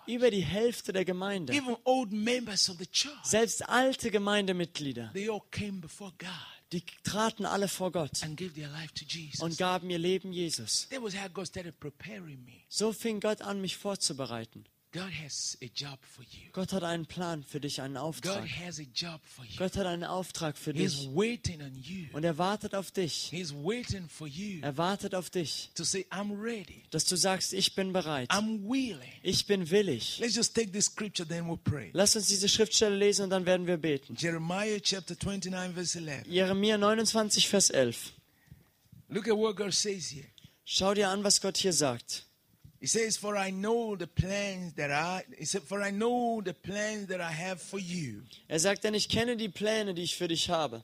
[0.07, 1.53] Über die Hälfte der Gemeinde.
[3.23, 5.11] Selbst alte Gemeindemitglieder.
[6.73, 10.89] Die traten alle vor Gott und gaben ihr Leben Jesus.
[12.71, 14.65] So fing Gott an, mich vorzubereiten.
[14.93, 16.51] God has a job for you.
[16.53, 18.45] Gott hat einen Plan für dich, einen God Auftrag.
[18.49, 19.57] has a job for you.
[19.57, 21.09] Gott hat einen Auftrag für He's dich.
[21.15, 22.07] waiting on you.
[22.13, 23.29] Und er wartet auf dich.
[23.31, 26.83] He's waiting for you Er wartet auf dich, to say, I'm ready.
[26.91, 28.29] dass du sagst, ich bin bereit.
[28.33, 28.99] I'm willing.
[29.23, 30.19] Ich bin willig.
[30.19, 31.91] Let's just take this scripture, then we'll pray.
[31.93, 34.17] Lass uns diese Schriftstelle lesen und dann werden wir beten.
[34.19, 36.27] Jeremiah chapter 29, verse 11.
[36.27, 38.13] Jeremia 29, Vers 11.
[39.09, 40.27] Look at what God says here.
[40.65, 42.27] Schau dir an, was Gott hier sagt.
[42.81, 46.55] He says, For I know the plans that I he said, For I know the
[46.55, 48.23] plans that I have for you.
[48.49, 50.83] Er sagt, denn ich kenne die Pläne, die ich für dich habe.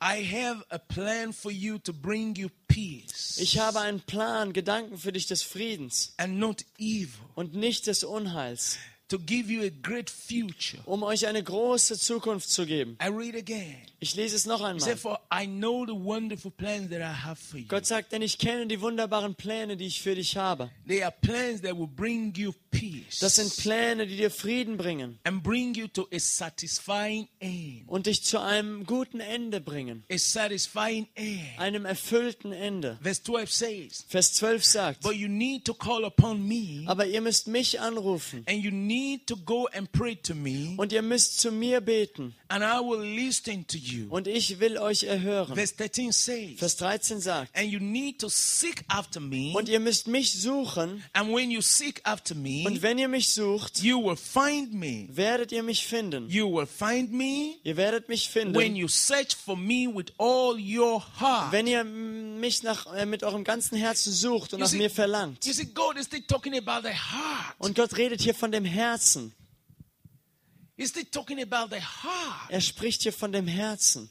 [0.00, 4.98] I have a plan for you to bring you peace Ich habe einen Plan, Gedanken
[4.98, 8.78] für dich des Friedens and not evil, und nicht des Unheils,
[9.12, 10.80] to give you a great future.
[10.86, 12.96] um euch eine große Zukunft zu geben.
[13.02, 13.76] I read again.
[14.00, 14.80] Ich lese es noch He einmal.
[14.80, 17.66] said, For I know the wonderful plans that I have for you.
[17.68, 20.70] Gott sagt, denn ich kenne die wunderbaren Pläne, die ich für dich habe.
[20.88, 25.18] They are plans that will bring you peace Das sind Pläne, die dir Frieden bringen
[25.24, 27.84] and bring you to a satisfying end.
[27.86, 31.40] und dich zu einem guten Ende bringen, A satisfying end.
[31.58, 32.98] einem erfüllten Ende.
[33.02, 37.20] Verse 12 says, Vers 12 sagt, But you need to call upon me, aber ihr
[37.20, 41.40] müsst mich anrufen and you need to go and pray to me, und ihr müsst
[41.40, 44.06] zu mir beten and I will listen to you.
[44.10, 45.54] und ich will euch erhören.
[45.54, 49.80] Verse 13 says, Vers 13 sagt, And you need to seek after me, und ihr
[49.80, 53.98] müsst mich suchen and when you seek after me, und wenn ihr mich sucht, you
[54.02, 55.06] will find me.
[55.10, 56.28] werdet ihr mich finden.
[56.28, 60.56] You will find me Ihr werdet mich when finden, you search for me with all
[60.58, 61.52] your heart.
[61.52, 64.90] wenn ihr mich nach, äh, mit eurem ganzen Herzen sucht und You nach see- mir
[64.90, 65.44] verlangt.
[65.46, 67.54] You see, God is still talking about the heart.
[67.58, 68.91] Und Gott redet hier von dem Herzen.
[70.76, 72.50] He's still talking about the heart.
[72.50, 74.10] Er spricht hier von dem Herzen.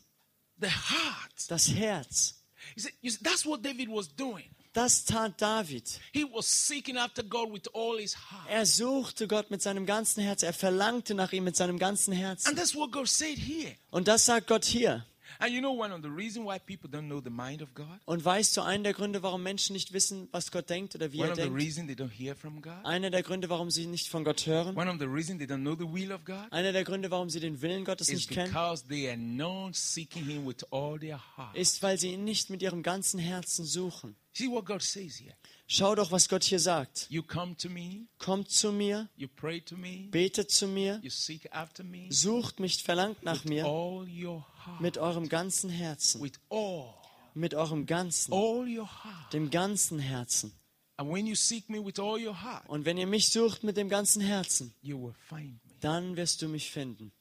[0.58, 2.36] Das Herz.
[2.76, 4.46] You see, you see, that's what David was doing.
[4.74, 6.00] Das tat David.
[6.14, 8.48] He was seeking after God with all his heart.
[8.50, 10.46] Er suchte Gott mit seinem ganzen Herzen.
[10.46, 12.48] Er verlangte nach ihm mit seinem ganzen Herzen.
[12.48, 13.76] And that's what God said here.
[13.90, 15.06] Und das sagt Gott hier.
[15.42, 18.00] And you know one of the reasons why people don't know the mind of God?
[18.06, 21.20] Und weißt du einen der Gründe, warum Menschen nicht wissen, was Gott denkt oder wie
[21.20, 22.86] One er of the denkt?
[22.86, 24.78] Einer der Gründe, warum sie nicht von Gott hören?
[24.78, 28.52] Einer der Gründe, warum sie den Willen Gottes nicht kennen?
[28.52, 31.56] because they are not seeking Him with all their heart.
[31.56, 34.16] Ist, weil sie ihn nicht mit ihrem ganzen Herzen suchen.
[34.34, 35.36] See what God says here.
[35.74, 37.08] Schau doch, was Gott hier sagt.
[37.10, 43.24] You come to me, Kommt zu mir, me, betet zu mir, me sucht mich, verlangt
[43.24, 44.82] nach mir heart.
[44.82, 46.30] mit eurem ganzen Herzen.
[46.50, 46.94] All,
[47.34, 49.32] Mit eurem ganzen, heart.
[49.32, 50.52] dem ganzen Herzen.
[50.98, 53.78] And when you seek me with all your heart, Und wenn ihr mich sucht mit
[53.78, 54.74] dem ganzen Herzen,
[55.80, 57.14] dann wirst du mich finden.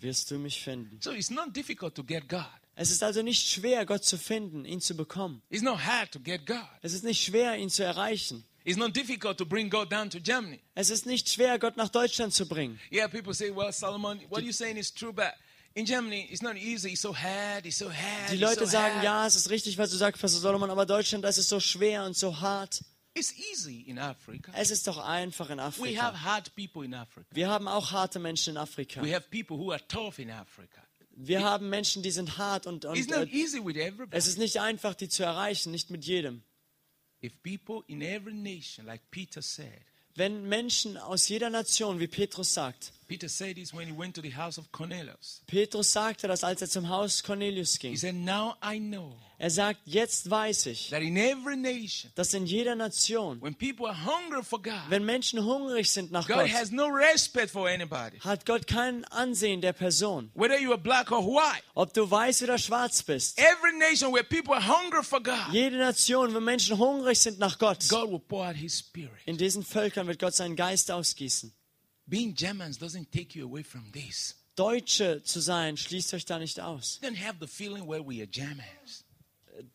[0.00, 1.00] Wirst du mich finden.
[1.00, 2.44] So it's not difficult to get God.
[2.78, 5.42] Es ist also nicht schwer, Gott zu finden, ihn zu bekommen.
[5.48, 6.58] It's not hard to get God.
[6.82, 8.44] Es ist nicht schwer, ihn zu erreichen.
[8.64, 10.60] It's not difficult to bring God down to Germany.
[10.74, 12.78] Es ist nicht schwer, Gott nach Deutschland zu bringen.
[12.92, 15.32] Yeah, people say, well, Solomon, what you're saying is true, but
[15.74, 16.90] in Germany, it's not easy.
[16.90, 17.64] It's so hard.
[17.64, 18.30] It's so hard.
[18.32, 19.04] Die Leute so sagen, hard.
[19.04, 22.04] ja, es ist richtig, was du sagst, Pastor Solomon, aber Deutschland, das ist so schwer
[22.04, 22.82] und so hart.
[23.14, 24.52] It's easy in Africa.
[24.54, 26.02] Es ist doch einfach in We Afrika.
[26.02, 27.26] have hard people in Africa.
[27.32, 29.00] Wir haben auch harte Menschen in Afrika.
[29.02, 30.82] We have people who are tough in Africa.
[31.18, 34.16] Wir haben Menschen, die sind hart und, It's und not äh, easy with everybody.
[34.16, 36.42] es ist nicht einfach, die zu erreichen, nicht mit jedem.
[37.22, 39.80] If people in every nation, like Peter said,
[40.14, 44.20] Wenn Menschen aus jeder Nation, wie Petrus sagt, Peter said this when he went to
[44.22, 45.42] the house of Cornelius.
[45.46, 47.96] Petrus sagte das, als er zum Haus Cornelius He ging.
[47.96, 52.46] said, Now I know Er sagt, jetzt weiß ich, that in every nation, dass in
[52.46, 56.50] jeder Nation, when people are hungry for God, wenn Menschen hungrig sind nach God Gott,
[56.50, 58.18] has no respect for anybody.
[58.20, 60.30] hat Gott kein Ansehen der Person.
[60.34, 63.38] Whether you are black or white, Ob du weiß oder schwarz bist.
[63.38, 67.58] every nation where people are hungry for God, Jede Nation, wo Menschen hungrig sind nach
[67.58, 69.20] Gott, God will pour out His Spirit.
[69.26, 71.52] in diesen Völkern wird Gott seinen Geist ausgießen.
[72.08, 74.34] Being Germans doesn't take you away from this.
[74.54, 77.00] Deutsche zu sein, schließt euch da nicht aus.
[77.02, 79.04] Don't have the feeling where we are Germans.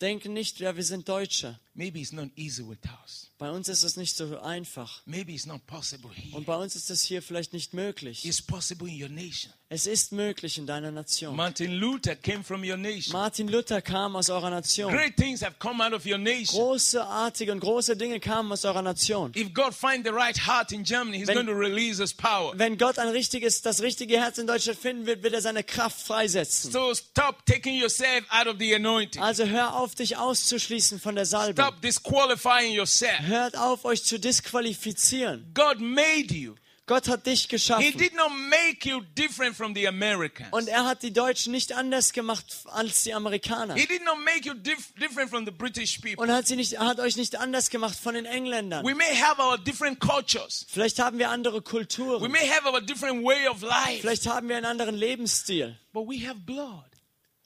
[0.00, 1.58] Denken nicht, ja, wir sind Deutsche.
[1.74, 3.30] Maybe it's not easy with us.
[3.38, 5.00] Bei uns ist es nicht so einfach.
[5.06, 6.36] Maybe it's not possible here.
[6.36, 8.26] Und bei uns ist es hier vielleicht nicht möglich.
[8.26, 9.52] It's possible in your nation.
[9.70, 11.34] Es ist möglich in deiner Nation.
[11.34, 13.12] Martin Luther came from your nation.
[13.14, 14.92] Martin Luther kam aus eurer Nation.
[14.92, 16.60] Great things have come out of your nation.
[16.60, 19.32] Großartige und große Dinge kamen aus eurer Nation.
[19.34, 22.52] If God finds the right heart in Germany, He's Wenn- going to release His power.
[22.54, 26.02] Wenn Gott ein richtiges, das richtige Herz in Deutschland finden wird, wird er seine Kraft
[26.06, 26.70] freisetzen.
[26.70, 29.22] So stop taking yourself out of the anointing.
[29.22, 31.61] Also hör auf, dich auszuschließen von der Salbung.
[31.62, 33.20] Stop disqualifying yourself.
[33.20, 35.50] Hört auf, euch zu disqualifizieren.
[35.54, 36.54] God made you.
[36.86, 37.96] Gott hat dich He geschaffen.
[37.96, 40.52] did not make you different from the Americans.
[40.52, 43.74] Und er hat die Deutschen nicht anders gemacht als die Amerikaner.
[43.76, 46.22] He did not make you dif- different from the British people.
[46.24, 48.84] Und hat, sie nicht, er hat euch nicht anders gemacht von den Engländern.
[48.84, 50.66] We may have our different cultures.
[50.68, 52.30] Vielleicht haben wir andere We Kulturen.
[52.32, 54.00] may have our different way of life.
[54.00, 55.78] Vielleicht haben wir einen anderen Lebensstil.
[55.92, 56.84] But we have blood.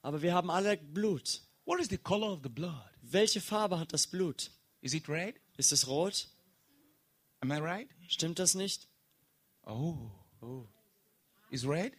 [0.00, 1.42] Aber wir haben alle Blut.
[1.66, 2.72] What is the color of the blood?
[3.08, 4.50] Welche Farbe hat das Blut?
[4.80, 5.36] Is it red?
[5.56, 6.28] Ist es rot?
[7.40, 7.88] Am I right?
[8.08, 8.88] Stimmt das nicht?
[9.64, 10.10] Oh.
[10.42, 10.66] Oh.
[11.50, 11.92] Is red?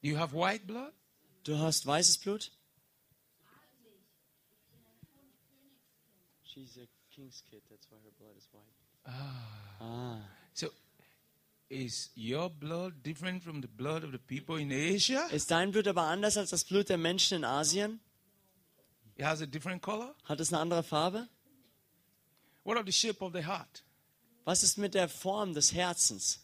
[0.00, 0.92] You have white blood?
[1.44, 2.50] Du hast weißes Blut?
[6.44, 9.12] She's a king's kid, that's why her blood is white.
[9.80, 10.20] Ah.
[10.54, 10.68] So
[11.68, 15.26] is your blood different from the blood of the people in Asia?
[15.30, 18.00] Ist dein Blut aber anders als das Blut der Menschen in Asien?
[19.16, 20.14] It has a different color?
[20.24, 21.28] Hat es eine andere Farbe?
[22.64, 23.82] What of the shape of the heart?
[24.44, 26.40] Was ist mit der Form des Herzens?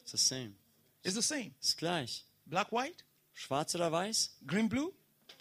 [0.00, 0.54] It's the same.
[1.02, 1.52] It's the same.
[1.60, 2.24] Ist gleich.
[2.46, 4.30] Black, white, Schwarz oder weiß?
[4.46, 4.92] green, blue.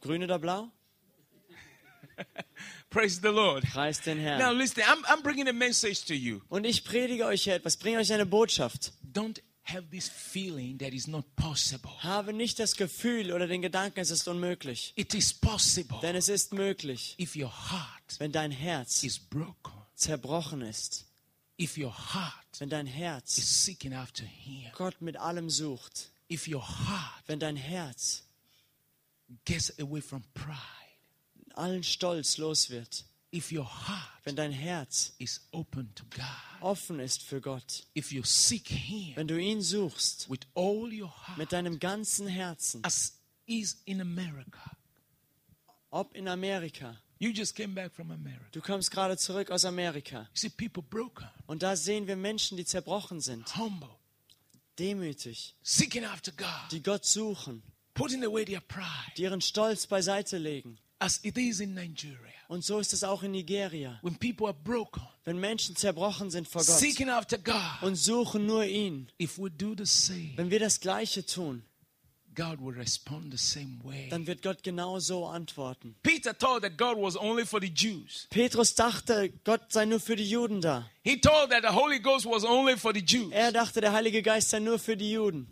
[0.01, 0.71] Grün oder blau?
[2.89, 3.63] Praise the Lord.
[3.63, 4.57] Preis den Now Herrn.
[4.57, 6.41] listen, I'm, I'm bringing a message to you.
[6.49, 8.91] Und ich predige euch hier etwas, bringe euch eine Botschaft.
[9.13, 9.39] Don't
[9.69, 11.91] have this feeling that is not possible.
[11.99, 14.93] Habe nicht das Gefühl oder den Gedanken, es ist unmöglich.
[14.95, 19.73] It is possible Denn es ist möglich, if your heart wenn dein Herz is broken,
[19.95, 21.05] zerbrochen ist.
[21.59, 26.09] if your heart Wenn dein Herz is seeking after Him, Gott mit allem sucht.
[26.29, 28.23] if your heart Wenn dein Herz
[29.45, 30.55] gets away from pride,
[31.55, 33.03] allen Stolz los wird.
[33.33, 36.25] If your heart Wenn dein Herz is open to God,
[36.61, 37.83] offen ist für Gott.
[37.95, 42.27] if you seek Him Wenn du ihn suchst with all your heart, mit deinem ganzen
[42.27, 42.83] Herzen.
[42.83, 43.13] as
[43.45, 44.75] is in America.
[45.89, 46.97] Ob in Amerika.
[47.19, 48.45] You just came back from America.
[48.51, 50.21] Du kommst gerade zurück aus Amerika.
[50.33, 53.55] You see people broken, Und da sehen wir Menschen, die zerbrochen sind.
[53.57, 53.89] humble,
[54.77, 55.55] Demütig.
[55.63, 57.63] seeking after God, Die Gott suchen.
[57.95, 60.77] putting away their pride, Die ihren Stolz beiseite legen.
[60.99, 62.17] As it is in Nigeria.
[62.47, 63.99] Und so ist es auch in Nigeria.
[64.01, 68.45] When people are broken, Wenn Menschen zerbrochen sind vor Gott seeking after God, und suchen
[68.45, 69.09] nur ihn.
[69.21, 71.63] if we do the same, Wenn wir das Gleiche tun,
[72.33, 74.07] God will respond the same way.
[74.09, 75.95] dann wird Gott genau so antworten.
[76.03, 78.27] Peter thought that God was only for the Jews.
[78.29, 80.89] Petrus dachte, Gott sei nur für die Juden da.
[81.03, 83.31] He thought that the Holy Ghost was only for the Jews.
[83.33, 85.47] Er dachte, der Heilige Geist sei nur für die Juden.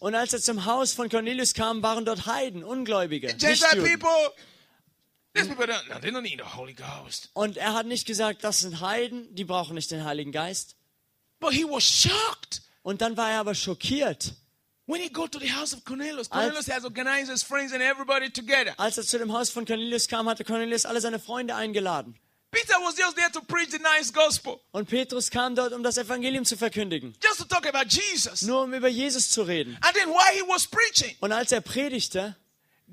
[0.00, 4.32] Und als er zum Haus von Cornelius kam, waren dort Heiden, Ungläubige, Gentile people,
[5.34, 7.30] these people don't, no, they don't need the Holy Ghost.
[7.34, 10.76] Und er hat nicht gesagt, das sind Heiden, die brauchen nicht den Heiligen Geist.
[11.38, 14.32] But he was shocked Und dann war er aber schockiert,
[14.86, 16.30] when he got to the house of Cornelius.
[16.30, 18.72] Cornelius has organized his friends and everybody together.
[18.78, 22.18] als er zu dem Haus von Cornelius kam, hatte Cornelius alle seine Freunde eingeladen.
[22.56, 25.98] Peter was just there to preach the nice gospel, Und Petrus kam dort, um das
[25.98, 27.14] Evangelium zu verkündigen.
[27.22, 28.42] just to talk about Jesus.
[28.42, 29.76] Nur um über Jesus zu reden.
[29.82, 32.34] And then while he was preaching, Und als er predigte,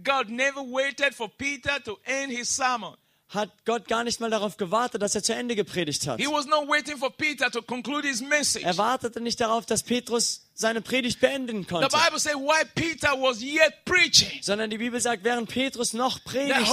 [0.04, 2.96] God never waited for Peter to end his sermon.
[3.30, 6.20] Hat Gott gar nicht mal darauf gewartet, dass er zu Ende gepredigt hat.
[6.20, 8.64] He was not waiting for Peter to conclude his message.
[8.64, 11.88] Er wartete nicht darauf, dass Petrus seine Predigt beenden The konnte.
[11.90, 16.64] Bible says while Peter was yet preaching, Sondern die Bibel sagt, während Petrus noch predigte,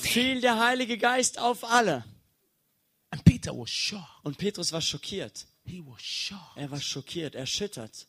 [0.00, 2.04] fiel der Heilige Geist auf alle.
[3.10, 4.06] And Peter was shocked.
[4.22, 5.46] Und Petrus war schockiert.
[5.64, 6.56] He was shocked.
[6.56, 8.06] Er war schockiert, erschüttert.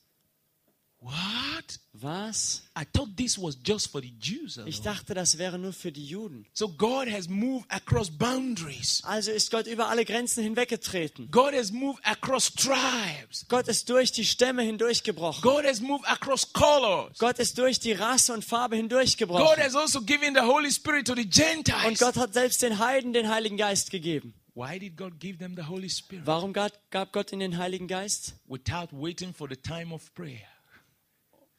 [1.03, 1.79] What?
[2.01, 2.63] Was?
[2.75, 4.57] I thought this was just for the Jews.
[4.57, 4.69] alone.
[4.69, 6.45] Ich dachte, das wäre nur für die Juden.
[6.53, 9.01] So God has moved across boundaries.
[9.05, 11.29] Also ist Gott über alle Grenzen hinweggetreten.
[11.29, 13.45] God has moved across tribes.
[13.49, 15.41] Gott ist durch die Stämme hindurchgebrochen.
[15.41, 17.17] God has moved across colors.
[17.19, 19.63] Gott ist durch die Rasse und Farbe God hindurchgebrochen.
[19.63, 21.99] has also given the Holy Spirit to the Und Gentiles.
[21.99, 24.33] Gott hat selbst den Heiden den Heiligen Geist gegeben.
[24.55, 26.25] Why did God give them the Holy Spirit?
[26.25, 28.35] Warum gab gab Gott ihnen den Heiligen Geist?
[28.47, 30.52] Without waiting for the time of prayer.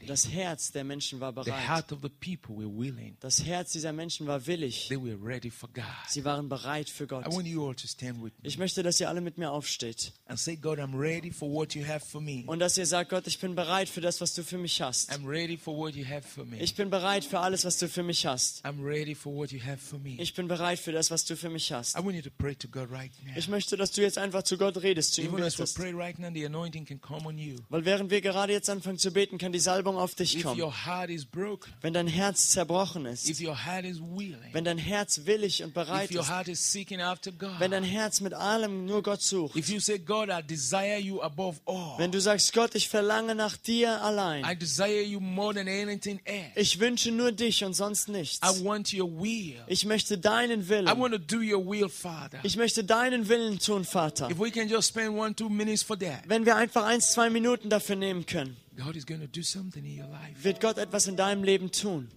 [0.08, 1.68] Das Herz der Menschen war The bereit.
[1.68, 3.18] heart of the people were willing.
[3.20, 4.88] Das Herz dieser Menschen war willig.
[4.88, 5.84] They were ready for God.
[6.08, 7.26] Sie waren bereit für I Gott.
[7.34, 10.14] want you all to stand with me Ich möchte, dass ihr alle mit mir aufsteht.
[10.26, 12.44] and say, God, I'm ready for what you have for me.
[12.48, 15.12] Und dass ihr sagt, Gott, ich bin bereit für das, was du für mich hast.
[15.12, 16.58] I'm ready for what you have for me.
[16.60, 18.66] Ich bin bereit für alles, was du für mich hast.
[18.66, 20.16] I'm ready for what you have for me.
[20.20, 21.96] Ich bin bereit für das, was du für mich hast.
[21.98, 23.34] I want you to pray to God right now.
[23.36, 25.80] Ich möchte, dass du jetzt einfach zu Gott redest, zu ihm betest.
[25.80, 25.96] Weil
[27.86, 30.62] während wir gerade jetzt anfangen zu beten, kann die Salbung auf dich If kommen.
[30.62, 33.28] your heart is broken, Wenn dein Herz zerbrochen ist,
[34.54, 39.56] wenn dein Herz willig und bereit ist, wenn dein Herz mit allem nur Gott sucht,
[41.98, 46.52] wenn du sagst, Gott, ich verlange nach dir allein, desire you more than anything else.
[46.56, 48.40] ich wünsche nur dich und sonst nichts.
[49.68, 50.88] Ich möchte deinen Willen.
[52.44, 54.30] Ich möchte deinen Willen tun, Vater.
[54.30, 57.32] If we can just spend one, two minutes for that, Wenn wir einfach ein, zwei
[57.32, 58.56] Minuten dafür nehmen können,
[60.44, 62.08] Wird Gott etwas in deinem Leben tun.